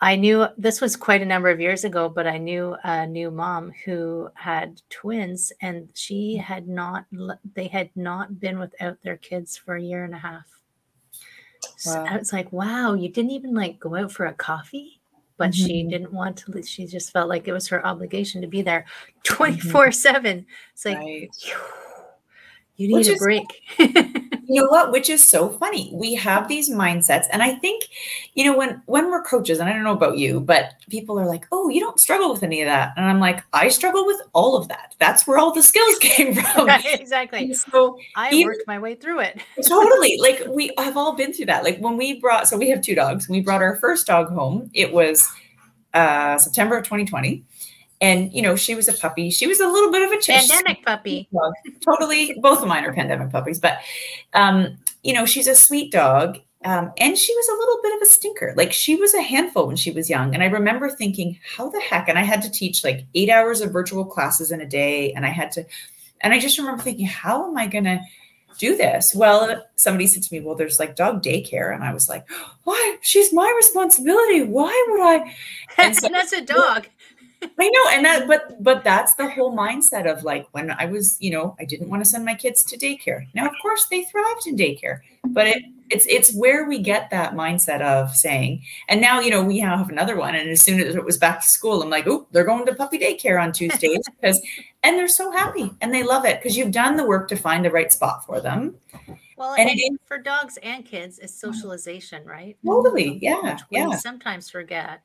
I 0.00 0.14
knew 0.14 0.46
this 0.56 0.80
was 0.80 0.94
quite 0.94 1.20
a 1.20 1.26
number 1.26 1.48
of 1.48 1.60
years 1.60 1.82
ago, 1.82 2.08
but 2.08 2.28
I 2.28 2.38
knew 2.38 2.76
a 2.84 3.08
new 3.08 3.32
mom 3.32 3.72
who 3.84 4.28
had 4.34 4.80
twins 4.88 5.52
and 5.60 5.88
she 5.94 6.36
had 6.36 6.68
not, 6.68 7.06
they 7.56 7.66
had 7.66 7.90
not 7.96 8.38
been 8.38 8.60
without 8.60 9.02
their 9.02 9.16
kids 9.16 9.56
for 9.56 9.74
a 9.74 9.82
year 9.82 10.04
and 10.04 10.14
a 10.14 10.18
half. 10.18 10.53
Wow. 11.86 12.06
I 12.08 12.16
was 12.16 12.32
like, 12.32 12.52
wow, 12.52 12.94
you 12.94 13.08
didn't 13.08 13.32
even 13.32 13.54
like 13.54 13.78
go 13.80 13.94
out 13.96 14.12
for 14.12 14.26
a 14.26 14.32
coffee, 14.34 15.00
but 15.36 15.54
she 15.54 15.82
Mhm. 15.84 15.90
didn't 15.90 16.12
want 16.12 16.36
to. 16.38 16.50
leave. 16.52 16.66
She 16.68 16.86
just 16.86 17.12
felt 17.12 17.28
like 17.28 17.46
it 17.48 17.52
was 17.52 17.68
her 17.68 17.84
obligation 17.86 18.40
to 18.42 18.46
be 18.46 18.62
there 18.62 18.84
24 19.24 19.92
7. 19.92 20.46
It's 20.72 20.84
like, 20.84 20.98
Right. 20.98 21.28
You 22.76 22.88
need 22.88 22.94
Which 22.94 23.08
a 23.08 23.12
is- 23.12 23.18
break. 23.20 23.46
you 24.46 24.60
know 24.62 24.68
what? 24.68 24.92
Which 24.92 25.08
is 25.10 25.22
so 25.24 25.48
funny. 25.48 25.90
We 25.92 26.14
have 26.14 26.48
these 26.48 26.70
mindsets 26.70 27.24
and 27.32 27.42
i 27.42 27.54
think 27.54 27.84
you 28.34 28.44
know 28.44 28.56
when 28.56 28.82
when 28.86 29.10
we're 29.10 29.22
coaches 29.22 29.58
and 29.58 29.68
i 29.68 29.72
don't 29.72 29.84
know 29.84 29.92
about 29.92 30.18
you 30.18 30.40
but 30.40 30.72
people 30.90 31.18
are 31.18 31.26
like 31.26 31.46
oh 31.52 31.68
you 31.68 31.80
don't 31.80 31.98
struggle 32.00 32.32
with 32.32 32.42
any 32.42 32.60
of 32.62 32.66
that. 32.66 32.92
And 32.96 33.06
i'm 33.06 33.20
like 33.20 33.42
i 33.52 33.68
struggle 33.68 34.06
with 34.06 34.20
all 34.32 34.56
of 34.56 34.68
that. 34.68 34.94
That's 34.98 35.26
where 35.26 35.38
all 35.38 35.52
the 35.52 35.62
skills 35.62 35.98
came 36.00 36.34
from. 36.34 36.66
Right, 36.66 36.84
exactly. 37.00 37.44
And 37.44 37.56
so 37.56 37.98
I 38.16 38.30
even- 38.32 38.46
worked 38.48 38.66
my 38.66 38.78
way 38.78 38.94
through 38.94 39.20
it. 39.20 39.40
totally. 39.66 40.18
Like 40.20 40.42
we 40.48 40.72
have 40.78 40.96
all 40.96 41.14
been 41.16 41.32
through 41.32 41.46
that. 41.46 41.64
Like 41.64 41.78
when 41.78 41.96
we 41.96 42.20
brought 42.20 42.48
so 42.48 42.56
we 42.56 42.68
have 42.70 42.82
two 42.82 42.94
dogs. 42.94 43.28
When 43.28 43.38
we 43.38 43.44
brought 43.44 43.62
our 43.62 43.76
first 43.76 44.06
dog 44.06 44.28
home. 44.28 44.70
It 44.74 44.92
was 44.92 45.28
uh 45.94 46.36
september 46.38 46.76
of 46.76 46.84
2020 46.84 47.44
and 48.00 48.32
you 48.32 48.42
know 48.42 48.56
she 48.56 48.74
was 48.74 48.88
a 48.88 48.92
puppy 48.92 49.30
she 49.30 49.46
was 49.46 49.60
a 49.60 49.66
little 49.68 49.90
bit 49.90 50.02
of 50.02 50.12
a 50.12 50.20
Pandemic 50.24 50.84
puppy. 50.84 51.28
dog. 51.32 51.52
Totally, 51.84 52.36
both 52.40 52.62
of 52.62 52.68
mine 52.68 52.84
are 52.84 52.92
pandemic 52.92 53.30
puppies, 53.30 53.60
but 53.60 53.78
um, 54.32 54.78
you 55.02 55.12
know, 55.12 55.26
she's 55.26 55.46
a 55.46 55.54
sweet 55.54 55.92
dog. 55.92 56.38
Um, 56.64 56.92
and 56.96 57.18
she 57.18 57.34
was 57.34 57.48
a 57.48 57.58
little 57.58 57.78
bit 57.82 57.94
of 57.96 58.00
a 58.00 58.06
stinker. 58.06 58.54
Like 58.56 58.72
she 58.72 58.96
was 58.96 59.12
a 59.12 59.20
handful 59.20 59.66
when 59.66 59.76
she 59.76 59.90
was 59.90 60.08
young. 60.08 60.32
And 60.32 60.42
I 60.42 60.46
remember 60.46 60.88
thinking, 60.88 61.38
how 61.56 61.68
the 61.68 61.78
heck? 61.80 62.08
And 62.08 62.18
I 62.18 62.22
had 62.22 62.40
to 62.40 62.50
teach 62.50 62.82
like 62.82 63.04
eight 63.14 63.28
hours 63.28 63.60
of 63.60 63.70
virtual 63.70 64.02
classes 64.06 64.50
in 64.50 64.62
a 64.62 64.66
day. 64.66 65.12
And 65.12 65.26
I 65.26 65.28
had 65.28 65.52
to, 65.52 65.66
and 66.22 66.32
I 66.32 66.38
just 66.38 66.56
remember 66.56 66.82
thinking, 66.82 67.04
how 67.04 67.46
am 67.46 67.58
I 67.58 67.66
gonna 67.66 68.00
do 68.58 68.76
this? 68.78 69.14
Well, 69.14 69.62
somebody 69.76 70.06
said 70.06 70.22
to 70.22 70.34
me, 70.34 70.40
Well, 70.40 70.54
there's 70.54 70.78
like 70.78 70.96
dog 70.96 71.22
daycare. 71.22 71.74
And 71.74 71.84
I 71.84 71.92
was 71.92 72.08
like, 72.08 72.26
Why? 72.62 72.96
She's 73.02 73.30
my 73.30 73.52
responsibility. 73.56 74.42
Why 74.42 74.86
would 74.90 75.00
I? 75.02 75.34
And 75.76 75.96
And, 76.04 76.14
that's 76.14 76.32
a 76.32 76.40
dog. 76.40 76.86
I 77.58 77.68
know, 77.68 77.90
and 77.90 78.04
that, 78.04 78.26
but 78.28 78.62
but 78.62 78.84
that's 78.84 79.14
the 79.14 79.28
whole 79.28 79.56
mindset 79.56 80.10
of 80.10 80.24
like 80.24 80.46
when 80.52 80.70
I 80.70 80.86
was, 80.86 81.16
you 81.20 81.30
know, 81.30 81.56
I 81.58 81.64
didn't 81.64 81.88
want 81.88 82.02
to 82.02 82.08
send 82.08 82.24
my 82.24 82.34
kids 82.34 82.62
to 82.64 82.78
daycare. 82.78 83.26
Now, 83.34 83.46
of 83.46 83.52
course, 83.60 83.86
they 83.90 84.04
thrived 84.04 84.46
in 84.46 84.56
daycare, 84.56 85.00
but 85.26 85.46
it 85.46 85.64
it's 85.90 86.06
it's 86.06 86.34
where 86.34 86.66
we 86.66 86.78
get 86.78 87.10
that 87.10 87.34
mindset 87.34 87.80
of 87.82 88.14
saying, 88.14 88.62
and 88.88 89.00
now 89.00 89.20
you 89.20 89.30
know 89.30 89.42
we 89.42 89.60
now 89.60 89.76
have 89.76 89.90
another 89.90 90.16
one, 90.16 90.34
and 90.34 90.48
as 90.48 90.62
soon 90.62 90.80
as 90.80 90.94
it 90.94 91.04
was 91.04 91.18
back 91.18 91.40
to 91.42 91.46
school, 91.46 91.82
I'm 91.82 91.90
like, 91.90 92.06
oh, 92.06 92.26
they're 92.32 92.44
going 92.44 92.66
to 92.66 92.74
puppy 92.74 92.98
daycare 92.98 93.42
on 93.42 93.52
Tuesdays 93.52 94.00
because, 94.20 94.40
and 94.82 94.98
they're 94.98 95.08
so 95.08 95.30
happy 95.30 95.70
and 95.80 95.92
they 95.92 96.02
love 96.02 96.24
it 96.24 96.40
because 96.40 96.56
you've 96.56 96.72
done 96.72 96.96
the 96.96 97.06
work 97.06 97.28
to 97.28 97.36
find 97.36 97.64
the 97.64 97.70
right 97.70 97.92
spot 97.92 98.24
for 98.24 98.40
them. 98.40 98.76
Well, 99.36 99.54
And 99.54 99.68
and 99.68 99.98
for 100.06 100.18
dogs 100.18 100.58
and 100.62 100.84
kids, 100.84 101.18
it's 101.18 101.34
socialization, 101.34 102.24
right? 102.24 102.56
Totally, 102.64 103.18
yeah, 103.20 103.58
we 103.70 103.78
yeah, 103.78 103.96
sometimes 103.96 104.48
forget 104.48 105.02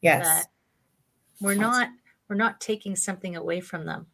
yes, 0.00 0.26
that 0.26 0.46
we're 1.40 1.54
not 1.54 1.88
we're 2.28 2.36
not 2.36 2.60
taking 2.60 2.96
something 2.96 3.36
away 3.36 3.60
from 3.60 3.84
them. 3.84 4.06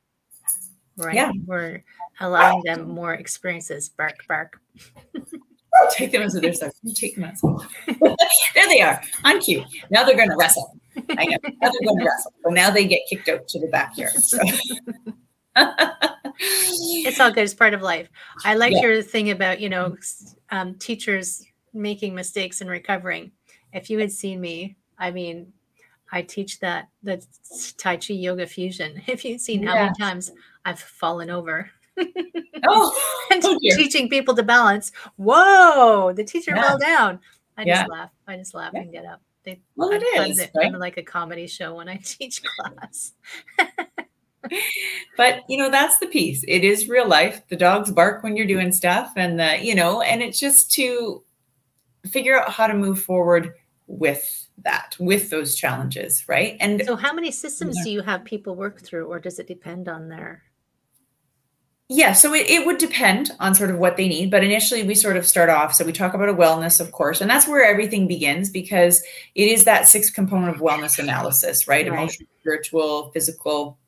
Right. 0.96 1.14
Yeah. 1.14 1.32
We're 1.46 1.82
allowing 2.20 2.62
them 2.64 2.88
more 2.88 3.14
experiences. 3.14 3.88
Bark, 3.88 4.24
bark. 4.28 4.60
take 5.90 6.12
them 6.12 6.22
as 6.22 6.34
their 6.34 6.52
stuff. 6.52 6.72
Take 6.94 7.14
them 7.14 7.24
outside. 7.24 7.66
there 8.54 8.68
they 8.68 8.82
are 8.82 9.00
on 9.24 9.40
cue. 9.40 9.64
Now 9.90 10.04
they're 10.04 10.16
going 10.16 10.28
to 10.28 10.36
wrestle. 10.36 10.76
I 11.16 11.24
know. 11.24 11.38
Now 11.42 11.70
they're 11.70 11.88
going 11.88 11.98
to 11.98 12.04
wrestle. 12.04 12.32
So 12.44 12.50
now 12.50 12.70
they 12.70 12.86
get 12.86 13.00
kicked 13.08 13.28
out 13.28 13.48
to 13.48 13.60
the 13.60 13.68
backyard. 13.68 14.12
So. 14.12 14.38
It's 16.44 17.20
all 17.20 17.30
good. 17.30 17.44
It's 17.44 17.54
part 17.54 17.74
of 17.74 17.82
life. 17.82 18.08
I 18.44 18.54
like 18.54 18.72
Yeah. 18.72 18.82
your 18.82 19.02
thing 19.02 19.30
about, 19.30 19.60
you 19.60 19.68
know, 19.68 19.96
um, 20.50 20.74
teachers 20.76 21.44
making 21.72 22.14
mistakes 22.14 22.60
and 22.60 22.70
recovering. 22.70 23.32
If 23.72 23.90
you 23.90 23.98
had 23.98 24.10
seen 24.10 24.40
me, 24.40 24.76
I 24.98 25.10
mean, 25.10 25.52
I 26.12 26.22
teach 26.22 26.60
that 26.60 26.88
the 27.02 27.24
Tai 27.78 27.96
Chi 27.96 28.14
Yoga 28.14 28.46
Fusion. 28.46 29.00
If 29.06 29.24
you'd 29.24 29.40
seen 29.40 29.62
how 29.62 29.74
many 29.74 29.94
times 29.98 30.30
I've 30.64 30.78
fallen 30.78 31.30
over 31.30 31.70
oh, 31.98 33.24
and 33.32 33.42
oh 33.44 33.58
teaching 33.62 34.08
people 34.08 34.34
to 34.36 34.42
balance. 34.42 34.92
Whoa, 35.16 36.12
the 36.14 36.24
teacher 36.24 36.52
Yeah. 36.54 36.62
fell 36.62 36.78
down. 36.78 37.20
I 37.56 37.62
Yeah. 37.64 37.80
just 37.80 37.90
laugh. 37.90 38.10
I 38.28 38.36
just 38.36 38.54
laugh 38.54 38.72
Yeah. 38.74 38.80
and 38.82 38.92
get 38.92 39.04
up. 39.06 39.20
They, 39.44 39.60
Well, 39.74 39.90
it 39.90 40.02
is, 40.02 40.48
I'm 40.62 40.74
like 40.74 40.98
a 40.98 41.02
comedy 41.02 41.46
show 41.48 41.74
when 41.74 41.88
I 41.88 41.96
teach 42.04 42.42
class. 42.44 43.12
But 45.16 45.40
you 45.48 45.56
know, 45.56 45.70
that's 45.70 45.98
the 45.98 46.06
piece. 46.06 46.44
It 46.46 46.64
is 46.64 46.88
real 46.88 47.08
life. 47.08 47.42
The 47.48 47.56
dogs 47.56 47.90
bark 47.90 48.22
when 48.22 48.36
you're 48.36 48.46
doing 48.46 48.72
stuff, 48.72 49.12
and 49.16 49.38
the 49.38 49.58
you 49.64 49.74
know, 49.74 50.00
and 50.02 50.22
it's 50.22 50.38
just 50.38 50.70
to 50.72 51.22
figure 52.06 52.38
out 52.38 52.50
how 52.50 52.66
to 52.66 52.74
move 52.74 53.00
forward 53.00 53.52
with 53.92 54.48
that, 54.64 54.96
with 54.98 55.30
those 55.30 55.54
challenges, 55.54 56.24
right? 56.28 56.56
And 56.60 56.82
So, 56.84 56.96
how 56.96 57.12
many 57.12 57.30
systems 57.30 57.76
Yeah. 57.78 57.84
do 57.84 57.90
you 57.90 58.02
have 58.02 58.24
people 58.24 58.56
work 58.56 58.80
through, 58.80 59.06
or 59.06 59.20
does 59.20 59.38
it 59.38 59.46
depend 59.46 59.88
on 59.88 60.08
their? 60.08 60.42
Yeah, 61.88 62.14
so 62.14 62.32
it, 62.32 62.48
it 62.48 62.64
would 62.64 62.78
depend 62.78 63.32
on 63.38 63.54
sort 63.54 63.68
of 63.70 63.76
what 63.76 63.98
they 63.98 64.08
need, 64.08 64.30
but 64.30 64.42
initially 64.42 64.82
we 64.82 64.94
sort 64.94 65.18
of 65.18 65.26
start 65.26 65.50
off. 65.50 65.74
So 65.74 65.84
we 65.84 65.92
talk 65.92 66.14
about 66.14 66.30
a 66.30 66.34
wellness, 66.34 66.80
of 66.80 66.90
course, 66.90 67.20
and 67.20 67.28
that's 67.28 67.46
where 67.46 67.62
everything 67.64 68.08
begins 68.08 68.48
because 68.48 69.02
it 69.34 69.48
is 69.48 69.64
that 69.64 69.86
six 69.86 70.08
component 70.08 70.56
of 70.56 70.62
wellness 70.62 70.98
analysis, 70.98 71.68
right? 71.68 71.86
Right. 71.86 71.98
Emotional, 71.98 72.28
spiritual, 72.40 73.10
physical, 73.12 73.78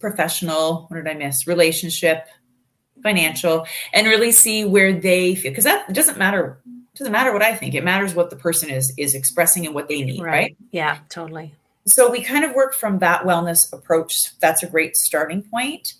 professional. 0.00 0.86
What 0.88 0.98
did 0.98 1.08
I 1.08 1.14
miss? 1.14 1.48
Relationship, 1.48 2.28
financial, 3.02 3.66
and 3.92 4.06
really 4.06 4.30
see 4.30 4.64
where 4.64 4.92
they 4.92 5.34
feel 5.34 5.50
because 5.50 5.64
that 5.64 5.92
doesn't 5.92 6.18
matter. 6.18 6.60
Doesn't 7.00 7.12
matter 7.12 7.32
what 7.32 7.42
I 7.42 7.56
think. 7.56 7.74
It 7.74 7.82
matters 7.82 8.14
what 8.14 8.30
the 8.30 8.36
person 8.36 8.70
is 8.70 8.92
is 8.96 9.14
expressing 9.16 9.66
and 9.66 9.74
what 9.74 9.88
they 9.88 10.02
need, 10.02 10.22
right? 10.22 10.56
Yeah, 10.70 10.98
totally. 11.08 11.54
so 11.86 12.10
we 12.10 12.22
kind 12.22 12.44
of 12.44 12.54
work 12.54 12.74
from 12.74 12.98
that 12.98 13.22
wellness 13.22 13.72
approach 13.72 14.38
that's 14.38 14.62
a 14.62 14.66
great 14.68 14.96
starting 14.96 15.42
point 15.42 15.94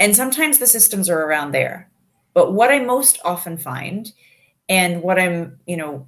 and 0.00 0.16
sometimes 0.16 0.58
the 0.58 0.66
systems 0.66 1.08
are 1.10 1.22
around 1.24 1.52
there 1.52 1.90
but 2.32 2.54
what 2.54 2.70
i 2.72 2.78
most 2.78 3.18
often 3.24 3.56
find 3.58 4.12
and 4.68 5.02
what 5.02 5.18
i'm 5.18 5.58
you 5.66 5.76
know 5.76 6.06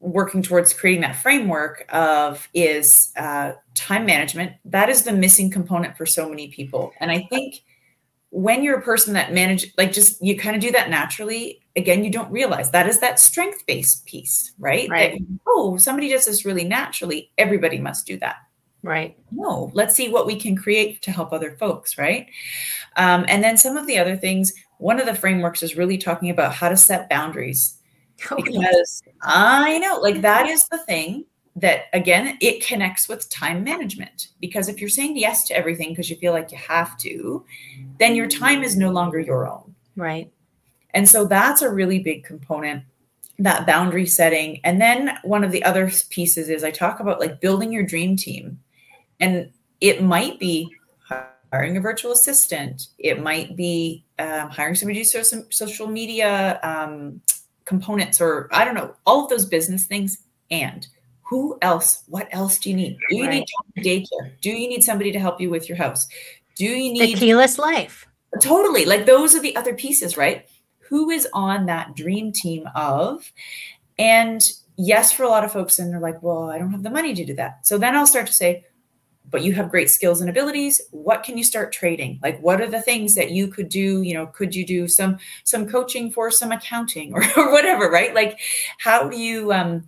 working 0.00 0.42
towards 0.42 0.72
creating 0.72 1.02
that 1.02 1.16
framework 1.16 1.84
of 1.90 2.48
is 2.54 3.12
uh, 3.16 3.52
time 3.74 4.04
management 4.06 4.52
that 4.64 4.88
is 4.88 5.02
the 5.02 5.12
missing 5.12 5.50
component 5.50 5.96
for 5.96 6.06
so 6.06 6.28
many 6.28 6.48
people 6.48 6.92
and 7.00 7.10
i 7.10 7.20
think 7.30 7.62
when 8.30 8.62
you're 8.62 8.78
a 8.78 8.82
person 8.82 9.14
that 9.14 9.32
manage 9.32 9.72
like 9.76 9.92
just 9.92 10.20
you 10.22 10.36
kind 10.36 10.56
of 10.56 10.62
do 10.62 10.72
that 10.72 10.88
naturally 10.90 11.60
again 11.76 12.04
you 12.04 12.10
don't 12.10 12.30
realize 12.30 12.70
that 12.70 12.86
is 12.86 13.00
that 13.00 13.18
strength 13.18 13.64
based 13.66 14.04
piece 14.06 14.52
right, 14.58 14.88
Right. 14.88 15.12
That, 15.12 15.38
oh 15.46 15.76
somebody 15.76 16.08
does 16.08 16.24
this 16.24 16.44
really 16.44 16.64
naturally 16.64 17.30
everybody 17.38 17.78
must 17.78 18.06
do 18.06 18.18
that. 18.18 18.36
Right. 18.82 19.16
no 19.30 19.70
let's 19.74 19.94
see 19.94 20.10
what 20.10 20.26
we 20.26 20.38
can 20.38 20.56
create 20.56 21.00
to 21.02 21.10
help 21.10 21.32
other 21.32 21.56
folks 21.56 21.96
right? 21.98 22.28
Um, 22.96 23.24
and 23.28 23.42
then 23.42 23.56
some 23.56 23.76
of 23.76 23.86
the 23.86 23.98
other 23.98 24.16
things 24.16 24.52
one 24.78 25.00
of 25.00 25.06
the 25.06 25.14
frameworks 25.14 25.62
is 25.62 25.76
really 25.76 25.98
talking 25.98 26.30
about 26.30 26.52
how 26.52 26.68
to 26.68 26.76
set 26.76 27.08
boundaries. 27.08 27.78
Oh, 28.30 28.36
because 28.36 29.02
i 29.22 29.78
know 29.78 29.98
like 30.00 30.20
that 30.22 30.46
is 30.46 30.68
the 30.68 30.78
thing 30.78 31.24
that 31.56 31.84
again 31.92 32.36
it 32.40 32.64
connects 32.66 33.08
with 33.08 33.28
time 33.28 33.62
management. 33.62 34.28
Because 34.40 34.68
if 34.68 34.80
you're 34.80 34.90
saying 34.90 35.16
yes 35.16 35.46
to 35.48 35.56
everything 35.56 35.90
because 35.90 36.10
you 36.10 36.16
feel 36.16 36.32
like 36.32 36.50
you 36.50 36.58
have 36.58 36.96
to 36.98 37.44
then 37.98 38.14
your 38.14 38.26
time 38.26 38.62
is 38.62 38.76
no 38.76 38.90
longer 38.90 39.20
your 39.20 39.48
own. 39.48 39.74
Right. 39.96 40.30
And 40.94 41.08
so 41.08 41.26
that's 41.26 41.60
a 41.60 41.68
really 41.68 41.98
big 41.98 42.24
component, 42.24 42.84
that 43.40 43.66
boundary 43.66 44.06
setting. 44.06 44.60
And 44.62 44.80
then 44.80 45.18
one 45.24 45.42
of 45.42 45.50
the 45.50 45.64
other 45.64 45.90
pieces 46.08 46.48
is 46.48 46.62
I 46.62 46.70
talk 46.70 47.00
about 47.00 47.20
like 47.20 47.40
building 47.40 47.72
your 47.72 47.82
dream 47.82 48.16
team. 48.16 48.60
And 49.20 49.50
it 49.80 50.02
might 50.02 50.38
be 50.38 50.72
hiring 51.52 51.76
a 51.76 51.80
virtual 51.80 52.12
assistant, 52.12 52.88
it 52.98 53.22
might 53.22 53.56
be 53.56 54.04
um, 54.18 54.50
hiring 54.50 54.74
somebody 54.74 55.04
to 55.04 55.10
do 55.10 55.24
some 55.24 55.46
social 55.50 55.86
media 55.86 56.58
um, 56.62 57.20
components 57.64 58.20
or 58.20 58.48
I 58.52 58.64
don't 58.64 58.74
know, 58.74 58.94
all 59.04 59.24
of 59.24 59.30
those 59.30 59.46
business 59.46 59.84
things. 59.84 60.18
And 60.50 60.86
who 61.22 61.58
else? 61.62 62.04
What 62.06 62.28
else 62.30 62.58
do 62.58 62.70
you 62.70 62.76
need? 62.76 62.98
Do 63.08 63.16
you 63.16 63.26
right. 63.26 63.44
need 63.76 63.84
daycare? 63.84 64.32
Do 64.40 64.50
you 64.50 64.68
need 64.68 64.84
somebody 64.84 65.10
to 65.10 65.18
help 65.18 65.40
you 65.40 65.50
with 65.50 65.68
your 65.68 65.78
house? 65.78 66.06
Do 66.54 66.64
you 66.64 66.92
need 66.92 67.16
the 67.16 67.18
keyless 67.18 67.58
life? 67.58 68.06
Totally. 68.40 68.84
Like 68.84 69.06
those 69.06 69.34
are 69.34 69.40
the 69.40 69.56
other 69.56 69.74
pieces, 69.74 70.16
right? 70.16 70.46
Who 70.88 71.10
is 71.10 71.28
on 71.32 71.66
that 71.66 71.94
dream 71.94 72.32
team 72.32 72.68
of? 72.74 73.32
And 73.98 74.42
yes, 74.76 75.12
for 75.12 75.22
a 75.22 75.28
lot 75.28 75.44
of 75.44 75.52
folks, 75.52 75.78
and 75.78 75.92
they're 75.92 76.00
like, 76.00 76.22
well, 76.22 76.50
I 76.50 76.58
don't 76.58 76.70
have 76.70 76.82
the 76.82 76.90
money 76.90 77.14
to 77.14 77.24
do 77.24 77.34
that. 77.34 77.66
So 77.66 77.78
then 77.78 77.94
I'll 77.96 78.06
start 78.06 78.26
to 78.26 78.32
say, 78.32 78.64
but 79.30 79.42
you 79.42 79.52
have 79.52 79.70
great 79.70 79.90
skills 79.90 80.20
and 80.20 80.30
abilities 80.30 80.80
what 80.90 81.22
can 81.22 81.36
you 81.38 81.44
start 81.44 81.72
trading 81.72 82.18
like 82.22 82.38
what 82.40 82.60
are 82.60 82.66
the 82.66 82.80
things 82.80 83.14
that 83.14 83.30
you 83.30 83.48
could 83.48 83.68
do 83.68 84.02
you 84.02 84.14
know 84.14 84.26
could 84.26 84.54
you 84.54 84.66
do 84.66 84.86
some 84.86 85.18
some 85.44 85.66
coaching 85.66 86.10
for 86.10 86.30
some 86.30 86.52
accounting 86.52 87.12
or, 87.14 87.22
or 87.36 87.50
whatever 87.50 87.90
right 87.90 88.14
like 88.14 88.38
how 88.78 89.08
do 89.08 89.18
you 89.18 89.52
um 89.52 89.84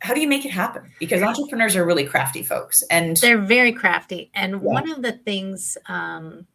how 0.00 0.14
do 0.14 0.20
you 0.20 0.28
make 0.28 0.44
it 0.44 0.50
happen 0.50 0.82
because 1.00 1.22
entrepreneurs 1.22 1.74
are 1.74 1.84
really 1.84 2.04
crafty 2.04 2.42
folks 2.42 2.82
and 2.90 3.16
they're 3.18 3.36
very 3.42 3.72
crafty 3.72 4.30
and 4.34 4.52
yeah. 4.52 4.58
one 4.58 4.90
of 4.90 5.02
the 5.02 5.12
things 5.12 5.76
um 5.86 6.46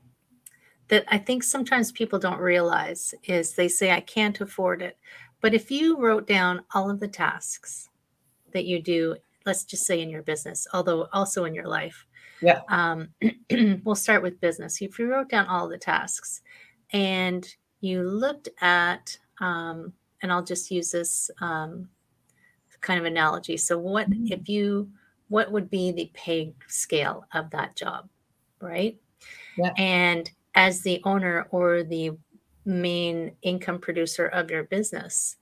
that 0.87 1.05
i 1.07 1.17
think 1.17 1.43
sometimes 1.43 1.91
people 1.91 2.19
don't 2.19 2.39
realize 2.39 3.13
is 3.25 3.53
they 3.53 3.67
say 3.67 3.91
i 3.91 4.01
can't 4.01 4.41
afford 4.41 4.81
it 4.81 4.97
but 5.41 5.53
if 5.53 5.69
you 5.69 5.99
wrote 5.99 6.27
down 6.27 6.63
all 6.73 6.89
of 6.89 6.99
the 6.99 7.07
tasks 7.07 7.89
that 8.51 8.65
you 8.65 8.81
do 8.81 9.15
let's 9.45 9.63
just 9.63 9.85
say 9.85 10.01
in 10.01 10.09
your 10.09 10.23
business 10.23 10.67
although 10.73 11.07
also 11.13 11.45
in 11.45 11.53
your 11.53 11.67
life 11.67 12.05
yeah. 12.43 12.59
Um, 12.67 13.09
we'll 13.83 13.95
start 13.95 14.21
with 14.21 14.41
business. 14.41 14.81
If 14.81 14.99
you 14.99 15.09
wrote 15.09 15.29
down 15.29 15.47
all 15.47 15.69
the 15.69 15.77
tasks 15.77 16.41
and 16.91 17.47
you 17.79 18.03
looked 18.03 18.49
at, 18.61 19.17
um, 19.39 19.93
and 20.21 20.31
I'll 20.31 20.43
just 20.43 20.69
use 20.69 20.91
this 20.91 21.31
um, 21.41 21.87
kind 22.81 22.99
of 22.99 23.05
analogy. 23.05 23.57
So, 23.57 23.77
what 23.77 24.09
mm-hmm. 24.09 24.33
if 24.33 24.49
you, 24.49 24.89
what 25.29 25.51
would 25.51 25.69
be 25.69 25.91
the 25.91 26.11
pay 26.13 26.53
scale 26.67 27.25
of 27.33 27.49
that 27.51 27.75
job, 27.75 28.09
right? 28.59 28.97
Yeah. 29.57 29.71
And 29.77 30.29
as 30.55 30.81
the 30.81 31.01
owner 31.03 31.47
or 31.51 31.83
the 31.83 32.11
main 32.65 33.35
income 33.41 33.79
producer 33.79 34.27
of 34.27 34.49
your 34.49 34.63
business, 34.63 35.37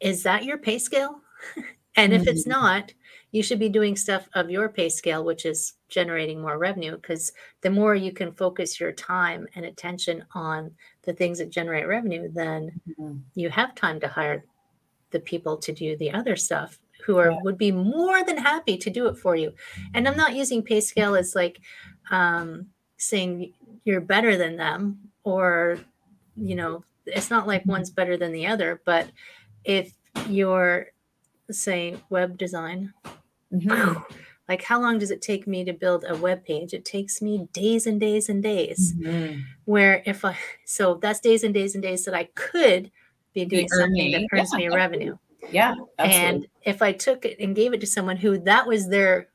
is 0.00 0.22
that 0.22 0.44
your 0.44 0.58
pay 0.58 0.78
scale? 0.78 1.20
and 1.96 2.12
if 2.12 2.22
mm-hmm. 2.22 2.30
it's 2.30 2.46
not, 2.46 2.92
you 3.30 3.42
should 3.42 3.58
be 3.58 3.68
doing 3.68 3.96
stuff 3.96 4.28
of 4.34 4.50
your 4.50 4.68
pay 4.68 4.88
scale, 4.88 5.24
which 5.24 5.44
is 5.44 5.74
generating 5.88 6.40
more 6.40 6.58
revenue. 6.58 6.96
Because 6.96 7.32
the 7.60 7.70
more 7.70 7.94
you 7.94 8.12
can 8.12 8.32
focus 8.32 8.80
your 8.80 8.92
time 8.92 9.46
and 9.54 9.64
attention 9.64 10.24
on 10.34 10.72
the 11.02 11.12
things 11.12 11.38
that 11.38 11.50
generate 11.50 11.86
revenue, 11.86 12.30
then 12.32 12.80
mm-hmm. 12.88 13.18
you 13.34 13.50
have 13.50 13.74
time 13.74 14.00
to 14.00 14.08
hire 14.08 14.44
the 15.10 15.20
people 15.20 15.56
to 15.56 15.72
do 15.72 15.96
the 15.96 16.10
other 16.10 16.36
stuff 16.36 16.78
who 17.04 17.16
are 17.16 17.30
yeah. 17.30 17.38
would 17.42 17.58
be 17.58 17.72
more 17.72 18.24
than 18.24 18.36
happy 18.36 18.76
to 18.76 18.90
do 18.90 19.06
it 19.06 19.16
for 19.16 19.36
you. 19.36 19.52
And 19.94 20.06
I'm 20.06 20.16
not 20.16 20.34
using 20.34 20.62
pay 20.62 20.80
scale 20.80 21.14
as 21.14 21.34
like 21.34 21.60
um, 22.10 22.66
saying 22.96 23.52
you're 23.88 24.00
better 24.00 24.36
than 24.36 24.56
them 24.56 24.98
or 25.24 25.78
you 26.36 26.54
know 26.54 26.84
it's 27.06 27.30
not 27.30 27.46
like 27.46 27.64
one's 27.66 27.90
better 27.90 28.16
than 28.16 28.32
the 28.32 28.46
other 28.46 28.80
but 28.84 29.08
if 29.64 29.92
you're 30.28 30.86
say 31.50 31.96
web 32.10 32.36
design 32.38 32.92
Mm-hmm. 33.52 34.00
Like, 34.48 34.62
how 34.62 34.80
long 34.80 34.98
does 34.98 35.10
it 35.10 35.20
take 35.20 35.46
me 35.46 35.64
to 35.64 35.72
build 35.72 36.04
a 36.08 36.16
web 36.16 36.44
page? 36.44 36.72
It 36.72 36.84
takes 36.84 37.20
me 37.20 37.48
days 37.52 37.86
and 37.86 38.00
days 38.00 38.28
and 38.28 38.42
days. 38.42 38.94
Mm-hmm. 38.94 39.40
Where 39.66 40.02
if 40.06 40.24
I, 40.24 40.36
so 40.64 40.94
that's 40.94 41.20
days 41.20 41.44
and 41.44 41.52
days 41.52 41.74
and 41.74 41.82
days 41.82 42.04
that 42.06 42.14
I 42.14 42.24
could 42.34 42.90
be 43.34 43.44
doing 43.44 43.68
something 43.68 44.12
that 44.12 44.26
earns 44.32 44.50
yeah. 44.52 44.58
me 44.58 44.74
revenue. 44.74 45.18
Yeah. 45.50 45.74
Absolutely. 45.98 46.28
And 46.28 46.46
if 46.62 46.80
I 46.82 46.92
took 46.92 47.24
it 47.24 47.36
and 47.38 47.54
gave 47.54 47.74
it 47.74 47.80
to 47.80 47.86
someone 47.86 48.16
who 48.16 48.38
that 48.40 48.66
was 48.66 48.88
their, 48.88 49.28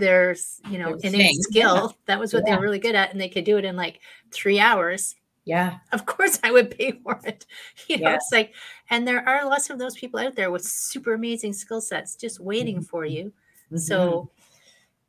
their, 0.00 0.34
you 0.68 0.78
know, 0.78 0.94
innate 1.02 1.36
skill, 1.42 1.74
yeah. 1.74 2.02
that 2.06 2.18
was 2.18 2.34
what 2.34 2.44
yeah. 2.46 2.52
they 2.52 2.56
were 2.56 2.62
really 2.62 2.78
good 2.78 2.94
at, 2.94 3.12
and 3.12 3.20
they 3.20 3.28
could 3.28 3.44
do 3.44 3.58
it 3.58 3.64
in 3.64 3.76
like 3.76 4.00
three 4.32 4.58
hours. 4.58 5.14
Yeah. 5.44 5.78
Of 5.92 6.06
course 6.06 6.38
I 6.42 6.50
would 6.50 6.70
pay 6.70 6.92
for 7.04 7.20
it. 7.24 7.46
You 7.88 7.98
know, 7.98 8.10
yeah. 8.10 8.14
it's 8.16 8.30
like, 8.32 8.54
and 8.90 9.06
there 9.06 9.26
are 9.28 9.44
lots 9.46 9.70
of 9.70 9.78
those 9.78 9.96
people 9.96 10.20
out 10.20 10.36
there 10.36 10.50
with 10.50 10.64
super 10.64 11.14
amazing 11.14 11.52
skill 11.52 11.80
sets 11.80 12.16
just 12.16 12.40
waiting 12.40 12.76
mm-hmm. 12.76 12.84
for 12.84 13.04
you. 13.04 13.32
Mm-hmm. 13.66 13.78
So, 13.78 14.30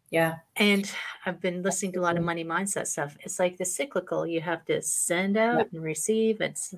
yeah. 0.09 0.37
And 0.57 0.91
I've 1.25 1.39
been 1.39 1.63
listening 1.63 1.93
to 1.93 1.99
a 1.99 2.01
lot 2.01 2.17
of 2.17 2.23
money 2.23 2.43
mindset 2.43 2.87
stuff. 2.87 3.17
It's 3.21 3.39
like 3.39 3.57
the 3.57 3.65
cyclical. 3.65 4.27
You 4.27 4.41
have 4.41 4.65
to 4.65 4.81
send 4.81 5.37
out 5.37 5.59
yeah. 5.59 5.65
and 5.73 5.83
receive. 5.83 6.41
It's 6.41 6.75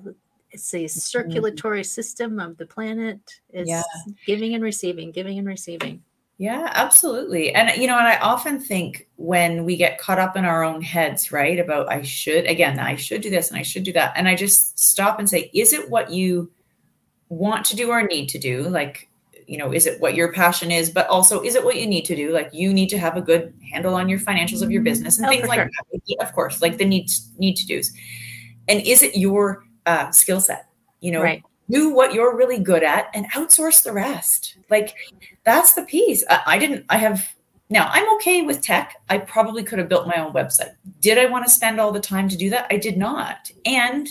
it's 0.50 0.70
the 0.70 0.84
mm-hmm. 0.84 0.98
circulatory 0.98 1.80
mm-hmm. 1.80 1.86
system 1.86 2.38
of 2.38 2.56
the 2.58 2.66
planet. 2.66 3.18
It's 3.50 3.68
yeah. 3.68 3.82
giving 4.24 4.54
and 4.54 4.62
receiving, 4.62 5.10
giving 5.10 5.38
and 5.38 5.48
receiving. 5.48 6.02
Yeah, 6.38 6.70
absolutely. 6.74 7.54
And 7.54 7.80
you 7.80 7.86
know, 7.86 7.96
and 7.96 8.08
I 8.08 8.16
often 8.16 8.58
think 8.58 9.08
when 9.16 9.64
we 9.64 9.76
get 9.76 9.98
caught 9.98 10.18
up 10.18 10.36
in 10.36 10.44
our 10.44 10.64
own 10.64 10.82
heads, 10.82 11.30
right, 11.30 11.58
about 11.60 11.90
I 11.90 12.02
should 12.02 12.46
again, 12.46 12.80
I 12.80 12.96
should 12.96 13.20
do 13.20 13.30
this 13.30 13.50
and 13.50 13.58
I 13.58 13.62
should 13.62 13.84
do 13.84 13.92
that. 13.92 14.12
And 14.16 14.26
I 14.26 14.34
just 14.34 14.78
stop 14.78 15.18
and 15.18 15.30
say, 15.30 15.50
is 15.54 15.72
it 15.72 15.88
what 15.88 16.10
you 16.10 16.50
want 17.28 17.64
to 17.66 17.76
do 17.76 17.90
or 17.90 18.02
need 18.02 18.28
to 18.30 18.38
do? 18.38 18.62
Like, 18.62 19.08
you 19.46 19.56
know, 19.56 19.72
is 19.72 19.86
it 19.86 20.00
what 20.00 20.16
your 20.16 20.32
passion 20.32 20.72
is, 20.72 20.90
but 20.90 21.06
also 21.06 21.40
is 21.40 21.54
it 21.54 21.64
what 21.64 21.76
you 21.76 21.86
need 21.86 22.04
to 22.06 22.16
do? 22.16 22.32
Like 22.32 22.50
you 22.52 22.74
need 22.74 22.88
to 22.88 22.98
have 22.98 23.16
a 23.16 23.22
good 23.22 23.54
handle 23.72 23.94
on 23.94 24.08
your 24.08 24.18
financials 24.18 24.62
of 24.62 24.72
your 24.72 24.82
business 24.82 25.18
and 25.18 25.26
oh, 25.26 25.30
things 25.30 25.46
like 25.46 25.60
sure. 25.60 25.70
that. 25.92 26.26
Of 26.26 26.32
course, 26.32 26.60
like 26.60 26.78
the 26.78 26.84
need 26.84 27.10
need 27.38 27.54
to 27.56 27.66
do's. 27.66 27.92
And 28.66 28.80
is 28.80 29.02
it 29.04 29.16
your 29.16 29.64
uh, 29.86 30.10
skill 30.10 30.40
set? 30.40 30.66
You 31.00 31.12
know, 31.12 31.22
right 31.22 31.44
do 31.70 31.90
what 31.90 32.12
you're 32.12 32.36
really 32.36 32.58
good 32.58 32.82
at 32.82 33.10
and 33.14 33.30
outsource 33.32 33.82
the 33.82 33.92
rest. 33.92 34.56
Like 34.70 34.94
that's 35.44 35.74
the 35.74 35.82
piece. 35.82 36.24
I, 36.28 36.42
I, 36.46 36.58
didn't, 36.58 36.84
I 36.88 36.98
have 36.98 37.34
now 37.70 37.88
I'm 37.90 38.12
okay 38.16 38.42
with 38.42 38.60
tech. 38.60 38.96
I 39.08 39.18
probably 39.18 39.62
could 39.62 39.78
have 39.78 39.88
built 39.88 40.06
my 40.06 40.16
own 40.16 40.32
website. 40.32 40.74
Did 41.00 41.18
I 41.18 41.26
want 41.26 41.44
to 41.44 41.50
spend 41.50 41.80
all 41.80 41.92
the 41.92 42.00
time 42.00 42.28
to 42.28 42.36
do 42.36 42.50
that? 42.50 42.66
I 42.70 42.76
did 42.76 42.96
not. 42.96 43.50
And 43.64 44.08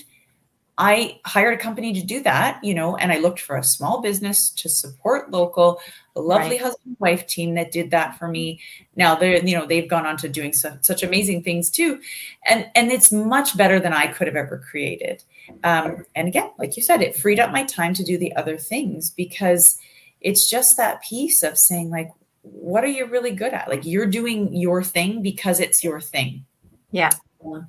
I 0.78 1.20
hired 1.26 1.54
a 1.54 1.62
company 1.62 1.94
to 1.94 2.04
do 2.04 2.24
that, 2.24 2.64
you 2.64 2.74
know, 2.74 2.96
and 2.98 3.12
I 3.12 3.20
looked 3.20 3.40
for 3.40 3.58
a 3.58 3.64
small 3.64 4.02
business 4.02 4.50
to 4.52 4.68
support 4.68 5.30
local, 5.30 5.80
a 6.16 6.22
lovely 6.22 6.52
right. 6.52 6.62
husband 6.62 6.98
wife 7.00 7.28
team 7.28 7.54
that 7.56 7.72
did 7.72 7.92
that 7.92 8.18
for 8.18 8.28
me. 8.28 8.60
Now 8.96 9.14
they're, 9.14 9.44
you 9.46 9.56
know, 9.56 9.68
they've 9.68 9.88
gone 9.88 10.08
on 10.08 10.18
to 10.18 10.30
doing 10.30 10.52
so, 10.52 10.76
such 10.82 11.04
amazing 11.04 11.44
things 11.44 11.70
too. 11.70 12.02
And 12.48 12.68
and 12.74 12.92
it's 12.92 13.12
much 13.12 13.56
better 13.56 13.80
than 13.80 13.94
I 13.94 14.08
could 14.08 14.26
have 14.26 14.36
ever 14.36 14.58
created. 14.58 15.24
Um, 15.64 16.06
and 16.16 16.28
again, 16.28 16.50
like 16.58 16.76
you 16.76 16.82
said, 16.82 17.02
it 17.02 17.16
freed 17.16 17.40
up 17.40 17.52
my 17.52 17.66
time 17.66 17.94
to 17.94 18.04
do 18.04 18.18
the 18.18 18.36
other 18.36 18.58
things 18.58 19.12
because 19.12 19.78
it's 20.22 20.50
just 20.50 20.78
that 20.78 21.04
piece 21.04 21.44
of 21.44 21.58
saying, 21.58 21.92
like, 21.92 22.10
what 22.42 22.84
are 22.84 22.88
you 22.88 23.06
really 23.06 23.32
good 23.32 23.54
at? 23.54 23.70
Like 23.70 23.86
you're 23.86 24.08
doing 24.08 24.56
your 24.56 24.84
thing 24.84 25.22
because 25.22 25.60
it's 25.60 25.84
your 25.84 26.02
thing. 26.02 26.46
Yeah. 26.92 27.12
Um, 27.46 27.68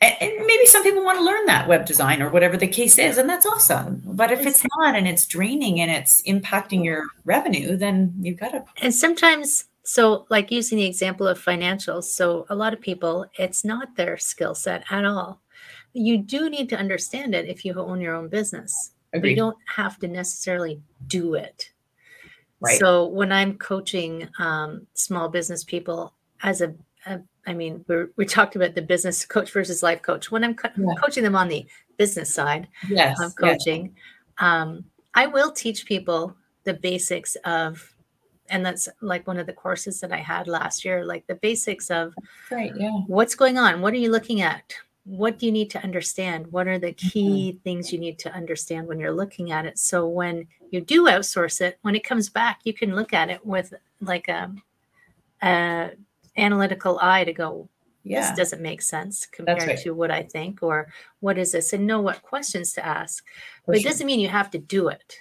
and, 0.00 0.14
and, 0.20 0.46
maybe 0.46 0.66
some 0.66 0.82
people 0.82 1.02
want 1.04 1.18
to 1.18 1.24
learn 1.24 1.46
that 1.46 1.68
web 1.68 1.86
design 1.86 2.22
or 2.22 2.28
whatever 2.28 2.56
the 2.56 2.68
case 2.68 2.98
is, 2.98 3.18
and 3.18 3.28
that's 3.28 3.46
awesome. 3.46 4.02
But 4.04 4.30
if 4.30 4.46
it's, 4.46 4.64
not 4.78 4.94
and 4.94 5.08
it's 5.08 5.26
draining 5.26 5.80
and 5.80 5.90
it's 5.90 6.20
impacting 6.22 6.84
your 6.84 7.04
revenue, 7.24 7.76
then 7.76 8.14
you've 8.20 8.38
got 8.38 8.50
to. 8.50 8.64
And 8.82 8.94
sometimes, 8.94 9.64
so 9.84 10.26
like 10.28 10.50
using 10.50 10.78
the 10.78 10.84
example 10.84 11.26
of 11.26 11.42
financials, 11.42 12.04
so 12.04 12.46
a 12.50 12.54
lot 12.54 12.72
of 12.72 12.80
people, 12.80 13.26
it's 13.38 13.64
not 13.64 13.96
their 13.96 14.18
skill 14.18 14.54
set 14.54 14.84
at 14.90 15.04
all. 15.04 15.40
You 15.92 16.18
do 16.18 16.50
need 16.50 16.68
to 16.70 16.76
understand 16.76 17.34
it 17.34 17.48
if 17.48 17.64
you 17.64 17.72
own 17.74 18.00
your 18.00 18.14
own 18.14 18.28
business. 18.28 18.92
Agreed. 19.12 19.30
You 19.30 19.36
don't 19.36 19.58
have 19.66 19.98
to 20.00 20.08
necessarily 20.08 20.80
do 21.06 21.34
it. 21.34 21.70
Right. 22.60 22.78
So 22.78 23.06
when 23.06 23.32
I'm 23.32 23.56
coaching 23.56 24.28
um, 24.38 24.86
small 24.94 25.28
business 25.28 25.64
people 25.64 26.12
as 26.42 26.60
a 26.60 26.74
I 27.46 27.54
mean, 27.54 27.84
we 27.88 27.96
we 28.16 28.26
talked 28.26 28.56
about 28.56 28.74
the 28.74 28.82
business 28.82 29.24
coach 29.24 29.52
versus 29.52 29.82
life 29.82 30.02
coach. 30.02 30.30
When 30.30 30.44
I'm 30.44 30.54
co- 30.54 30.68
yeah. 30.76 30.94
coaching 30.98 31.22
them 31.22 31.36
on 31.36 31.48
the 31.48 31.66
business 31.96 32.34
side 32.34 32.68
yes, 32.88 33.20
of 33.20 33.34
coaching, 33.36 33.86
yes. 33.86 33.94
um, 34.38 34.84
I 35.14 35.26
will 35.26 35.52
teach 35.52 35.86
people 35.86 36.36
the 36.64 36.74
basics 36.74 37.36
of, 37.44 37.94
and 38.50 38.66
that's 38.66 38.88
like 39.00 39.26
one 39.26 39.38
of 39.38 39.46
the 39.46 39.52
courses 39.52 40.00
that 40.00 40.12
I 40.12 40.18
had 40.18 40.48
last 40.48 40.84
year, 40.84 41.04
like 41.04 41.26
the 41.26 41.36
basics 41.36 41.90
of 41.90 42.12
right, 42.50 42.72
yeah. 42.76 42.90
what's 43.06 43.34
going 43.34 43.56
on, 43.56 43.80
what 43.80 43.94
are 43.94 43.98
you 43.98 44.10
looking 44.10 44.42
at, 44.42 44.74
what 45.04 45.38
do 45.38 45.46
you 45.46 45.52
need 45.52 45.70
to 45.70 45.82
understand, 45.82 46.50
what 46.50 46.66
are 46.66 46.78
the 46.78 46.92
key 46.92 47.52
mm-hmm. 47.52 47.62
things 47.62 47.92
you 47.92 47.98
need 47.98 48.18
to 48.18 48.32
understand 48.34 48.88
when 48.88 48.98
you're 48.98 49.12
looking 49.12 49.52
at 49.52 49.64
it. 49.64 49.78
So 49.78 50.08
when 50.08 50.48
you 50.70 50.80
do 50.80 51.04
outsource 51.04 51.60
it, 51.60 51.78
when 51.82 51.94
it 51.94 52.04
comes 52.04 52.28
back, 52.28 52.60
you 52.64 52.74
can 52.74 52.96
look 52.96 53.12
at 53.12 53.30
it 53.30 53.46
with 53.46 53.72
like 54.00 54.26
a, 54.28 54.52
a 55.42 55.90
analytical 56.36 56.98
eye 57.00 57.24
to 57.24 57.32
go, 57.32 57.68
yeah. 58.04 58.20
this 58.20 58.36
doesn't 58.36 58.62
make 58.62 58.82
sense 58.82 59.26
compared 59.26 59.62
right. 59.62 59.78
to 59.80 59.92
what 59.92 60.10
I 60.10 60.22
think, 60.22 60.62
or 60.62 60.88
what 61.20 61.38
is 61.38 61.52
this, 61.52 61.72
and 61.72 61.86
know 61.86 62.00
what 62.00 62.22
questions 62.22 62.72
to 62.74 62.86
ask. 62.86 63.24
For 63.64 63.72
but 63.72 63.80
sure. 63.80 63.86
it 63.86 63.90
doesn't 63.90 64.06
mean 64.06 64.20
you 64.20 64.28
have 64.28 64.50
to 64.50 64.58
do 64.58 64.88
it. 64.88 65.18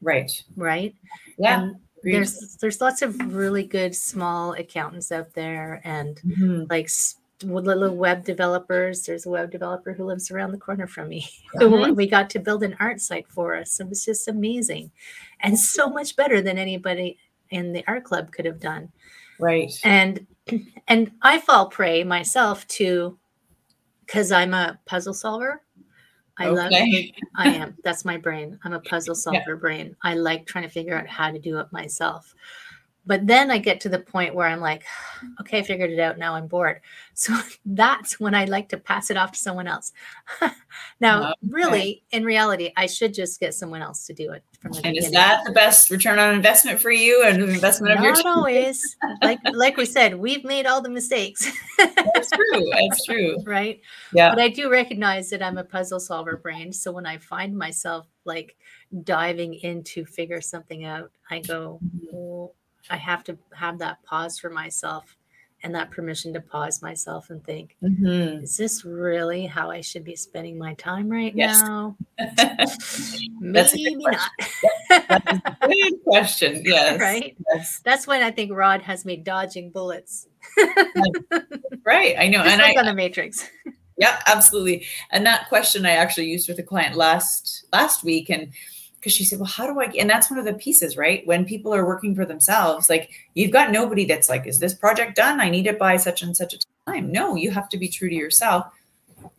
Right. 0.00 0.30
Right. 0.56 0.94
Yeah. 1.38 1.70
there's 2.02 2.56
there's 2.60 2.80
lots 2.80 3.02
of 3.02 3.34
really 3.34 3.64
good 3.64 3.94
small 3.94 4.52
accountants 4.52 5.10
out 5.10 5.34
there, 5.34 5.80
and 5.84 6.20
mm-hmm. 6.24 6.64
like 6.70 6.88
little 7.42 7.94
web 7.94 8.24
developers. 8.24 9.02
There's 9.02 9.26
a 9.26 9.30
web 9.30 9.50
developer 9.50 9.92
who 9.92 10.04
lives 10.04 10.30
around 10.30 10.52
the 10.52 10.58
corner 10.58 10.86
from 10.86 11.08
me. 11.08 11.28
Mhm. 11.56 11.94
we 11.96 12.06
got 12.06 12.30
to 12.30 12.38
build 12.38 12.62
an 12.62 12.76
art 12.80 13.00
site 13.00 13.28
for 13.28 13.56
us. 13.56 13.80
It 13.80 13.88
was 13.88 14.04
just 14.04 14.28
amazing 14.28 14.90
and 15.40 15.58
so 15.58 15.88
much 15.88 16.16
better 16.16 16.40
than 16.40 16.58
anybody 16.58 17.18
in 17.50 17.72
the 17.72 17.84
art 17.86 18.04
club 18.04 18.32
could 18.32 18.44
have 18.44 18.60
done. 18.60 18.90
Right. 19.38 19.72
And 19.84 20.26
and 20.88 21.12
I 21.22 21.38
fall 21.38 21.68
prey 21.68 22.04
myself 22.04 22.66
to 22.68 23.18
because 24.06 24.32
I'm 24.32 24.54
a 24.54 24.78
puzzle 24.86 25.14
solver. 25.14 25.62
I 26.38 26.48
love 26.48 26.72
Okay. 26.72 27.12
I 27.36 27.48
am. 27.48 27.76
That's 27.84 28.04
my 28.04 28.16
brain. 28.16 28.58
I'm 28.64 28.72
a 28.72 28.80
puzzle 28.80 29.14
solver 29.16 29.56
brain. 29.56 29.96
I 30.02 30.14
like 30.14 30.46
trying 30.46 30.64
to 30.64 30.70
figure 30.70 30.96
out 30.96 31.06
how 31.06 31.30
to 31.30 31.38
do 31.38 31.58
it 31.58 31.66
myself. 31.72 32.34
But 33.08 33.26
then 33.26 33.50
I 33.50 33.56
get 33.56 33.80
to 33.80 33.88
the 33.88 33.98
point 33.98 34.34
where 34.34 34.46
I'm 34.46 34.60
like, 34.60 34.84
okay, 35.40 35.56
I 35.58 35.60
mm-hmm. 35.60 35.66
figured 35.66 35.90
it 35.90 35.98
out. 35.98 36.18
Now 36.18 36.34
I'm 36.34 36.46
bored. 36.46 36.80
So 37.18 37.34
that's 37.66 38.20
when 38.20 38.32
I 38.32 38.44
like 38.44 38.68
to 38.68 38.76
pass 38.76 39.10
it 39.10 39.16
off 39.16 39.32
to 39.32 39.38
someone 39.40 39.66
else. 39.66 39.90
now, 41.00 41.30
Okay. 41.30 41.34
really, 41.48 42.04
in 42.12 42.22
reality, 42.24 42.70
I 42.76 42.86
should 42.86 43.12
just 43.12 43.40
get 43.40 43.54
someone 43.54 43.82
else 43.82 44.06
to 44.06 44.12
do 44.12 44.30
it 44.30 44.44
from 44.60 44.70
the 44.70 44.76
And 44.84 44.94
beginning. 44.94 45.02
is 45.04 45.10
that 45.10 45.42
the 45.44 45.50
best 45.50 45.90
return 45.90 46.20
on 46.20 46.32
investment 46.32 46.78
for 46.80 46.92
you 46.92 47.24
and 47.24 47.42
investment 47.42 47.94
of 47.94 48.04
your 48.04 48.12
Not 48.12 48.22
time? 48.22 48.36
always. 48.38 48.96
like 49.22 49.40
like 49.52 49.76
we 49.76 49.84
said, 49.84 50.14
we've 50.14 50.44
made 50.44 50.66
all 50.66 50.80
the 50.80 50.88
mistakes, 50.90 51.50
That's 51.76 52.30
true. 52.30 52.70
That's 52.70 53.04
true. 53.04 53.42
right? 53.44 53.80
Yeah. 54.12 54.28
But 54.28 54.38
I 54.38 54.48
do 54.48 54.70
recognize 54.70 55.28
that 55.30 55.42
I'm 55.42 55.58
a 55.58 55.64
puzzle 55.64 55.98
solver 55.98 56.36
brain. 56.36 56.72
So 56.72 56.92
when 56.92 57.04
I 57.04 57.18
find 57.18 57.58
myself 57.58 58.06
like 58.26 58.54
diving 59.02 59.54
in 59.54 59.82
to 59.94 60.04
figure 60.04 60.40
something 60.40 60.84
out, 60.84 61.10
I 61.30 61.40
go, 61.40 61.80
well, 62.12 62.54
I 62.90 62.96
have 62.96 63.24
to 63.24 63.38
have 63.54 63.78
that 63.78 64.02
pause 64.02 64.38
for 64.38 64.50
myself 64.50 65.16
and 65.64 65.74
that 65.74 65.90
permission 65.90 66.32
to 66.32 66.40
pause 66.40 66.80
myself 66.82 67.30
and 67.30 67.42
think, 67.44 67.74
Mhm. 67.82 68.44
is 68.44 68.56
this 68.56 68.84
really 68.84 69.44
how 69.46 69.70
I 69.72 69.80
should 69.80 70.04
be 70.04 70.14
spending 70.14 70.56
my 70.56 70.74
time 70.74 71.08
right 71.08 71.32
Yes. 71.34 71.60
now? 71.62 71.96
That's 72.36 73.14
a 73.14 73.18
good 73.18 73.40
Maybe 73.40 73.96
question. 74.04 74.28
not. 74.90 75.60
Good 75.62 76.04
question. 76.04 76.62
Yes. 76.64 77.00
right? 77.00 77.36
Yes. 77.52 77.80
That's 77.84 78.06
when 78.06 78.22
I 78.22 78.30
think 78.30 78.52
Rod 78.52 78.82
has 78.82 79.04
me 79.04 79.16
dodging 79.16 79.70
bullets. 79.70 80.28
Right. 81.84 82.14
I 82.18 82.28
know. 82.28 82.38
Just 82.44 82.52
And 82.52 82.62
like 82.62 82.76
I, 82.76 82.80
on 82.80 82.86
the 82.86 82.94
Matrix. 82.94 83.48
yeah, 83.96 84.20
absolutely. 84.26 84.86
And 85.10 85.26
that 85.26 85.48
question 85.48 85.86
I 85.86 85.92
actually 85.92 86.26
used 86.28 86.48
with 86.48 86.58
a 86.60 86.62
client 86.62 86.94
last 86.96 87.64
last 87.72 88.04
week, 88.04 88.30
and 88.30 88.52
because 88.98 89.12
she 89.12 89.24
said, 89.24 89.38
"Well, 89.38 89.48
how 89.48 89.66
do 89.66 89.80
I?" 89.80 89.86
And 89.98 90.08
that's 90.08 90.30
one 90.30 90.38
of 90.38 90.44
the 90.44 90.54
pieces, 90.54 90.96
right? 90.96 91.26
When 91.26 91.44
people 91.44 91.74
are 91.74 91.86
working 91.86 92.14
for 92.14 92.24
themselves, 92.24 92.90
like 92.90 93.10
you've 93.34 93.50
got 93.50 93.70
nobody 93.70 94.04
that's 94.04 94.28
like, 94.28 94.46
"Is 94.46 94.58
this 94.58 94.74
project 94.74 95.16
done? 95.16 95.40
I 95.40 95.50
need 95.50 95.66
it 95.66 95.78
by 95.78 95.96
such 95.96 96.22
and 96.22 96.36
such 96.36 96.54
a 96.54 96.58
time." 96.86 97.10
No, 97.10 97.34
you 97.34 97.50
have 97.50 97.68
to 97.70 97.78
be 97.78 97.88
true 97.88 98.08
to 98.08 98.14
yourself. 98.14 98.66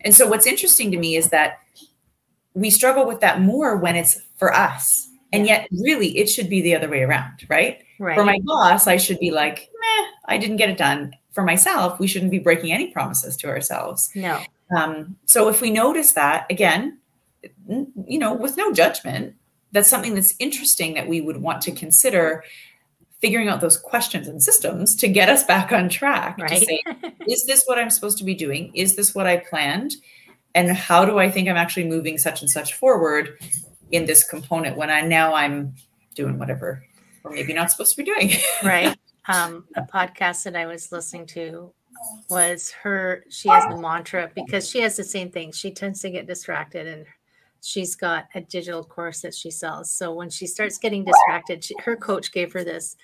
And 0.01 0.13
so, 0.15 0.27
what's 0.27 0.47
interesting 0.47 0.91
to 0.91 0.97
me 0.97 1.15
is 1.15 1.29
that 1.29 1.59
we 2.53 2.69
struggle 2.69 3.05
with 3.05 3.19
that 3.21 3.41
more 3.41 3.77
when 3.77 3.95
it's 3.95 4.19
for 4.37 4.53
us, 4.53 5.09
and 5.33 5.45
yet 5.45 5.67
really 5.71 6.17
it 6.17 6.27
should 6.27 6.49
be 6.49 6.61
the 6.61 6.75
other 6.75 6.89
way 6.89 7.03
around, 7.03 7.45
right? 7.49 7.79
Right. 7.99 8.17
For 8.17 8.23
my 8.23 8.39
boss, 8.43 8.87
I 8.87 8.97
should 8.97 9.19
be 9.19 9.31
like, 9.31 9.69
"Meh, 9.79 10.07
I 10.25 10.37
didn't 10.37 10.57
get 10.57 10.69
it 10.69 10.77
done." 10.77 11.13
For 11.31 11.43
myself, 11.43 11.99
we 11.99 12.07
shouldn't 12.07 12.31
be 12.31 12.39
breaking 12.39 12.73
any 12.73 12.87
promises 12.87 13.37
to 13.37 13.47
ourselves. 13.47 14.09
no. 14.15 14.41
Um, 14.75 15.15
so 15.25 15.47
if 15.49 15.61
we 15.61 15.71
notice 15.71 16.11
that 16.11 16.45
again, 16.49 16.99
you 17.67 18.19
know, 18.19 18.33
with 18.33 18.57
no 18.57 18.71
judgment, 18.71 19.35
that's 19.71 19.89
something 19.89 20.15
that's 20.15 20.33
interesting 20.39 20.93
that 20.95 21.07
we 21.07 21.21
would 21.21 21.37
want 21.37 21.61
to 21.63 21.71
consider 21.71 22.43
figuring 23.19 23.49
out 23.49 23.61
those 23.61 23.77
questions 23.77 24.27
and 24.27 24.41
systems 24.41 24.95
to 24.95 25.07
get 25.07 25.29
us 25.29 25.43
back 25.43 25.71
on 25.71 25.89
track 25.89 26.37
to 26.37 26.57
say, 26.57 26.81
is 27.27 27.45
this 27.45 27.65
what 27.65 27.77
I'm 27.77 27.89
supposed 27.89 28.17
to 28.19 28.23
be 28.23 28.33
doing? 28.33 28.71
Is 28.73 28.95
this 28.95 29.13
what 29.13 29.27
I 29.27 29.37
planned? 29.37 29.95
And 30.55 30.71
how 30.71 31.05
do 31.05 31.19
I 31.19 31.29
think 31.29 31.47
I'm 31.47 31.57
actually 31.57 31.87
moving 31.87 32.17
such 32.17 32.41
and 32.41 32.49
such 32.49 32.73
forward 32.73 33.37
in 33.91 34.05
this 34.05 34.23
component 34.23 34.77
when 34.77 34.89
I 34.89 35.01
now 35.01 35.33
I'm 35.33 35.75
doing 36.15 36.39
whatever 36.39 36.83
or 37.23 37.31
maybe 37.31 37.53
not 37.53 37.71
supposed 37.71 37.95
to 37.95 38.03
be 38.03 38.03
doing? 38.03 38.31
right. 38.63 38.97
Um, 39.27 39.65
a 39.75 39.83
podcast 39.83 40.43
that 40.43 40.55
I 40.55 40.65
was 40.65 40.91
listening 40.91 41.27
to 41.27 41.71
was 42.29 42.71
her. 42.71 43.25
She 43.29 43.49
has 43.49 43.65
a 43.65 43.77
mantra 43.77 44.31
because 44.33 44.67
she 44.67 44.79
has 44.79 44.95
the 44.95 45.03
same 45.03 45.29
thing. 45.29 45.51
She 45.51 45.71
tends 45.71 46.01
to 46.01 46.09
get 46.09 46.25
distracted, 46.25 46.87
and 46.87 47.05
she's 47.61 47.95
got 47.95 48.27
a 48.35 48.41
digital 48.41 48.83
course 48.83 49.21
that 49.21 49.33
she 49.33 49.51
sells. 49.51 49.91
So 49.91 50.13
when 50.13 50.29
she 50.29 50.47
starts 50.47 50.77
getting 50.77 51.03
distracted, 51.03 51.63
she, 51.63 51.75
her 51.83 51.95
coach 51.95 52.31
gave 52.31 52.51
her 52.53 52.63
this. 52.63 52.95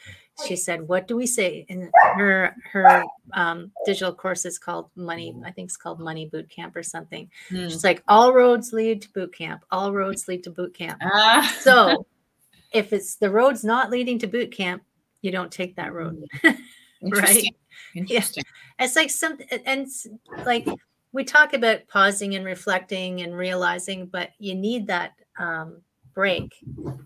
She 0.47 0.55
said, 0.57 0.87
"What 0.87 1.07
do 1.07 1.15
we 1.15 1.25
say?" 1.25 1.65
And 1.69 1.89
her 2.15 2.55
her 2.71 3.03
um, 3.33 3.71
digital 3.85 4.13
course 4.13 4.45
is 4.45 4.59
called 4.59 4.89
Money. 4.95 5.33
I 5.45 5.51
think 5.51 5.67
it's 5.69 5.77
called 5.77 5.99
Money 5.99 6.27
Boot 6.27 6.49
Camp 6.49 6.75
or 6.75 6.83
something. 6.83 7.29
Hmm. 7.49 7.69
She's 7.69 7.85
like, 7.85 8.03
"All 8.07 8.33
roads 8.33 8.73
lead 8.73 9.01
to 9.03 9.11
boot 9.13 9.33
camp. 9.33 9.63
All 9.71 9.93
roads 9.93 10.27
lead 10.27 10.43
to 10.43 10.49
boot 10.49 10.73
camp." 10.73 10.99
Ah, 11.03 11.55
So 11.61 12.05
if 12.73 12.91
it's 12.91 13.15
the 13.15 13.29
road's 13.29 13.63
not 13.63 13.89
leading 13.89 14.19
to 14.19 14.27
boot 14.27 14.51
camp, 14.51 14.83
you 15.21 15.31
don't 15.31 15.51
take 15.51 15.77
that 15.77 15.93
road. 15.93 16.21
interesting. 17.01 17.55
Interesting. 17.95 18.43
It's 18.79 18.95
like 18.95 19.09
some 19.09 19.37
and 19.65 19.87
like 20.45 20.67
we 21.15 21.23
talk 21.23 21.53
about 21.53 21.87
pausing 21.87 22.35
and 22.35 22.43
reflecting 22.43 23.21
and 23.21 23.33
realizing, 23.37 24.05
but 24.05 24.31
you 24.37 24.53
need 24.53 24.85
that 24.87 25.13
um, 25.39 25.81
break. 26.13 26.53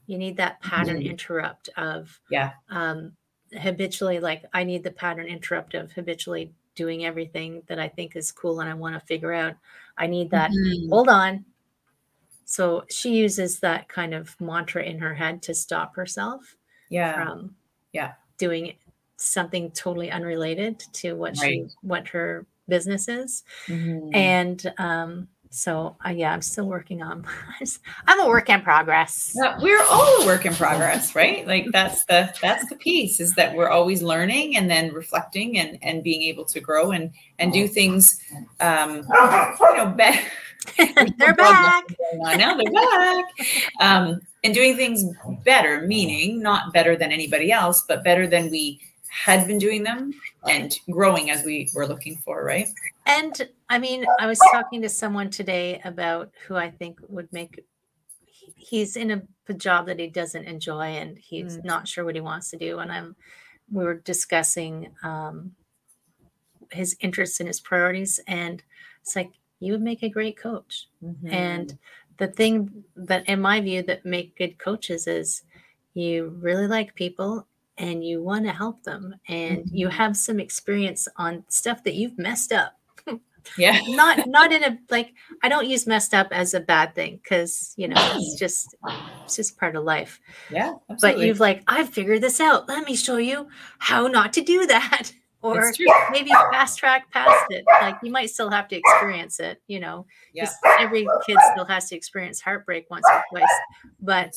You 0.07 0.17
need 0.17 0.35
that 0.37 0.59
pattern 0.61 0.97
Mhm. 0.99 1.11
interrupt 1.11 1.69
of 1.77 2.19
Yeah. 2.31 2.53
um, 2.69 3.15
habitually. 3.53 4.19
Like 4.19 4.45
I 4.51 4.63
need 4.63 4.83
the 4.83 4.89
pattern 4.91 5.27
interrupt 5.27 5.75
of 5.75 5.91
habitually 5.91 6.51
doing 6.73 7.05
everything 7.05 7.61
that 7.67 7.77
I 7.77 7.87
think 7.87 8.15
is 8.15 8.31
cool 8.31 8.61
and 8.61 8.69
I 8.69 8.73
want 8.73 8.95
to 8.95 8.99
figure 9.05 9.31
out. 9.33 9.55
I 9.95 10.07
need 10.07 10.31
that. 10.31 10.49
Mhm. 10.49 10.89
Hold 10.89 11.09
on. 11.09 11.45
So 12.45 12.85
she 12.89 13.13
uses 13.13 13.59
that 13.59 13.89
kind 13.89 14.15
of 14.15 14.39
mantra 14.41 14.83
in 14.83 14.97
her 14.99 15.13
head 15.13 15.43
to 15.43 15.53
stop 15.53 15.95
herself 15.95 16.57
Yeah. 16.89 17.13
from 17.13 17.55
Yeah. 17.93 18.15
doing 18.37 18.75
something 19.17 19.69
totally 19.71 20.09
unrelated 20.09 20.79
to 20.93 21.13
what 21.13 21.37
she 21.37 21.67
what 21.81 22.07
her 22.07 22.47
business 22.69 23.07
is 23.07 23.43
Mhm. 23.67 24.09
and 24.15 24.73
um 24.77 25.27
so 25.51 25.95
uh, 26.05 26.09
yeah 26.11 26.31
i'm 26.31 26.43
still 26.43 26.67
working 26.67 27.01
on 27.01 27.25
i'm 28.07 28.19
a 28.21 28.27
work 28.27 28.49
in 28.49 28.61
progress. 28.61 29.33
Yeah, 29.35 29.57
we're 29.59 29.81
all 29.89 30.21
a 30.21 30.25
work 30.27 30.45
in 30.45 30.53
progress, 30.53 31.15
right? 31.15 31.45
Like 31.47 31.65
that's 31.71 32.05
the 32.05 32.31
that's 32.39 32.69
the 32.69 32.75
piece 32.75 33.19
is 33.19 33.33
that 33.33 33.55
we're 33.55 33.69
always 33.69 34.03
learning 34.03 34.55
and 34.57 34.69
then 34.69 34.93
reflecting 34.93 35.57
and 35.57 35.79
and 35.81 36.03
being 36.03 36.21
able 36.21 36.45
to 36.45 36.59
grow 36.59 36.91
and 36.91 37.11
and 37.39 37.51
do 37.51 37.67
things 37.67 38.21
um 38.59 38.97
you 38.97 39.75
know 39.77 39.93
better 39.97 40.21
they're 41.17 41.33
back. 41.33 41.83
Now 42.13 42.53
they're 42.55 42.71
back. 42.71 43.25
Um 43.79 44.21
and 44.43 44.53
doing 44.53 44.75
things 44.75 45.03
better 45.43 45.81
meaning 45.87 46.41
not 46.43 46.73
better 46.73 46.95
than 46.95 47.11
anybody 47.11 47.51
else 47.51 47.83
but 47.87 48.03
better 48.03 48.27
than 48.27 48.51
we 48.51 48.79
had 49.25 49.47
been 49.47 49.57
doing 49.57 49.81
them 49.83 50.13
and 50.47 50.77
growing 50.89 51.29
as 51.31 51.43
we 51.43 51.69
were 51.73 51.85
looking 51.87 52.15
for 52.17 52.43
right 52.45 52.69
and 53.05 53.49
i 53.69 53.77
mean 53.77 54.05
i 54.19 54.25
was 54.25 54.39
talking 54.51 54.81
to 54.81 54.87
someone 54.89 55.29
today 55.29 55.81
about 55.83 56.31
who 56.47 56.55
i 56.55 56.69
think 56.69 56.97
would 57.09 57.31
make 57.33 57.63
he- 58.25 58.53
he's 58.55 58.95
in 58.95 59.11
a 59.49 59.53
job 59.55 59.85
that 59.87 59.99
he 59.99 60.07
doesn't 60.07 60.45
enjoy 60.45 60.85
and 60.85 61.17
he's 61.17 61.57
Mm. 61.57 61.65
not 61.65 61.87
sure 61.87 62.05
what 62.05 62.15
he 62.15 62.21
wants 62.21 62.49
to 62.51 62.57
do 62.57 62.79
and 62.79 62.91
i'm 62.91 63.15
we 63.71 63.83
were 63.83 63.95
discussing 63.95 64.89
um 65.03 65.51
his 66.71 66.95
interests 67.01 67.39
and 67.39 67.47
his 67.47 67.59
priorities 67.59 68.19
and 68.27 68.63
it's 69.01 69.15
like 69.15 69.31
you 69.59 69.71
would 69.73 69.81
make 69.81 70.03
a 70.03 70.09
great 70.09 70.37
coach 70.37 70.87
Mm-hmm. 71.03 71.27
and 71.33 71.77
the 72.17 72.27
thing 72.27 72.83
that 72.95 73.27
in 73.29 73.39
my 73.41 73.59
view 73.61 73.81
that 73.83 74.05
make 74.05 74.37
good 74.37 74.57
coaches 74.59 75.07
is 75.07 75.43
you 75.93 76.37
really 76.41 76.67
like 76.67 76.93
people 76.95 77.47
and 77.79 78.03
you 78.05 78.21
want 78.21 78.45
to 78.45 78.51
help 78.51 78.83
them 78.83 79.15
and 79.27 79.67
you 79.71 79.87
Mhm. 79.87 79.91
have 79.93 80.17
some 80.17 80.39
experience 80.39 81.07
on 81.17 81.43
stuff 81.49 81.83
that 81.85 81.95
you've 81.95 82.17
messed 82.19 82.51
up. 82.51 82.73
Yeah. 83.57 83.79
Not 83.87 84.27
not 84.27 84.51
in 84.51 84.63
a 84.63 84.77
like 84.91 85.13
i 85.41 85.49
don't 85.49 85.65
use 85.65 85.87
messed 85.87 86.13
up 86.13 86.27
as 86.31 86.53
a 86.53 86.59
bad 86.59 86.93
thing 86.93 87.19
because 87.23 87.73
you 87.77 87.87
know 87.87 87.95
it's 88.15 88.37
just 88.37 88.75
it's 89.23 89.37
just 89.37 89.57
part 89.57 89.75
of 89.77 89.85
life. 89.85 90.19
Yeah 90.51 90.73
but 91.01 91.17
you've 91.17 91.39
like 91.39 91.63
i've 91.67 91.89
figured 91.89 92.21
this 92.21 92.39
out. 92.41 92.67
Let 92.67 92.85
me 92.85 92.95
show 92.95 93.17
you 93.17 93.47
how 93.79 94.05
not 94.07 94.33
to 94.33 94.41
do 94.41 94.67
that. 94.67 95.13
Or 95.41 95.71
maybe 96.11 96.31
fast 96.51 96.77
track 96.79 97.09
past 97.11 97.45
it. 97.49 97.63
Like 97.81 97.95
you 98.03 98.11
might 98.11 98.29
still 98.29 98.49
have 98.51 98.67
to 98.67 98.75
experience 98.75 99.39
it 99.39 99.61
you 99.67 99.79
know 99.79 100.05
yeah. 100.33 100.49
every 100.77 101.07
kid 101.25 101.37
still 101.53 101.63
has 101.65 101.87
to 101.89 101.95
experience 101.95 102.41
heartbreak 102.41 102.89
once 102.91 103.05
or 103.09 103.23
twice 103.29 103.55
but 104.01 104.33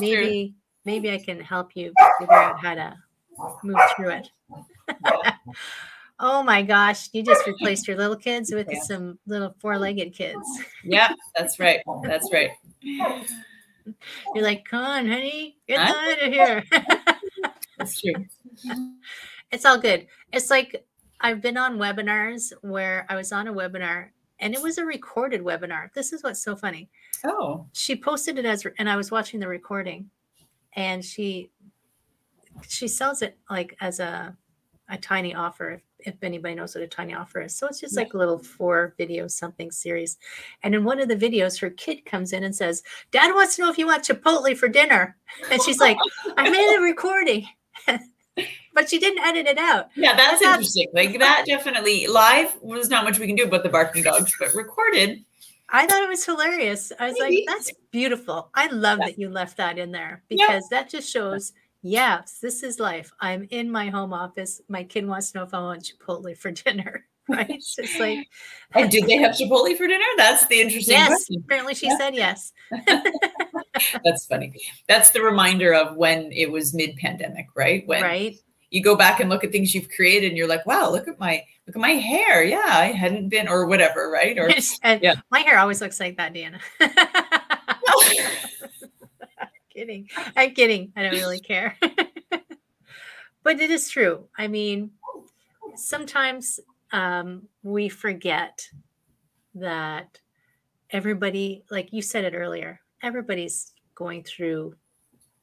maybe 0.00 0.54
true. 0.54 0.63
Maybe 0.84 1.10
i 1.10 1.18
can 1.18 1.40
help 1.40 1.74
you 1.74 1.92
figure 2.18 2.34
out 2.34 2.60
how 2.60 2.74
to 2.74 2.96
move 3.62 3.76
through 3.96 4.10
it 4.10 4.28
oh 6.20 6.42
my 6.42 6.62
gosh 6.62 7.08
you 7.12 7.22
just 7.22 7.46
replaced 7.46 7.88
your 7.88 7.96
little 7.96 8.16
kids 8.16 8.52
with 8.52 8.68
Yeah. 8.70 8.80
some 8.82 9.18
little 9.26 9.54
four-legged 9.58 10.14
kids 10.14 10.38
yeah 10.84 11.12
that's 11.36 11.58
right 11.58 11.80
that's 12.04 12.30
right 12.32 12.50
you're 14.34 14.44
like 14.44 14.64
come 14.64 14.84
on 14.84 15.08
honey 15.08 15.56
get 15.66 15.78
out 15.80 16.22
of 16.22 16.32
here 16.32 16.62
that's 17.78 18.00
true 18.00 18.14
it's 19.50 19.64
all 19.64 19.78
good 19.78 20.06
it's 20.32 20.50
like 20.50 20.86
I've 21.20 21.40
been 21.40 21.56
on 21.56 21.78
webinars 21.78 22.52
where 22.60 23.06
I 23.08 23.16
was 23.16 23.32
on 23.32 23.48
a 23.48 23.52
webinar 23.52 24.08
and 24.40 24.54
it 24.54 24.60
was 24.60 24.76
a 24.76 24.84
recorded 24.84 25.42
webinar. 25.42 25.90
This 25.94 26.12
is 26.12 26.22
what's 26.22 26.42
so 26.42 26.54
funny. 26.54 26.90
Oh. 27.24 27.66
She 27.72 27.96
posted 27.96 28.38
it 28.38 28.44
as 28.44 28.66
and 28.78 28.90
I 28.90 28.96
was 28.96 29.10
watching 29.10 29.40
the 29.40 29.48
recording 29.48 30.10
and 30.76 31.04
she 31.04 31.50
she 32.68 32.88
sells 32.88 33.22
it 33.22 33.38
like 33.50 33.76
as 33.80 34.00
a 34.00 34.36
a 34.88 34.98
tiny 34.98 35.34
offer 35.34 35.72
if, 35.72 35.82
if 36.00 36.14
anybody 36.22 36.54
knows 36.54 36.74
what 36.74 36.84
a 36.84 36.86
tiny 36.86 37.14
offer 37.14 37.40
is. 37.40 37.56
So 37.56 37.66
it's 37.66 37.80
just 37.80 37.96
like 37.96 38.12
a 38.14 38.18
little 38.18 38.38
four 38.38 38.94
video 38.98 39.26
something 39.28 39.70
series. 39.70 40.18
And 40.62 40.74
in 40.74 40.84
one 40.84 41.00
of 41.00 41.08
the 41.08 41.16
videos, 41.16 41.58
her 41.60 41.70
kid 41.70 42.04
comes 42.04 42.32
in 42.32 42.44
and 42.44 42.54
says, 42.54 42.82
Dad 43.10 43.32
wants 43.34 43.56
to 43.56 43.62
know 43.62 43.70
if 43.70 43.78
you 43.78 43.86
want 43.86 44.04
Chipotle 44.04 44.56
for 44.56 44.68
dinner. 44.68 45.16
And 45.50 45.62
she's 45.62 45.80
like, 45.80 45.96
I 46.36 46.50
made 46.50 46.76
a 46.76 46.82
recording. 46.82 47.46
but 48.74 48.90
she 48.90 48.98
didn't 48.98 49.24
edit 49.24 49.46
it 49.46 49.58
out. 49.58 49.88
Yeah, 49.94 50.14
that's 50.16 50.40
That's- 50.40 50.56
interesting. 50.56 50.88
Like 50.92 51.18
that 51.18 51.44
definitely 51.46 52.06
live 52.06 52.54
was 52.60 52.90
not 52.90 53.04
much 53.04 53.18
we 53.18 53.26
can 53.26 53.36
do 53.36 53.44
about 53.44 53.62
the 53.62 53.68
barking 53.68 54.02
dogs, 54.02 54.34
but 54.38 54.54
recorded. 54.54 55.24
I 55.74 55.86
thought 55.86 56.02
it 56.04 56.08
was 56.08 56.24
hilarious. 56.24 56.92
I 57.00 57.08
was 57.08 57.16
Maybe. 57.18 57.44
like, 57.46 57.56
that's 57.58 57.72
beautiful. 57.90 58.48
I 58.54 58.68
love 58.68 59.00
Yeah. 59.00 59.06
that 59.06 59.18
you 59.18 59.28
left 59.28 59.56
that 59.58 59.76
in 59.78 59.90
there 59.92 60.22
Yeah. 60.30 60.46
because 60.46 60.68
that 60.70 60.88
just 60.88 61.10
shows, 61.10 61.52
yes, 61.82 62.38
this 62.40 62.62
is 62.62 62.78
life. 62.78 63.10
I'm 63.20 63.46
in 63.50 63.70
my 63.70 63.86
home 63.90 64.12
office. 64.12 64.60
My 64.68 64.84
kid 64.84 65.06
wants 65.06 65.32
to 65.32 65.38
know 65.38 65.44
if 65.44 65.52
I 65.52 65.58
want 65.60 65.82
Chipotle 65.82 66.36
for 66.38 66.50
dinner. 66.64 67.04
Right? 67.28 67.50
It's 67.50 67.74
just 67.74 67.98
like, 67.98 68.18
oh, 68.74 68.82
And 68.82 68.90
did 68.90 69.06
they 69.06 69.16
have 69.16 69.32
Chipotle 69.34 69.76
for 69.76 69.86
dinner? 69.88 70.04
That's 70.16 70.46
the 70.46 70.60
interesting 70.60 70.94
yes, 70.94 71.08
question. 71.08 71.42
apparently 71.44 71.74
she 71.74 71.86
Yeah. 71.88 71.96
said 71.98 72.14
yes. 72.14 72.52
That's 74.04 74.26
funny. 74.26 74.52
That's 74.88 75.10
the 75.10 75.22
reminder 75.22 75.74
of 75.74 75.96
when 75.96 76.30
it 76.32 76.50
was 76.50 76.74
mid-pandemic, 76.74 77.46
right? 77.56 77.82
When 77.86 78.02
right? 78.02 78.36
You 78.74 78.82
go 78.82 78.96
back 78.96 79.20
and 79.20 79.30
look 79.30 79.44
at 79.44 79.52
things 79.52 79.72
you've 79.72 79.88
created 79.88 80.30
and 80.30 80.36
you're 80.36 80.48
like, 80.48 80.66
wow, 80.66 80.90
look 80.90 81.06
at 81.06 81.20
my 81.20 81.44
look 81.64 81.76
at 81.76 81.80
my 81.80 81.92
hair. 81.92 82.42
Yeah, 82.42 82.66
I 82.66 82.86
hadn't 82.86 83.28
been 83.28 83.46
or 83.46 83.66
whatever, 83.66 84.10
right? 84.10 84.36
Or 84.36 84.50
yeah. 84.82 85.14
my 85.30 85.38
hair 85.38 85.60
always 85.60 85.80
looks 85.80 86.00
like 86.00 86.16
that, 86.16 86.34
Deanna. 86.34 86.58
kidding. 89.72 90.08
I'm 90.36 90.54
kidding. 90.54 90.92
I 90.96 91.04
don't 91.04 91.12
really 91.12 91.38
care. 91.38 91.78
but 93.44 93.60
it 93.60 93.70
is 93.70 93.88
true. 93.88 94.26
I 94.36 94.48
mean, 94.48 94.90
sometimes 95.76 96.58
um, 96.90 97.42
we 97.62 97.88
forget 97.88 98.68
that 99.54 100.18
everybody, 100.90 101.62
like 101.70 101.92
you 101.92 102.02
said 102.02 102.24
it 102.24 102.34
earlier, 102.34 102.80
everybody's 103.04 103.72
going 103.94 104.24
through 104.24 104.74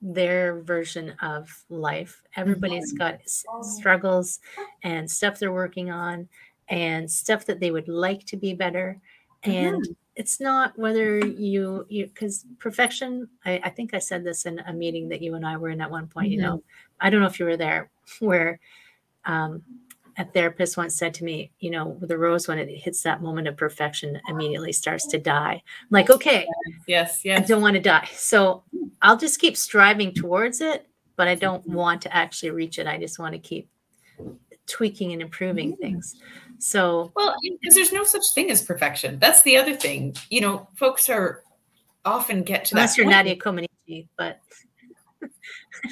their 0.02 0.62
version 0.62 1.14
of 1.22 1.64
life. 1.70 2.24
Everybody's 2.36 2.94
mm-hmm. 2.94 2.98
got 2.98 3.14
s- 3.22 3.46
struggles 3.62 4.40
and 4.84 5.10
stuff 5.10 5.40
they're 5.40 5.52
working 5.52 5.92
on 5.92 6.28
and 6.70 7.10
stuff 7.10 7.46
that 7.46 7.60
they 7.60 7.72
would 7.72 7.88
like 7.88 8.26
to 8.26 8.38
be 8.38 8.54
better. 8.54 9.00
And 9.44 9.76
mm-hmm. 9.76 9.92
it's 10.16 10.40
not 10.40 10.78
whether 10.78 11.20
you 11.20 11.86
you 11.90 12.08
because 12.08 12.46
perfection 12.60 13.28
I, 13.46 13.62
I 13.64 13.70
think 13.70 13.94
i 13.94 14.00
said 14.00 14.24
this 14.26 14.46
in 14.46 14.60
a 14.60 14.74
meeting 14.74 15.08
that 15.10 15.22
you 15.22 15.36
and 15.36 15.46
i 15.46 15.56
were 15.56 15.70
in 15.70 15.80
at 15.80 15.90
one 15.90 16.08
point 16.08 16.30
you 16.30 16.38
mm-hmm. 16.38 16.48
know 16.48 16.64
i 17.00 17.10
don't 17.10 17.22
know 17.22 17.28
if 17.28 17.40
you 17.40 17.46
were 17.46 17.58
there 17.58 17.90
where 18.20 18.60
um, 19.26 19.64
a 20.18 20.26
therapist 20.26 20.78
once 20.78 20.96
said 20.96 21.14
to 21.14 21.24
me 21.24 21.52
you 21.60 21.70
know 21.70 21.98
the 22.02 22.18
rose 22.18 22.48
when 22.48 22.60
it 22.60 22.70
hits 22.70 23.04
that 23.04 23.22
moment 23.22 23.48
of 23.48 23.56
perfection 23.58 24.20
immediately 24.28 24.72
starts 24.72 25.08
to 25.08 25.18
die 25.18 25.54
I'm 25.54 25.88
like 25.90 26.10
okay 26.10 26.46
yes, 26.88 27.22
i 27.26 27.40
don't 27.40 27.62
want 27.62 27.76
to 27.76 27.82
die 27.82 28.10
so 28.14 28.64
i'll 29.02 29.18
just 29.18 29.40
keep 29.40 29.56
striving 29.56 30.14
towards 30.14 30.62
it 30.62 30.88
but 31.16 31.28
i 31.28 31.36
don't 31.36 31.62
mm-hmm. 31.64 31.74
want 31.74 32.02
to 32.04 32.16
actually 32.16 32.52
reach 32.52 32.80
it 32.80 32.88
i 32.88 32.98
just 32.98 33.20
want 33.20 33.34
to 33.34 33.40
keep 33.40 33.70
tweaking 34.68 35.14
and 35.14 35.22
improving 35.22 35.74
mm-hmm. 35.74 35.82
things 35.82 36.16
so 36.62 37.12
Well, 37.16 37.36
because 37.60 37.74
there's 37.76 37.92
no 37.92 38.04
such 38.04 38.24
thing 38.36 38.52
as 38.52 38.62
perfection. 38.62 39.18
That's 39.18 39.42
the 39.42 39.58
other 39.58 39.76
thing. 39.76 40.16
You 40.30 40.42
know, 40.42 40.68
folks 40.76 41.10
are 41.10 41.42
often 42.06 42.44
get 42.44 42.66
to 42.66 42.76
unless 42.76 42.92
that 42.92 42.98
you're 42.98 43.06
point. 43.06 43.16
nadia 43.18 43.36
comaneci 43.36 44.08
but 44.18 44.40
I 45.24 45.28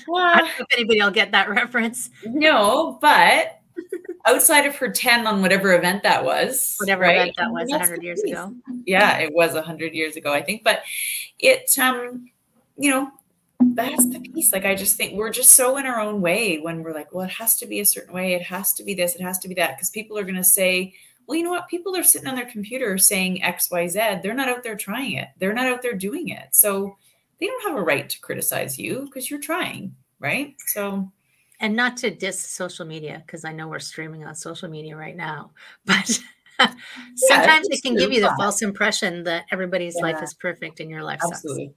Well, 0.08 0.36
don't 0.38 0.46
know 0.46 0.52
if 0.60 0.68
anybody 0.74 1.02
will 1.02 1.12
get 1.12 1.32
that 1.32 1.50
reference. 1.50 2.10
no, 2.26 2.98
but 3.02 3.60
outside 4.26 4.66
of 4.66 4.76
her 4.76 4.90
10 4.90 5.28
on 5.28 5.42
whatever 5.42 5.74
event 5.74 6.04
that 6.04 6.24
was, 6.24 6.76
Whatever 6.80 7.04
right? 7.04 7.18
event 7.18 7.36
that 7.38 7.52
was 7.52 7.70
That's 7.70 7.82
100 7.82 8.04
years 8.04 8.22
ago. 8.24 8.54
Yeah, 8.86 9.18
it 9.18 9.34
was 9.34 9.54
100 9.54 9.94
years 9.94 10.16
ago, 10.16 10.34
I 10.34 10.42
think. 10.42 10.64
But 10.64 10.84
it, 11.40 11.78
um, 11.80 12.30
you 12.78 12.92
know, 12.92 13.12
that's 13.60 14.06
the 14.08 14.20
piece. 14.20 14.54
Like, 14.54 14.66
I 14.66 14.76
just 14.76 14.96
think 14.96 15.14
we're 15.14 15.32
just 15.32 15.52
so 15.52 15.78
in 15.78 15.86
our 15.86 16.00
own 16.00 16.22
way 16.22 16.60
when 16.60 16.84
we're 16.84 16.94
like, 16.94 17.14
well, 17.14 17.26
it 17.26 17.32
has 17.32 17.58
to 17.58 17.66
be 17.66 17.80
a 17.80 17.86
certain 17.86 18.14
way. 18.14 18.34
It 18.34 18.44
has 18.44 18.74
to 18.74 18.84
be 18.84 18.94
this. 18.94 19.16
It 19.16 19.22
has 19.22 19.40
to 19.40 19.48
be 19.48 19.56
that. 19.56 19.76
Because 19.76 19.90
people 19.90 20.18
are 20.18 20.24
going 20.24 20.36
to 20.36 20.44
say, 20.44 20.94
well, 21.28 21.38
you 21.38 21.44
know 21.44 21.52
what? 21.52 21.68
People 21.68 21.96
are 21.96 22.04
sitting 22.04 22.28
on 22.28 22.36
their 22.36 22.46
computer 22.46 22.98
saying 22.98 23.44
X, 23.44 23.70
Y, 23.70 23.88
Z. 23.88 24.00
They're 24.24 24.34
not 24.34 24.50
out 24.50 24.64
there 24.64 24.76
trying 24.76 25.14
it. 25.14 25.28
They're 25.38 25.54
not 25.54 25.68
out 25.68 25.82
there 25.82 25.94
doing 25.94 26.30
it. 26.30 26.48
So 26.52 26.98
they 27.40 27.46
don't 27.46 27.68
have 27.68 27.78
a 27.78 27.84
right 27.84 28.10
to 28.10 28.20
criticize 28.20 28.80
you 28.80 29.06
because 29.06 29.30
you're 29.30 29.40
trying, 29.40 29.96
right? 30.20 30.56
So, 30.68 31.12
And 31.60 31.76
not 31.76 31.98
to 31.98 32.10
diss 32.10 32.40
social 32.40 32.86
media, 32.86 33.22
because 33.26 33.44
I 33.44 33.52
know 33.52 33.68
we're 33.68 33.80
streaming 33.80 34.24
on 34.24 34.34
social 34.34 34.70
media 34.70 34.96
right 34.96 35.16
now, 35.16 35.52
but 35.86 36.20
sometimes 37.16 37.68
it's 37.70 37.80
it 37.80 37.82
can 37.84 37.96
give 37.96 38.12
you 38.12 38.22
the 38.22 38.34
false 38.38 38.62
impression 38.62 39.24
that 39.24 39.46
everybody's 39.52 39.96
life 39.96 40.22
is 40.24 40.34
perfect 40.34 40.80
and 40.80 40.90
your 40.90 41.04
life 41.04 41.20
sucks. 41.22 41.34
absolutely. 41.38 41.74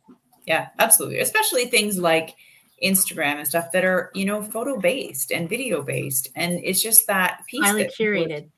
Yeah, 0.47 0.69
absolutely. 0.79 1.19
Especially 1.21 1.67
things 1.67 1.99
like 1.99 2.35
Instagram 2.83 3.37
and 3.37 3.47
stuff 3.47 3.71
that 3.73 3.85
are, 3.85 4.11
you 4.15 4.25
know, 4.25 4.43
photo 4.43 4.79
based 4.79 5.31
and 5.31 5.49
video 5.49 5.83
based. 5.83 6.29
And 6.35 6.61
it's 6.65 6.83
just 6.83 7.07
that 7.07 7.43
piece. 7.47 7.65
Highly 7.65 7.85
that 7.85 7.95
people- 7.95 8.13
curated. 8.13 8.49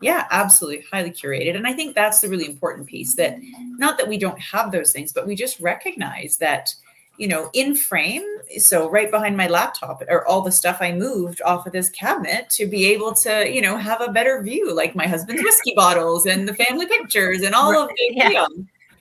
Yeah, 0.00 0.26
absolutely. 0.30 0.84
Highly 0.92 1.10
curated. 1.12 1.56
And 1.56 1.66
I 1.66 1.72
think 1.72 1.94
that's 1.94 2.20
the 2.20 2.28
really 2.28 2.44
important 2.44 2.86
piece 2.86 3.14
that 3.14 3.38
not 3.78 3.96
that 3.96 4.08
we 4.08 4.18
don't 4.18 4.38
have 4.38 4.70
those 4.70 4.92
things, 4.92 5.12
but 5.12 5.26
we 5.26 5.34
just 5.34 5.60
recognize 5.60 6.36
that, 6.38 6.74
you 7.16 7.28
know, 7.28 7.50
in 7.52 7.74
frame. 7.74 8.24
So 8.58 8.88
right 8.90 9.10
behind 9.10 9.36
my 9.36 9.46
laptop 9.46 10.02
or 10.08 10.26
all 10.26 10.42
the 10.42 10.52
stuff 10.52 10.78
I 10.80 10.92
moved 10.92 11.40
off 11.42 11.66
of 11.66 11.72
this 11.72 11.88
cabinet 11.88 12.50
to 12.50 12.66
be 12.66 12.86
able 12.86 13.14
to, 13.14 13.50
you 13.50 13.62
know, 13.62 13.76
have 13.76 14.00
a 14.00 14.12
better 14.12 14.42
view, 14.42 14.74
like 14.74 14.94
my 14.94 15.06
husband's 15.06 15.42
whiskey 15.44 15.72
bottles 15.74 16.26
and 16.26 16.48
the 16.48 16.54
family 16.54 16.86
pictures 16.86 17.42
and 17.42 17.54
all 17.54 17.76
of 17.76 17.88
the 17.88 18.12
Yeah. 18.14 18.46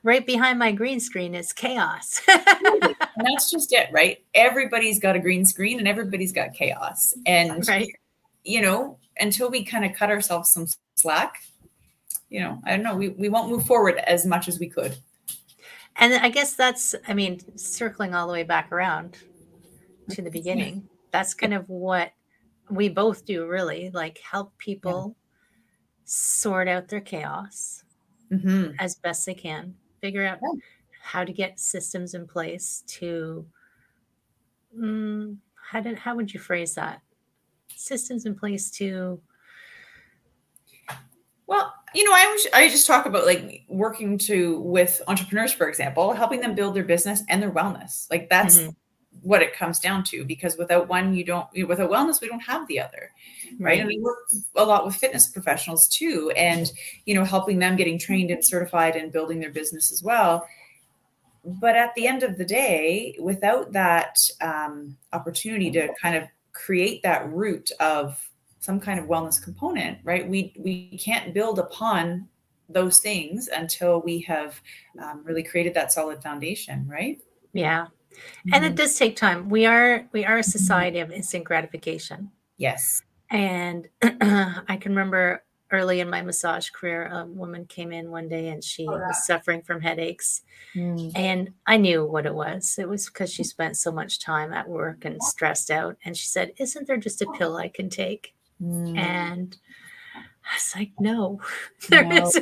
Right 0.06 0.26
behind 0.26 0.60
my 0.60 0.74
green 0.74 1.00
screen 1.00 1.34
is 1.34 1.54
chaos. 1.54 2.22
and 2.28 2.96
that's 3.16 3.50
just 3.50 3.72
it, 3.72 3.88
right? 3.94 4.22
Everybody's 4.34 5.00
got 5.00 5.16
a 5.16 5.20
green 5.20 5.46
screen 5.46 5.80
and 5.80 5.88
everybody's 5.88 6.34
got 6.34 6.54
chaos. 6.54 7.14
And 7.26 7.66
right. 7.70 7.88
you 8.44 8.62
know, 8.62 8.98
until 9.18 9.50
we 9.50 9.64
kind 9.64 9.86
of 9.86 9.94
cut 9.94 10.10
ourselves 10.10 10.52
some 10.52 10.68
slack, 10.96 11.42
you 12.30 12.42
know, 12.42 12.60
I 12.66 12.72
don't 12.72 12.84
know, 12.84 12.96
we, 12.96 13.10
we 13.10 13.30
won't 13.30 13.50
move 13.50 13.66
forward 13.66 13.98
as 14.00 14.26
much 14.26 14.48
as 14.48 14.60
we 14.60 14.68
could. 14.68 14.98
And 15.96 16.14
I 16.14 16.30
guess 16.30 16.56
that's, 16.56 16.96
I 17.08 17.14
mean, 17.14 17.40
circling 17.58 18.14
all 18.16 18.28
the 18.28 18.34
way 18.34 18.44
back 18.44 18.72
around 18.72 19.18
to 20.10 20.22
the 20.22 20.32
beginning, 20.32 20.90
that's 21.12 21.34
kind 21.34 21.54
of 21.54 21.70
what 21.70 22.14
we 22.70 22.90
both 22.90 23.26
do, 23.26 23.48
really 23.48 23.92
like 23.92 24.20
help 24.20 24.58
people 24.58 25.18
sort 26.06 26.68
out 26.68 26.90
their 26.90 27.02
chaos 27.02 27.84
hmm 28.32 28.80
as 28.80 28.96
best 28.96 29.26
they 29.26 29.36
can, 29.36 29.78
figure 30.02 30.26
out 30.26 30.42
Yeah. 30.42 30.60
how 31.04 31.24
to 31.24 31.34
get 31.34 31.60
systems 31.60 32.14
in 32.14 32.28
place 32.28 32.84
to, 32.88 33.48
mm, 34.76 35.38
how 35.56 35.82
did, 35.82 36.00
how 36.00 36.16
would 36.16 36.34
you 36.34 36.40
phrase 36.40 36.76
that? 36.76 37.02
Systems 37.76 38.26
in 38.26 38.36
place 38.36 38.72
to, 38.72 39.22
Well, 41.48 41.74
you 41.94 42.04
know, 42.04 42.12
I 42.14 42.26
was 42.32 42.48
I 42.54 42.70
just 42.70 42.88
talk 42.88 43.06
about 43.06 43.26
like 43.26 43.64
working 43.68 44.18
to 44.20 44.60
with 44.60 45.02
entrepreneurs, 45.08 45.52
for 45.54 45.68
example, 45.70 46.14
helping 46.14 46.42
them 46.42 46.56
build 46.56 46.76
their 46.76 46.84
business 46.84 47.24
and 47.30 47.42
their 47.42 47.52
wellness. 47.52 48.10
Like 48.10 48.30
that's 48.30 48.60
Mhm. 48.60 48.76
what 49.22 49.42
it 49.42 49.54
comes 49.54 49.80
down 49.80 50.04
to. 50.06 50.26
Because 50.26 50.58
without 50.58 50.88
one, 50.90 51.14
you 51.14 51.24
don't. 51.24 51.48
You 51.54 51.64
know, 51.64 51.70
without 51.70 51.90
wellness, 51.92 52.22
we 52.22 52.28
don't 52.28 52.40
have 52.42 52.68
the 52.68 52.80
other. 52.80 53.12
right? 53.60 53.80
And 53.80 53.88
we 53.88 54.00
work 54.00 54.18
a 54.56 54.64
lot 54.66 54.84
with 54.86 54.96
fitness 54.96 55.28
professionals 55.28 55.88
too, 55.88 56.32
and 56.36 56.72
you 57.06 57.14
know, 57.14 57.24
helping 57.24 57.60
them 57.60 57.76
getting 57.76 58.00
trained 58.00 58.32
and 58.32 58.44
certified 58.44 58.96
and 58.96 59.12
building 59.12 59.40
their 59.40 59.52
business 59.52 59.92
as 59.92 60.02
well. 60.02 60.48
But 61.46 61.76
at 61.76 61.94
the 61.96 62.08
end 62.08 62.24
of 62.24 62.38
the 62.38 62.46
day, 62.46 63.16
without 63.20 63.72
that 63.74 64.18
um, 64.42 64.98
opportunity 65.12 65.70
to 65.72 65.94
kind 66.02 66.16
of 66.16 66.24
create 66.54 67.04
that 67.04 67.30
root 67.32 67.70
of 67.80 68.20
some 68.64 68.80
kind 68.80 68.98
of 68.98 69.08
wellness 69.08 69.44
component, 69.44 69.98
right? 70.06 70.26
We 70.26 70.54
we 70.58 70.98
can't 70.98 71.34
build 71.34 71.60
upon 71.60 72.30
those 72.70 73.00
things 73.00 73.50
until 73.50 74.02
we 74.02 74.22
have 74.22 74.62
um, 75.02 75.22
really 75.26 75.44
created 75.44 75.74
that 75.74 75.92
solid 75.92 76.24
foundation, 76.24 76.88
right? 76.88 77.22
yeah. 77.52 77.88
And 78.54 78.64
it 78.64 78.70
mm-hmm. 78.70 78.76
does 78.76 78.96
take 78.96 79.16
time. 79.16 79.50
We 79.50 79.66
are, 79.66 80.08
we 80.12 80.24
are 80.24 80.38
a 80.38 80.42
mm-hmm. 80.42 80.50
society 80.50 81.00
of 81.00 81.12
instant 81.12 81.44
gratification. 81.44 82.32
yes, 82.58 83.02
And 83.32 83.90
I 84.02 84.78
can 84.80 84.92
remember 84.92 85.44
early 85.72 86.00
in 86.00 86.10
my 86.10 86.22
massage 86.22 86.70
career, 86.70 87.08
a 87.08 87.26
woman 87.26 87.66
came 87.66 87.92
in 87.92 88.12
one 88.12 88.30
day 88.30 88.50
and 88.50 88.64
she 88.64 88.88
oh, 88.88 88.92
was 88.92 89.26
suffering 89.26 89.64
from 89.64 89.82
headaches. 89.82 90.44
Mm. 90.76 91.12
And 91.16 91.54
I 91.66 91.78
knew 91.78 92.06
what 92.06 92.28
it 92.28 92.36
was. 92.36 92.78
It 92.78 92.88
was 92.88 93.08
because 93.08 93.34
she 93.34 93.44
spent 93.44 93.76
so 93.78 93.92
much 93.92 94.20
time 94.20 94.54
at 94.54 94.70
work 94.70 95.04
and 95.04 95.22
stressed 95.22 95.72
out. 95.72 95.98
And 96.06 96.16
she 96.16 96.28
said, 96.28 96.54
Isn't 96.58 96.88
there 96.88 96.98
just 96.98 97.24
a 97.24 97.32
pill 97.38 97.58
I 97.58 97.70
can 97.70 97.90
take? 97.90 98.36
Mm. 98.64 98.98
And 98.98 99.58
I 100.16 100.56
was 100.56 100.74
like, 100.76 100.92
no, 101.00 101.42
there 101.90 102.06
No. 102.06 102.20
not 102.22 102.36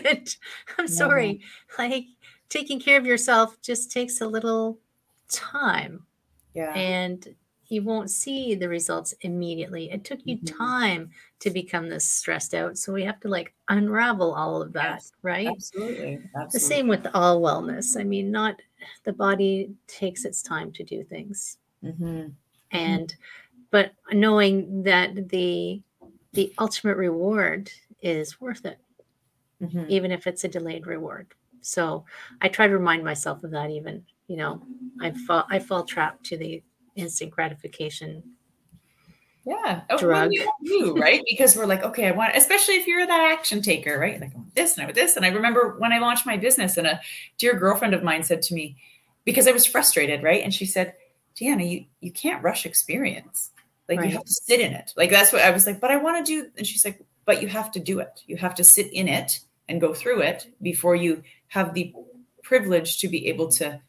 I'm 0.77 0.87
No. 0.87 0.87
sorry. 0.87 1.41
Like 1.77 2.05
taking 2.49 2.79
care 2.79 2.97
of 2.99 3.05
yourself 3.05 3.61
just 3.61 3.91
takes 3.91 4.21
a 4.21 4.27
little 4.27 4.79
time 5.29 6.05
Yeah. 6.53 6.73
and 6.75 7.35
you 7.67 7.81
won't 7.83 8.09
see 8.11 8.55
the 8.55 8.67
results 8.69 9.13
immediately. 9.21 9.89
It 9.91 10.03
took 10.03 10.19
you 10.25 10.37
Mhm. 10.37 10.57
time 10.57 11.11
to 11.39 11.49
become 11.49 11.89
this 11.89 12.03
stressed 12.09 12.53
out. 12.53 12.77
So 12.77 12.91
we 12.93 13.03
have 13.05 13.19
to 13.21 13.29
like 13.29 13.53
unravel 13.69 14.33
all 14.33 14.61
of 14.61 14.73
that, 14.73 14.95
Yes. 14.95 15.13
right? 15.21 15.47
Absolutely. 15.47 16.15
Absolutely. 16.35 16.47
The 16.51 16.59
same 16.59 16.87
with 16.89 17.07
all 17.13 17.41
wellness. 17.41 17.99
I 17.99 18.03
mean, 18.03 18.31
not 18.31 18.61
the 19.05 19.13
body 19.13 19.73
takes 19.87 20.25
its 20.25 20.41
time 20.43 20.71
to 20.73 20.83
do 20.83 21.03
things. 21.05 21.57
Mhm. 21.83 22.33
And 22.71 23.15
but 23.71 23.93
knowing 24.11 24.83
that 24.83 25.29
the 25.29 25.81
the 26.33 26.53
ultimate 26.59 26.97
reward 26.97 27.71
is 28.01 28.39
worth 28.39 28.65
it, 28.65 28.79
Mhm. 29.61 29.87
even 29.89 30.11
if 30.11 30.27
it's 30.27 30.43
a 30.43 30.47
delayed 30.47 30.87
reward. 30.87 31.33
So 31.61 32.05
I 32.41 32.49
try 32.49 32.67
to 32.67 32.73
remind 32.73 33.03
myself 33.03 33.43
of 33.43 33.51
that 33.51 33.69
even, 33.69 34.05
you 34.27 34.37
know, 34.37 34.61
I 35.01 35.11
fall 35.11 35.45
I 35.49 35.59
fall 35.59 35.83
trapped 35.83 36.25
to 36.27 36.37
the 36.37 36.63
instant 36.95 37.31
gratification. 37.31 38.23
Yeah. 39.45 39.81
Oh, 39.89 39.97
Drug. 39.97 40.31
all 40.71 40.93
right? 40.95 41.21
Because 41.29 41.55
we're 41.55 41.65
like, 41.65 41.83
okay, 41.83 42.07
I 42.07 42.11
want, 42.11 42.35
especially 42.35 42.75
if 42.75 42.85
you're 42.85 43.05
that 43.07 43.31
action 43.31 43.61
taker, 43.61 43.97
right? 43.97 44.19
Like, 44.21 44.33
I 44.35 44.37
want 44.37 44.53
this 44.53 44.75
and 44.75 44.83
I 44.83 44.85
want 44.85 44.95
this. 44.95 45.15
And 45.15 45.25
I 45.25 45.29
remember 45.29 45.75
when 45.79 45.91
I 45.91 45.99
launched 45.99 46.25
my 46.27 46.37
business, 46.37 46.77
and 46.77 46.85
a 46.85 47.01
dear 47.39 47.53
girlfriend 47.55 47.93
of 47.95 48.03
mine 48.03 48.23
said 48.23 48.41
to 48.43 48.53
me, 48.53 48.77
because 49.25 49.47
I 49.47 49.51
was 49.51 49.65
frustrated, 49.65 50.21
right? 50.21 50.43
And 50.43 50.53
she 50.53 50.65
said, 50.65 50.93
Deanna, 51.35 51.67
you, 51.69 51.85
you 52.01 52.11
can't 52.11 52.43
rush 52.43 52.65
experience. 52.65 53.51
Like, 53.89 53.99
Right. 53.99 54.09
you 54.09 54.15
have 54.15 54.25
to 54.25 54.33
sit 54.33 54.59
in 54.59 54.73
it. 54.73 54.93
Like, 54.95 55.09
that's 55.09 55.33
what 55.33 55.41
I 55.41 55.51
was 55.51 55.65
like, 55.65 55.79
but 55.81 55.91
I 55.91 55.97
want 55.97 56.25
to 56.25 56.31
do. 56.31 56.49
And 56.57 56.65
she's 56.65 56.85
like, 56.85 57.01
but 57.25 57.41
you 57.41 57.47
have 57.47 57.71
to 57.73 57.79
do 57.79 57.99
it. 57.99 58.21
You 58.27 58.37
have 58.37 58.55
to 58.55 58.63
sit 58.63 58.91
in 58.93 59.07
it 59.07 59.39
and 59.69 59.79
go 59.81 59.93
through 59.93 60.21
it 60.21 60.47
before 60.61 60.95
you 60.95 61.23
have 61.49 61.73
the 61.73 61.93
privilege 62.43 62.99
to 62.99 63.07
be 63.07 63.27
able 63.27 63.47
to 63.49 63.79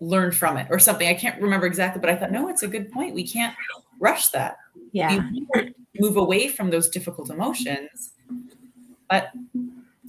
learn 0.00 0.32
from 0.32 0.56
it 0.56 0.66
or 0.70 0.78
something. 0.78 1.08
I 1.08 1.14
can't 1.14 1.40
remember 1.40 1.66
exactly, 1.66 2.00
but 2.00 2.10
I 2.10 2.16
thought, 2.16 2.30
no, 2.30 2.48
it's 2.48 2.62
a 2.62 2.68
good 2.68 2.90
point. 2.92 3.14
We 3.14 3.26
can't 3.26 3.54
rush 4.00 4.28
that 4.28 4.58
Yeah. 4.92 5.28
you 5.32 5.46
move 5.98 6.16
away 6.16 6.48
from 6.48 6.70
those 6.70 6.88
difficult 6.88 7.30
emotions. 7.30 8.12
But 9.10 9.30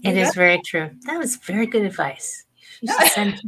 It 0.03 0.15
is 0.17 0.36
very 0.36 0.61
true. 0.63 0.91
That 1.05 1.17
was 1.17 1.38
very 1.38 1.65
good 1.65 1.84
advice. 1.84 2.45
You 2.82 2.93
should 2.93 3.11
send, 3.11 3.41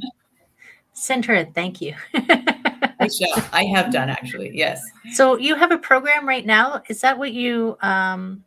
send 0.94 1.26
her 1.26 1.36
a 1.36 1.46
thank 1.46 1.82
you. 1.82 1.96
I. 3.02 3.50
I 3.54 3.64
have 3.66 3.92
done 3.92 4.10
actually. 4.10 4.52
Yes. 4.54 4.82
so 5.14 5.38
you 5.38 5.56
have 5.56 5.72
a 5.72 5.78
program 5.78 6.28
right 6.28 6.46
now. 6.46 6.82
Is 6.88 7.02
that 7.02 7.18
what 7.18 7.34
you 7.34 7.78
um 7.82 8.44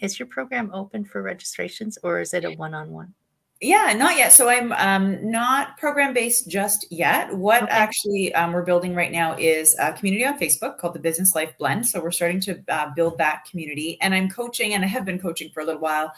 is 0.00 0.18
your 0.18 0.26
program 0.26 0.70
open 0.72 1.04
for 1.04 1.22
registrations 1.22 1.98
or 2.02 2.20
is 2.20 2.34
it 2.34 2.44
a 2.44 2.50
one-on-one? 2.52 3.14
Yeah, 3.62 3.94
not 3.96 4.18
yet. 4.18 4.34
So 4.34 4.50
I'm 4.50 4.72
um, 4.72 5.30
not 5.30 5.78
program 5.78 6.12
based 6.12 6.46
just 6.46 6.86
yet. 6.92 7.34
What 7.34 7.62
Okay. 7.62 7.72
actually 7.72 8.34
um, 8.34 8.52
we're 8.52 8.62
building 8.62 8.94
right 8.94 9.10
now 9.10 9.34
is 9.38 9.74
a 9.78 9.94
community 9.94 10.26
on 10.26 10.38
Facebook 10.38 10.76
called 10.76 10.92
the 10.92 10.98
Business 10.98 11.34
Life 11.34 11.56
Blend. 11.56 11.86
So 11.86 12.02
we're 12.02 12.10
starting 12.10 12.38
to 12.40 12.62
uh, 12.68 12.90
build 12.94 13.16
that 13.16 13.46
community, 13.50 13.96
and 14.02 14.14
I'm 14.14 14.28
coaching, 14.28 14.74
and 14.74 14.84
I 14.84 14.88
have 14.88 15.06
been 15.06 15.18
coaching 15.18 15.48
for 15.54 15.60
a 15.60 15.64
little 15.64 15.80
while, 15.80 16.12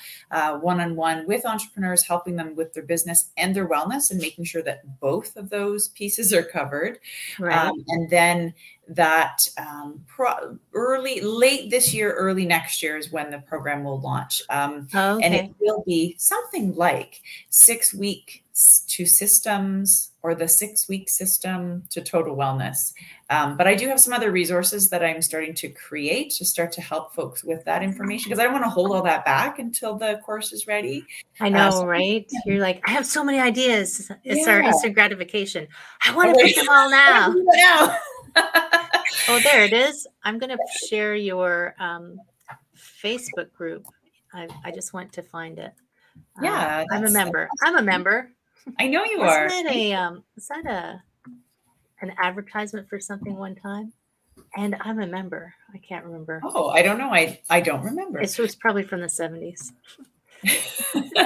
one 0.61 0.81
on 0.81 0.97
one 0.97 1.29
with 1.29 1.47
entrepreneurs, 1.47 2.03
helping 2.03 2.35
them 2.35 2.57
with 2.57 2.73
their 2.73 2.83
business 2.83 3.31
and 3.37 3.55
their 3.55 3.69
wellness, 3.69 4.11
and 4.11 4.21
making 4.21 4.45
sure 4.45 4.63
that 4.63 4.99
both 4.99 5.37
of 5.37 5.49
those 5.49 5.91
pieces 5.91 6.33
are 6.33 6.43
covered. 6.43 6.99
Right. 7.39 7.57
Um, 7.57 7.85
and 7.87 8.11
then 8.11 8.53
that 8.89 9.47
um, 9.59 10.01
pro- 10.07 10.59
early, 10.73 11.21
late 11.21 11.71
this 11.71 11.93
year, 11.93 12.13
early 12.15 12.47
next 12.47 12.83
year 12.83 12.97
is 12.97 13.13
when 13.13 13.31
the 13.31 13.39
program 13.39 13.85
will 13.85 14.01
launch. 14.01 14.43
Um, 14.51 14.89
oh, 14.95 15.19
And 15.19 15.35
it 15.35 15.51
will 15.61 15.83
be 15.87 16.17
something 16.19 16.75
like 16.75 17.21
six 17.51 17.93
weeks 17.95 18.41
to 18.89 19.07
systems 19.07 20.11
or 20.23 20.35
the 20.35 20.49
six 20.49 20.89
week 20.89 21.09
system 21.09 21.85
to 21.91 22.01
total 22.01 22.35
wellness. 22.35 22.93
Um, 23.31 23.57
but 23.57 23.69
I 23.69 23.77
do 23.77 23.87
have 23.89 24.01
some 24.01 24.13
other 24.13 24.33
resources 24.33 24.91
that 24.91 25.05
I'm 25.05 25.23
starting 25.23 25.55
to 25.55 25.69
create 25.69 26.31
to 26.33 26.45
start 26.45 26.73
to 26.73 26.81
help 26.81 27.15
folks 27.15 27.45
with 27.45 27.65
that 27.67 27.85
information 27.85 28.31
because 28.31 28.41
I 28.41 28.45
don't 28.45 28.53
want 28.53 28.65
to 28.65 28.71
hold 28.71 28.91
all 28.91 29.03
that 29.05 29.25
back 29.25 29.61
until 29.61 29.97
the 29.97 30.21
course 30.27 30.53
is 30.53 30.67
ready. 30.67 31.05
I 31.39 31.51
know, 31.51 31.71
so- 31.71 31.87
right? 31.87 32.29
You're 32.47 32.59
like, 32.59 32.83
I 32.85 32.91
have 32.93 33.07
so 33.07 33.23
many 33.23 33.39
ideas. 33.39 34.11
It's 34.25 34.49
our 34.49 34.61
instant 34.61 34.95
gratification. 34.95 35.69
I 36.05 36.17
want 36.17 36.37
to 36.37 36.45
pick 36.45 36.57
them 36.57 36.67
all 36.69 36.91
now. 36.91 37.33
now. 37.37 37.97
Oh, 38.37 39.41
there 39.43 39.63
it 39.65 39.73
is. 39.75 40.07
I'm 40.25 40.39
going 40.39 40.51
to 40.51 40.59
share 40.89 41.15
your 41.15 41.75
um, 41.79 42.19
Facebook 43.03 43.53
group. 43.53 43.85
I, 44.33 44.49
I 44.65 44.71
just 44.71 44.93
went 44.93 45.13
to 45.15 45.23
find 45.23 45.59
it. 45.59 45.73
Uh, 46.39 46.43
Yeah, 46.45 46.85
I'm 46.91 47.05
a 47.05 47.11
member. 47.11 47.49
I'm 47.63 47.77
a 47.77 47.83
member. 47.83 48.31
I 48.79 48.87
know 48.89 49.05
you 49.05 49.21
are. 49.21 49.45
Wasn't 49.45 49.67
that 49.67 49.75
a 49.77 49.93
um? 49.95 50.25
Was 50.35 50.49
that 50.49 50.67
a 50.67 51.03
an 52.01 52.13
advertisement 52.19 52.89
for 52.89 53.01
something 53.01 53.37
one 53.37 53.55
time? 53.55 53.93
And 54.57 54.77
I'm 54.81 55.01
a 55.01 55.07
member. 55.07 55.55
I 55.75 55.79
can't 55.79 56.05
remember. 56.05 56.41
Oh, 56.45 56.69
I 56.69 56.83
don't 56.83 56.99
know. 56.99 57.13
I 57.13 57.41
I 57.51 57.61
don't 57.61 57.83
remember. 57.83 58.21
This 58.21 58.39
was 58.39 58.55
probably 58.57 58.83
from 58.83 59.01
the 59.01 59.07
70s. 59.09 59.73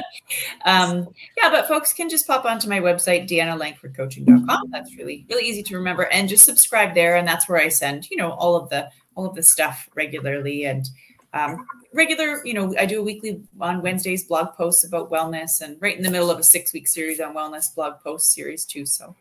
um, 0.64 1.08
yeah, 1.36 1.50
but 1.50 1.68
folks 1.68 1.92
can 1.92 2.08
just 2.08 2.26
pop 2.26 2.44
onto 2.44 2.68
my 2.68 2.80
website, 2.80 3.28
deannalangfordcoaching.com. 3.28 4.70
That's 4.70 4.96
really, 4.96 5.26
really 5.28 5.44
easy 5.44 5.62
to 5.64 5.76
remember 5.76 6.04
and 6.04 6.28
just 6.28 6.44
subscribe 6.44 6.94
there. 6.94 7.16
And 7.16 7.26
that's 7.26 7.48
where 7.48 7.60
I 7.60 7.68
send, 7.68 8.10
you 8.10 8.16
know, 8.16 8.30
all 8.32 8.56
of 8.56 8.68
the, 8.70 8.90
all 9.14 9.26
of 9.26 9.34
the 9.34 9.42
stuff 9.42 9.88
regularly 9.94 10.64
and, 10.64 10.88
um, 11.34 11.66
regular, 11.94 12.44
you 12.44 12.54
know, 12.54 12.74
I 12.78 12.86
do 12.86 13.00
a 13.00 13.02
weekly 13.02 13.42
on 13.60 13.80
Wednesdays 13.82 14.24
blog 14.24 14.54
posts 14.54 14.84
about 14.84 15.10
wellness 15.10 15.60
and 15.62 15.76
right 15.80 15.96
in 15.96 16.02
the 16.02 16.10
middle 16.10 16.30
of 16.30 16.38
a 16.38 16.42
six 16.42 16.72
week 16.72 16.86
series 16.86 17.20
on 17.20 17.34
wellness 17.34 17.74
blog 17.74 18.00
post 18.02 18.32
series 18.32 18.64
too. 18.66 18.84
So 18.84 19.14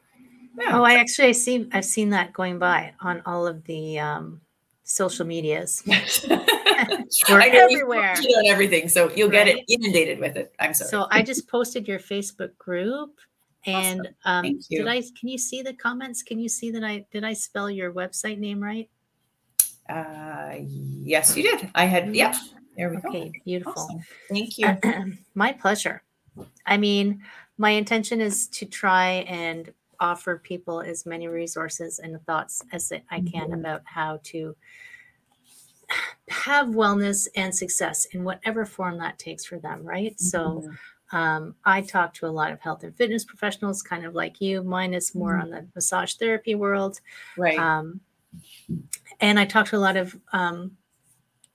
yeah. 0.59 0.77
Oh, 0.77 0.83
I 0.83 0.95
actually 0.95 1.29
I 1.29 1.31
see 1.31 1.69
I've 1.71 1.85
seen 1.85 2.09
that 2.09 2.33
going 2.33 2.59
by 2.59 2.93
on 2.99 3.21
all 3.25 3.47
of 3.47 3.63
the 3.65 3.99
um, 3.99 4.41
social 4.83 5.25
medias. 5.25 5.83
We're 7.29 7.39
everywhere. 7.41 8.13
on 8.13 8.45
everything. 8.47 8.89
So 8.89 9.11
you'll 9.15 9.29
get 9.29 9.47
it 9.47 9.63
inundated 9.67 10.19
with 10.19 10.37
it. 10.37 10.53
I'm 10.59 10.73
sorry. 10.73 10.89
So 10.89 11.07
I 11.11 11.21
just 11.21 11.47
posted 11.47 11.87
your 11.87 11.99
Facebook 11.99 12.57
group. 12.57 13.19
And 13.65 14.09
um, 14.25 14.59
did 14.69 14.87
I? 14.87 15.01
Can 15.01 15.29
you 15.29 15.37
see 15.37 15.61
the 15.61 15.73
comments? 15.73 16.23
Can 16.23 16.39
you 16.39 16.49
see 16.49 16.71
that 16.71 16.83
I 16.83 17.05
did 17.11 17.23
I 17.23 17.33
spell 17.33 17.69
your 17.69 17.93
website 17.93 18.39
name 18.39 18.61
right? 18.61 18.89
uh, 19.91 20.55
yes, 20.59 21.35
you 21.35 21.43
did. 21.43 21.69
I 21.75 21.85
had, 21.85 22.15
yeah, 22.15 22.37
there 22.77 22.89
we 22.89 22.97
go. 22.97 23.09
Okay, 23.09 23.31
beautiful. 23.45 23.73
Awesome. 23.73 24.03
Thank 24.29 24.57
you. 24.57 24.77
My 25.35 25.51
pleasure. 25.51 26.03
I 26.65 26.77
mean, 26.77 27.21
my 27.57 27.71
intention 27.71 28.21
is 28.21 28.47
to 28.49 28.65
try 28.65 29.25
and 29.27 29.71
offer 29.99 30.37
people 30.37 30.81
as 30.81 31.05
many 31.05 31.27
resources 31.27 31.99
and 31.99 32.23
thoughts 32.25 32.63
as 32.71 32.91
I 33.11 33.19
can 33.21 33.49
Mhm. 33.49 33.59
about 33.59 33.81
how 33.85 34.19
to 34.23 34.55
have 36.29 36.67
wellness 36.67 37.27
and 37.35 37.53
success 37.53 38.05
in 38.05 38.23
whatever 38.23 38.65
form 38.65 38.97
that 38.99 39.19
takes 39.19 39.45
for 39.45 39.59
them, 39.59 39.83
right? 39.83 40.17
So, 40.19 40.61
Mhm. 41.11 41.17
um, 41.17 41.55
I 41.65 41.81
talk 41.81 42.13
to 42.15 42.27
a 42.27 42.29
lot 42.29 42.51
of 42.51 42.59
health 42.61 42.83
and 42.83 42.95
fitness 42.95 43.25
professionals, 43.25 43.81
kind 43.81 44.05
of 44.05 44.15
like 44.15 44.39
you. 44.39 44.63
Mine 44.63 44.93
is 44.93 45.13
more 45.15 45.33
Mhm. 45.35 45.41
on 45.41 45.49
the 45.49 45.67
massage 45.75 46.13
therapy 46.15 46.55
world. 46.55 47.01
right. 47.37 47.57
Um, 47.59 47.99
and 49.19 49.37
I 49.39 49.45
talk 49.45 49.67
to 49.67 49.77
a 49.77 49.79
lot 49.79 49.97
of 49.97 50.17
um, 50.31 50.77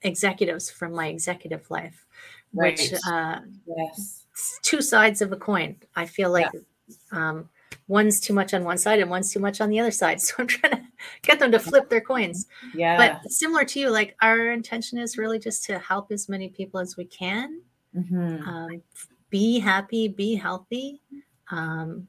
executives 0.03 0.69
from 0.69 0.91
my 0.93 1.07
executive 1.07 1.69
life, 1.71 2.05
which 2.51 2.93
uh, 3.07 3.39
yes. 3.65 4.25
two 4.61 4.81
sides 4.81 5.21
of 5.23 5.31
a 5.31 5.37
coin. 5.37 5.77
I 5.95 6.05
feel 6.05 6.31
like 6.31 6.51
um, 7.11 7.49
one's 7.87 8.19
too 8.19 8.33
much 8.33 8.53
on 8.53 8.63
one 8.63 8.77
side 8.77 8.99
and 8.99 9.09
one's 9.09 9.31
too 9.33 9.39
much 9.39 9.59
on 9.59 9.69
the 9.69 9.79
other 9.79 9.91
side. 9.91 10.19
So 10.21 10.35
I'm 10.37 10.47
trying 10.47 10.73
to 10.73 10.86
get 11.21 11.39
them 11.39 11.51
to 11.51 11.59
flip 11.59 11.89
their 11.89 12.01
coins. 12.01 12.47
Yeah. 12.73 12.97
But 12.97 13.31
similar 13.31 13.65
to 13.65 13.79
you, 13.79 13.89
like 13.89 14.15
our 14.21 14.51
intention 14.51 14.97
is 14.97 15.17
really 15.17 15.39
just 15.39 15.63
to 15.65 15.79
help 15.79 16.11
as 16.11 16.29
many 16.29 16.49
people 16.49 16.79
as 16.79 16.97
we 16.97 17.05
can. 17.05 17.61
Mhm. 17.95 18.45
Um, 18.47 18.81
be 19.29 19.59
happy, 19.59 20.07
be 20.07 20.35
healthy. 20.35 21.01
Um, 21.51 22.07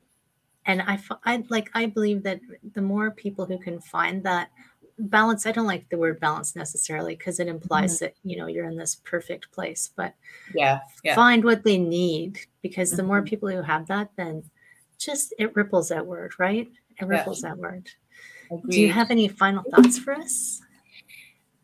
and 0.66 0.82
I, 0.82 0.98
I 1.24 1.44
like, 1.48 1.70
I 1.74 1.86
believe 1.86 2.22
that 2.24 2.40
the 2.74 2.82
more 2.82 3.10
people 3.10 3.46
who 3.46 3.58
can 3.58 3.80
find 3.80 4.22
that 4.24 4.50
balance, 4.98 5.46
I 5.46 5.52
don't 5.52 5.66
like 5.66 5.88
the 5.88 5.96
word 5.98 6.20
balance 6.20 6.54
necessarily 6.54 7.14
because 7.16 7.40
it 7.40 7.48
implies 7.48 8.00
that, 8.00 8.14
you 8.22 8.36
know, 8.36 8.46
you're 8.46 8.68
in 8.68 8.76
this 8.76 8.96
perfect 8.96 9.50
place, 9.52 9.90
but 9.96 10.14
yeah. 10.54 10.80
Yeah. 11.04 11.14
find 11.14 11.44
what 11.44 11.64
they 11.64 11.78
need 11.78 12.38
because 12.62 12.90
the 12.90 13.02
more 13.02 13.22
Mhm. 13.22 13.26
people 13.26 13.48
who 13.48 13.62
have 13.62 13.86
that, 13.86 14.10
then 14.16 14.42
just 14.98 15.32
it 15.38 15.54
ripples 15.54 15.90
outward, 15.90 16.32
right? 16.38 16.68
It 17.00 17.06
ripples 17.06 17.42
Yeah. 17.42 17.50
ripples 17.50 17.84
outward. 18.52 18.70
Do 18.70 18.80
you 18.80 18.92
have 18.92 19.10
any 19.10 19.28
final 19.28 19.64
thoughts 19.70 19.98
for 19.98 20.14
us? 20.14 20.60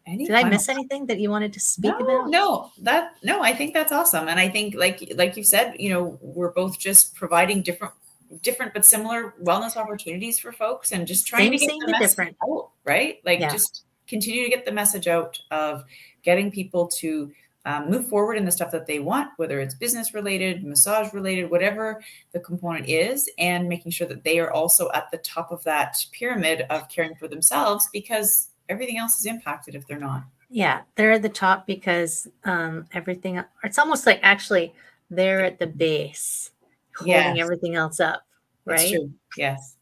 Any 0.07 0.27
Did 0.27 0.35
I 0.35 0.45
miss 0.45 0.69
anything 0.69 1.07
that 1.07 1.19
you 1.19 1.31
wanted 1.31 1.53
to 1.55 1.61
speak 1.61 1.93
no, 1.99 1.99
about? 1.99 2.31
No, 2.31 2.71
that 2.83 3.13
no, 3.23 3.43
I 3.43 3.55
think 3.55 3.73
that's 3.73 3.91
awesome. 3.91 4.29
And 4.29 4.39
I 4.39 4.49
think 4.51 4.75
like 4.75 5.13
like 5.17 5.37
you 5.37 5.43
said, 5.43 5.77
you 5.79 5.89
know, 5.91 6.19
we're 6.21 6.53
both 6.53 6.79
just 6.79 7.15
providing 7.15 7.63
different 7.63 7.95
different 8.43 8.75
but 8.75 8.85
similar 8.85 9.35
wellness 9.43 9.77
opportunities 9.77 10.39
for 10.39 10.53
folks 10.53 10.93
and 10.93 11.07
just 11.07 11.27
trying 11.27 11.45
Same, 11.45 11.53
to 11.53 11.59
get 11.59 11.71
same, 11.71 11.81
the 11.81 11.87
message 11.93 12.09
different. 12.11 12.37
out, 12.47 12.71
right? 12.85 13.19
Like 13.25 13.41
Yeah. 13.41 13.51
just 13.51 13.85
continue 14.07 14.45
to 14.45 14.51
get 14.51 14.67
the 14.67 14.73
message 14.73 15.09
out 15.09 15.41
of 15.51 15.85
getting 16.23 16.51
people 16.51 16.87
to 16.87 17.33
um, 17.67 17.91
move 17.91 18.07
forward 18.09 18.37
in 18.37 18.45
the 18.45 18.53
stuff 18.53 18.71
that 18.73 18.87
they 18.87 18.99
want, 18.99 19.31
whether 19.37 19.61
it's 19.61 19.75
business 19.75 20.13
related, 20.13 20.65
massage 20.65 21.13
related, 21.13 21.51
whatever 21.51 22.03
the 22.33 22.41
component 22.41 22.89
is, 22.89 23.29
and 23.39 23.69
making 23.69 23.93
sure 23.93 24.07
that 24.07 24.25
they 24.25 24.39
are 24.39 24.51
also 24.53 24.91
at 24.93 25.11
the 25.11 25.19
top 25.19 25.51
of 25.51 25.65
that 25.65 25.97
pyramid 26.13 26.67
of 26.71 26.89
caring 26.89 27.15
for 27.15 27.29
themselves 27.29 27.89
because 27.93 28.51
everything 28.69 28.99
else 28.99 29.19
is 29.19 29.27
impacted 29.27 29.75
if 29.75 29.87
they're 29.87 29.99
not. 29.99 30.25
Yeah, 30.51 30.83
they're 30.95 31.13
at 31.13 31.23
the 31.23 31.29
top 31.29 31.67
because 31.67 32.29
um, 32.45 32.87
everything, 32.93 33.43
it's 33.63 33.79
almost 33.79 34.07
like 34.07 34.21
actually 34.23 34.75
they're 35.11 35.45
at 35.45 35.59
the 35.59 35.67
base 35.67 36.51
holding 36.97 37.15
yes. 37.15 37.39
everything 37.39 37.75
else 37.75 37.99
up, 37.99 38.27
right? 38.65 38.95
Yes. 39.37 39.77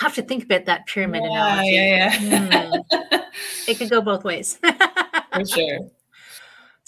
I 0.00 0.04
have 0.04 0.14
to 0.14 0.22
think 0.22 0.44
about 0.44 0.66
that 0.66 0.86
pyramid 0.86 1.22
yeah, 1.24 1.30
analogy. 1.30 1.70
Yeah, 1.70 2.20
yeah. 2.20 2.70
Mm. 2.92 3.22
it 3.68 3.78
could 3.78 3.90
go 3.90 4.00
both 4.00 4.24
ways. 4.24 4.58
For 5.32 5.44
sure. 5.44 5.90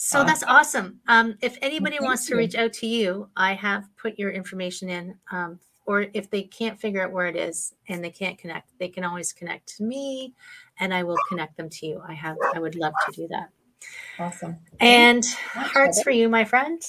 So 0.06 0.22
that's 0.22 0.42
awesome. 0.42 1.00
Um, 1.08 1.36
if 1.40 1.56
anybody 1.62 1.98
wants 1.98 2.26
to 2.26 2.36
reach 2.36 2.54
out 2.54 2.74
to 2.74 2.86
you, 2.86 3.30
I 3.36 3.54
have 3.54 3.88
put 3.96 4.18
your 4.18 4.30
information 4.30 4.90
in. 4.90 5.16
Um, 5.32 5.58
or 5.86 6.06
if 6.12 6.30
they 6.30 6.42
can't 6.42 6.78
figure 6.78 7.02
out 7.02 7.10
where 7.10 7.26
it 7.26 7.36
is 7.36 7.74
and 7.88 8.04
they 8.04 8.10
can't 8.10 8.36
connect, 8.36 8.70
they 8.78 8.88
can 8.88 9.02
always 9.02 9.32
connect 9.32 9.76
to 9.76 9.82
me 9.82 10.34
and 10.78 10.92
I 10.92 11.04
will 11.04 11.16
connect 11.28 11.56
them 11.56 11.70
to 11.70 11.86
you. 11.86 12.02
I 12.06 12.12
have 12.12 12.36
I 12.54 12.58
would 12.58 12.74
love 12.74 12.92
to 13.06 13.12
do 13.12 13.28
that. 13.28 13.48
Awesome. 14.18 14.58
And 14.78 15.24
hearts 15.24 16.02
for 16.02 16.10
you, 16.10 16.28
my 16.28 16.44
friend. 16.44 16.82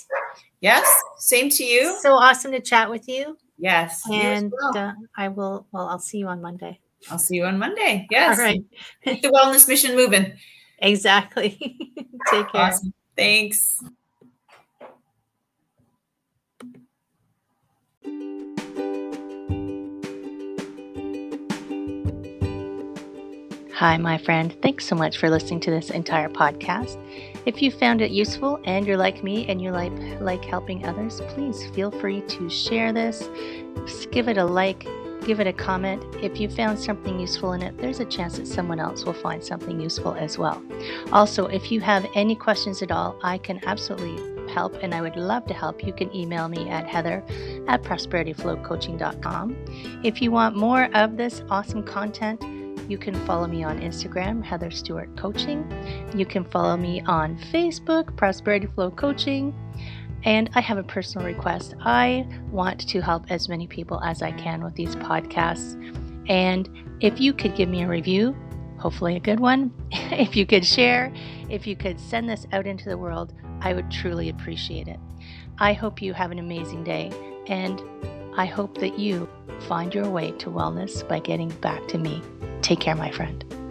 Yes, 0.60 0.86
same 1.18 1.50
to 1.52 1.64
you. 1.64 1.98
So 2.02 2.16
awesome 2.16 2.52
to 2.52 2.60
chat 2.60 2.90
with 2.90 3.08
you. 3.08 3.38
Yes. 3.58 4.04
And 4.12 4.52
well. 4.74 4.78
uh, 4.78 4.94
I 5.16 5.30
will, 5.30 5.68
well, 5.72 5.88
I'll 5.88 6.00
see 6.00 6.18
you 6.18 6.28
on 6.28 6.42
Monday. 6.42 6.82
I'll 7.10 7.20
see 7.20 7.36
you 7.36 7.46
on 7.46 7.58
Monday. 7.58 8.08
Yes. 8.12 8.38
All 8.38 8.44
right. 8.44 8.62
Keep 9.06 9.22
the 9.22 9.30
wellness 9.30 9.68
mission 9.68 9.96
moving. 9.96 10.34
Exactly. 10.80 11.52
Take 12.30 12.52
care. 12.52 12.62
Awesome. 12.62 12.94
Thanks. 13.18 13.82
Hi, 23.76 23.98
my 23.98 24.18
friend. 24.18 24.56
Thanks 24.62 24.86
so 24.86 24.96
much 24.96 25.18
for 25.18 25.30
listening 25.30 25.60
to 25.60 25.70
this 25.70 25.90
entire 25.90 26.30
podcast. 26.30 26.98
If 27.46 27.62
you 27.62 27.72
found 27.72 28.02
it 28.02 28.10
useful 28.10 28.60
and 28.64 28.88
you're 28.88 28.98
like 28.98 29.22
me 29.22 29.46
and 29.48 29.62
you 29.62 29.72
like 29.72 29.92
like 30.22 30.44
helping 30.46 30.86
others, 30.86 31.22
please 31.28 31.66
feel 31.72 31.92
free 31.92 32.22
to 32.22 32.50
share 32.50 32.94
this. 32.94 33.30
Give 34.12 34.30
it 34.30 34.38
a 34.38 34.46
like, 34.46 34.88
give 35.26 35.40
it 35.40 35.48
a 35.48 35.54
comment. 35.54 36.04
If 36.22 36.40
you 36.40 36.48
found 36.50 36.80
something 36.80 37.20
useful 37.20 37.54
in 37.54 37.62
it, 37.62 37.78
there's 37.78 38.00
a 38.00 38.06
chance 38.06 38.38
that 38.38 38.48
someone 38.48 38.80
else 38.80 39.04
will 39.06 39.14
find 39.14 39.44
something 39.44 39.82
useful 39.82 40.14
as 40.14 40.38
well. 40.38 40.64
Also, 41.12 41.48
if 41.48 41.72
you 41.72 41.82
have 41.82 42.06
any 42.16 42.36
questions 42.36 42.82
at 42.82 42.92
all, 42.92 43.20
I 43.24 43.40
can 43.40 43.60
absolutely 43.66 44.36
help 44.54 44.76
and 44.82 44.94
I 44.94 45.02
would 45.02 45.16
love 45.16 45.46
to 45.48 45.54
help. 45.54 45.84
You 45.84 45.94
can 45.94 46.16
email 46.16 46.48
me 46.48 46.70
at 46.70 46.88
heather 46.88 47.24
at 47.68 47.82
prosperityflowcoaching.com. 47.82 49.56
If 50.04 50.22
you 50.22 50.32
want 50.32 50.56
more 50.56 50.90
of 50.96 51.18
this 51.18 51.42
awesome 51.50 51.84
content, 51.84 52.44
you 52.88 53.00
can 53.00 53.16
follow 53.26 53.48
me 53.48 53.64
on 53.64 53.80
Instagram, 53.80 54.44
Heather 54.44 54.70
Stewart 54.70 55.16
Coaching. 55.18 55.66
You 56.16 56.26
can 56.26 56.46
follow 56.46 56.78
me 56.78 57.02
on 57.02 57.38
Facebook, 57.52 58.16
Prosperity 58.16 58.68
Flow 58.68 58.92
Coaching. 58.92 59.56
And 60.26 60.50
I 60.56 60.60
have 60.60 60.78
a 60.78 60.84
personal 60.84 61.26
request. 61.26 61.76
I 61.80 62.28
want 62.52 62.88
to 62.90 63.00
help 63.00 63.32
as 63.32 63.48
many 63.48 63.68
people 63.68 64.02
as 64.04 64.22
I 64.22 64.32
can 64.32 64.64
with 64.64 64.76
these 64.76 64.96
podcasts. 64.96 65.80
And 66.28 66.68
if 67.00 67.22
you 67.22 67.32
could 67.32 67.56
give 67.56 67.70
me 67.70 67.84
a 67.84 67.88
review, 67.88 68.36
hopefully 68.78 69.16
a 69.16 69.20
good 69.20 69.40
one, 69.40 69.72
if 69.92 70.36
you 70.36 70.46
could 70.46 70.66
share, 70.66 71.14
if 71.50 71.68
you 71.68 71.76
could 71.76 72.00
send 72.00 72.28
this 72.28 72.48
out 72.52 72.66
into 72.66 72.90
the 72.90 72.98
world, 72.98 73.34
I 73.62 73.74
would 73.74 73.92
truly 73.92 74.30
appreciate 74.30 74.88
it. 74.88 75.00
I 75.60 75.74
hope 75.74 76.02
you 76.02 76.14
have 76.14 76.32
an 76.32 76.40
amazing 76.40 76.84
day, 76.84 77.12
and 77.48 77.82
I 78.36 78.46
hope 78.46 78.80
that 78.80 79.00
you 79.00 79.30
find 79.68 79.94
your 79.94 80.10
way 80.10 80.32
to 80.32 80.50
wellness 80.50 81.08
by 81.08 81.20
getting 81.20 81.50
back 81.62 81.88
to 81.90 81.98
me. 81.98 82.22
Take 82.62 82.80
care, 82.80 82.96
my 82.96 83.12
friend. 83.12 83.65